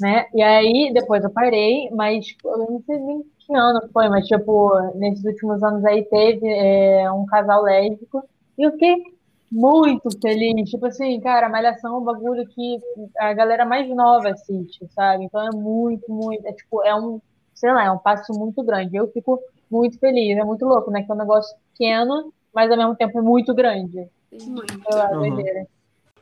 Né? 0.00 0.28
E 0.32 0.42
aí, 0.42 0.92
depois 0.92 1.24
eu 1.24 1.30
parei, 1.30 1.90
mas 1.90 2.36
eu 2.44 2.58
não 2.58 2.82
sei 2.86 2.98
nem 2.98 3.24
que 3.48 3.56
ano 3.56 3.88
foi, 3.92 4.08
mas 4.10 4.26
tipo, 4.26 4.70
nesses 4.96 5.24
últimos 5.24 5.62
anos 5.62 5.84
aí 5.86 6.04
teve 6.04 6.46
é, 6.46 7.10
um 7.10 7.24
casal 7.24 7.62
lésbico. 7.62 8.22
E 8.58 8.62
eu 8.62 8.72
fiquei 8.72 9.02
muito 9.50 10.08
feliz. 10.20 10.70
Tipo 10.70 10.86
assim, 10.86 11.18
cara, 11.20 11.48
Malhação 11.48 11.94
é 11.94 11.98
um 11.98 12.04
bagulho 12.04 12.46
que 12.46 12.78
a 13.18 13.32
galera 13.32 13.64
mais 13.64 13.88
nova 13.88 14.28
assiste, 14.30 14.86
sabe? 14.94 15.24
Então 15.24 15.40
é 15.40 15.50
muito, 15.56 16.12
muito. 16.12 16.46
É 16.46 16.52
tipo, 16.52 16.84
é 16.84 16.94
um, 16.94 17.20
sei 17.54 17.72
lá, 17.72 17.84
é 17.84 17.90
um 17.90 17.98
passo 17.98 18.32
muito 18.38 18.62
grande. 18.62 18.96
Eu 18.96 19.08
fico 19.08 19.40
muito 19.70 19.98
feliz. 19.98 20.36
É 20.36 20.44
muito 20.44 20.66
louco, 20.66 20.90
né? 20.90 21.02
Que 21.02 21.10
é 21.10 21.14
um 21.14 21.18
negócio 21.18 21.56
pequeno, 21.72 22.32
mas 22.54 22.70
ao 22.70 22.76
mesmo 22.76 22.94
tempo 22.96 23.18
é 23.18 23.22
muito 23.22 23.54
grande. 23.54 24.06
Muito. 24.30 24.74
Eu, 24.92 25.20
uhum. 25.20 25.66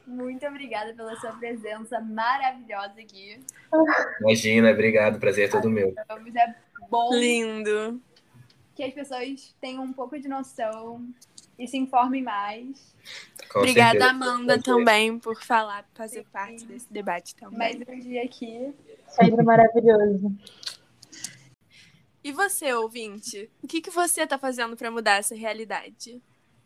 Muito 0.06 0.46
obrigada 0.46 0.94
pela 0.94 1.16
sua 1.16 1.32
presença 1.32 2.00
maravilhosa 2.00 3.00
aqui. 3.00 3.40
Imagina, 4.22 4.70
obrigado. 4.70 5.18
Prazer 5.18 5.48
é 5.48 5.50
todo 5.50 5.68
meu. 5.68 5.92
É 5.98 6.14
bom. 6.90 7.14
Lindo. 7.14 8.00
Que 8.74 8.84
as 8.84 8.92
pessoas 8.92 9.54
tenham 9.60 9.82
um 9.82 9.92
pouco 9.92 10.18
de 10.18 10.28
noção 10.28 11.06
e 11.58 11.66
se 11.66 11.76
informem 11.76 12.22
mais. 12.22 12.94
Com 13.50 13.60
Obrigada, 13.60 13.98
certeza. 13.98 14.10
Amanda, 14.10 14.62
também, 14.62 15.18
por 15.18 15.42
falar, 15.42 15.88
fazer 15.94 16.22
Sim. 16.22 16.30
parte 16.32 16.66
desse 16.66 16.92
debate 16.92 17.34
também. 17.34 17.58
Mais 17.58 17.76
um 17.88 17.98
dia 18.00 18.22
aqui. 18.22 18.74
Sempre 19.08 19.42
maravilhoso. 19.42 20.36
E 22.22 22.32
você, 22.32 22.72
ouvinte? 22.74 23.48
O 23.62 23.68
que, 23.68 23.80
que 23.80 23.90
você 23.90 24.22
está 24.22 24.36
fazendo 24.36 24.76
para 24.76 24.90
mudar 24.90 25.18
essa 25.18 25.34
realidade? 25.34 26.20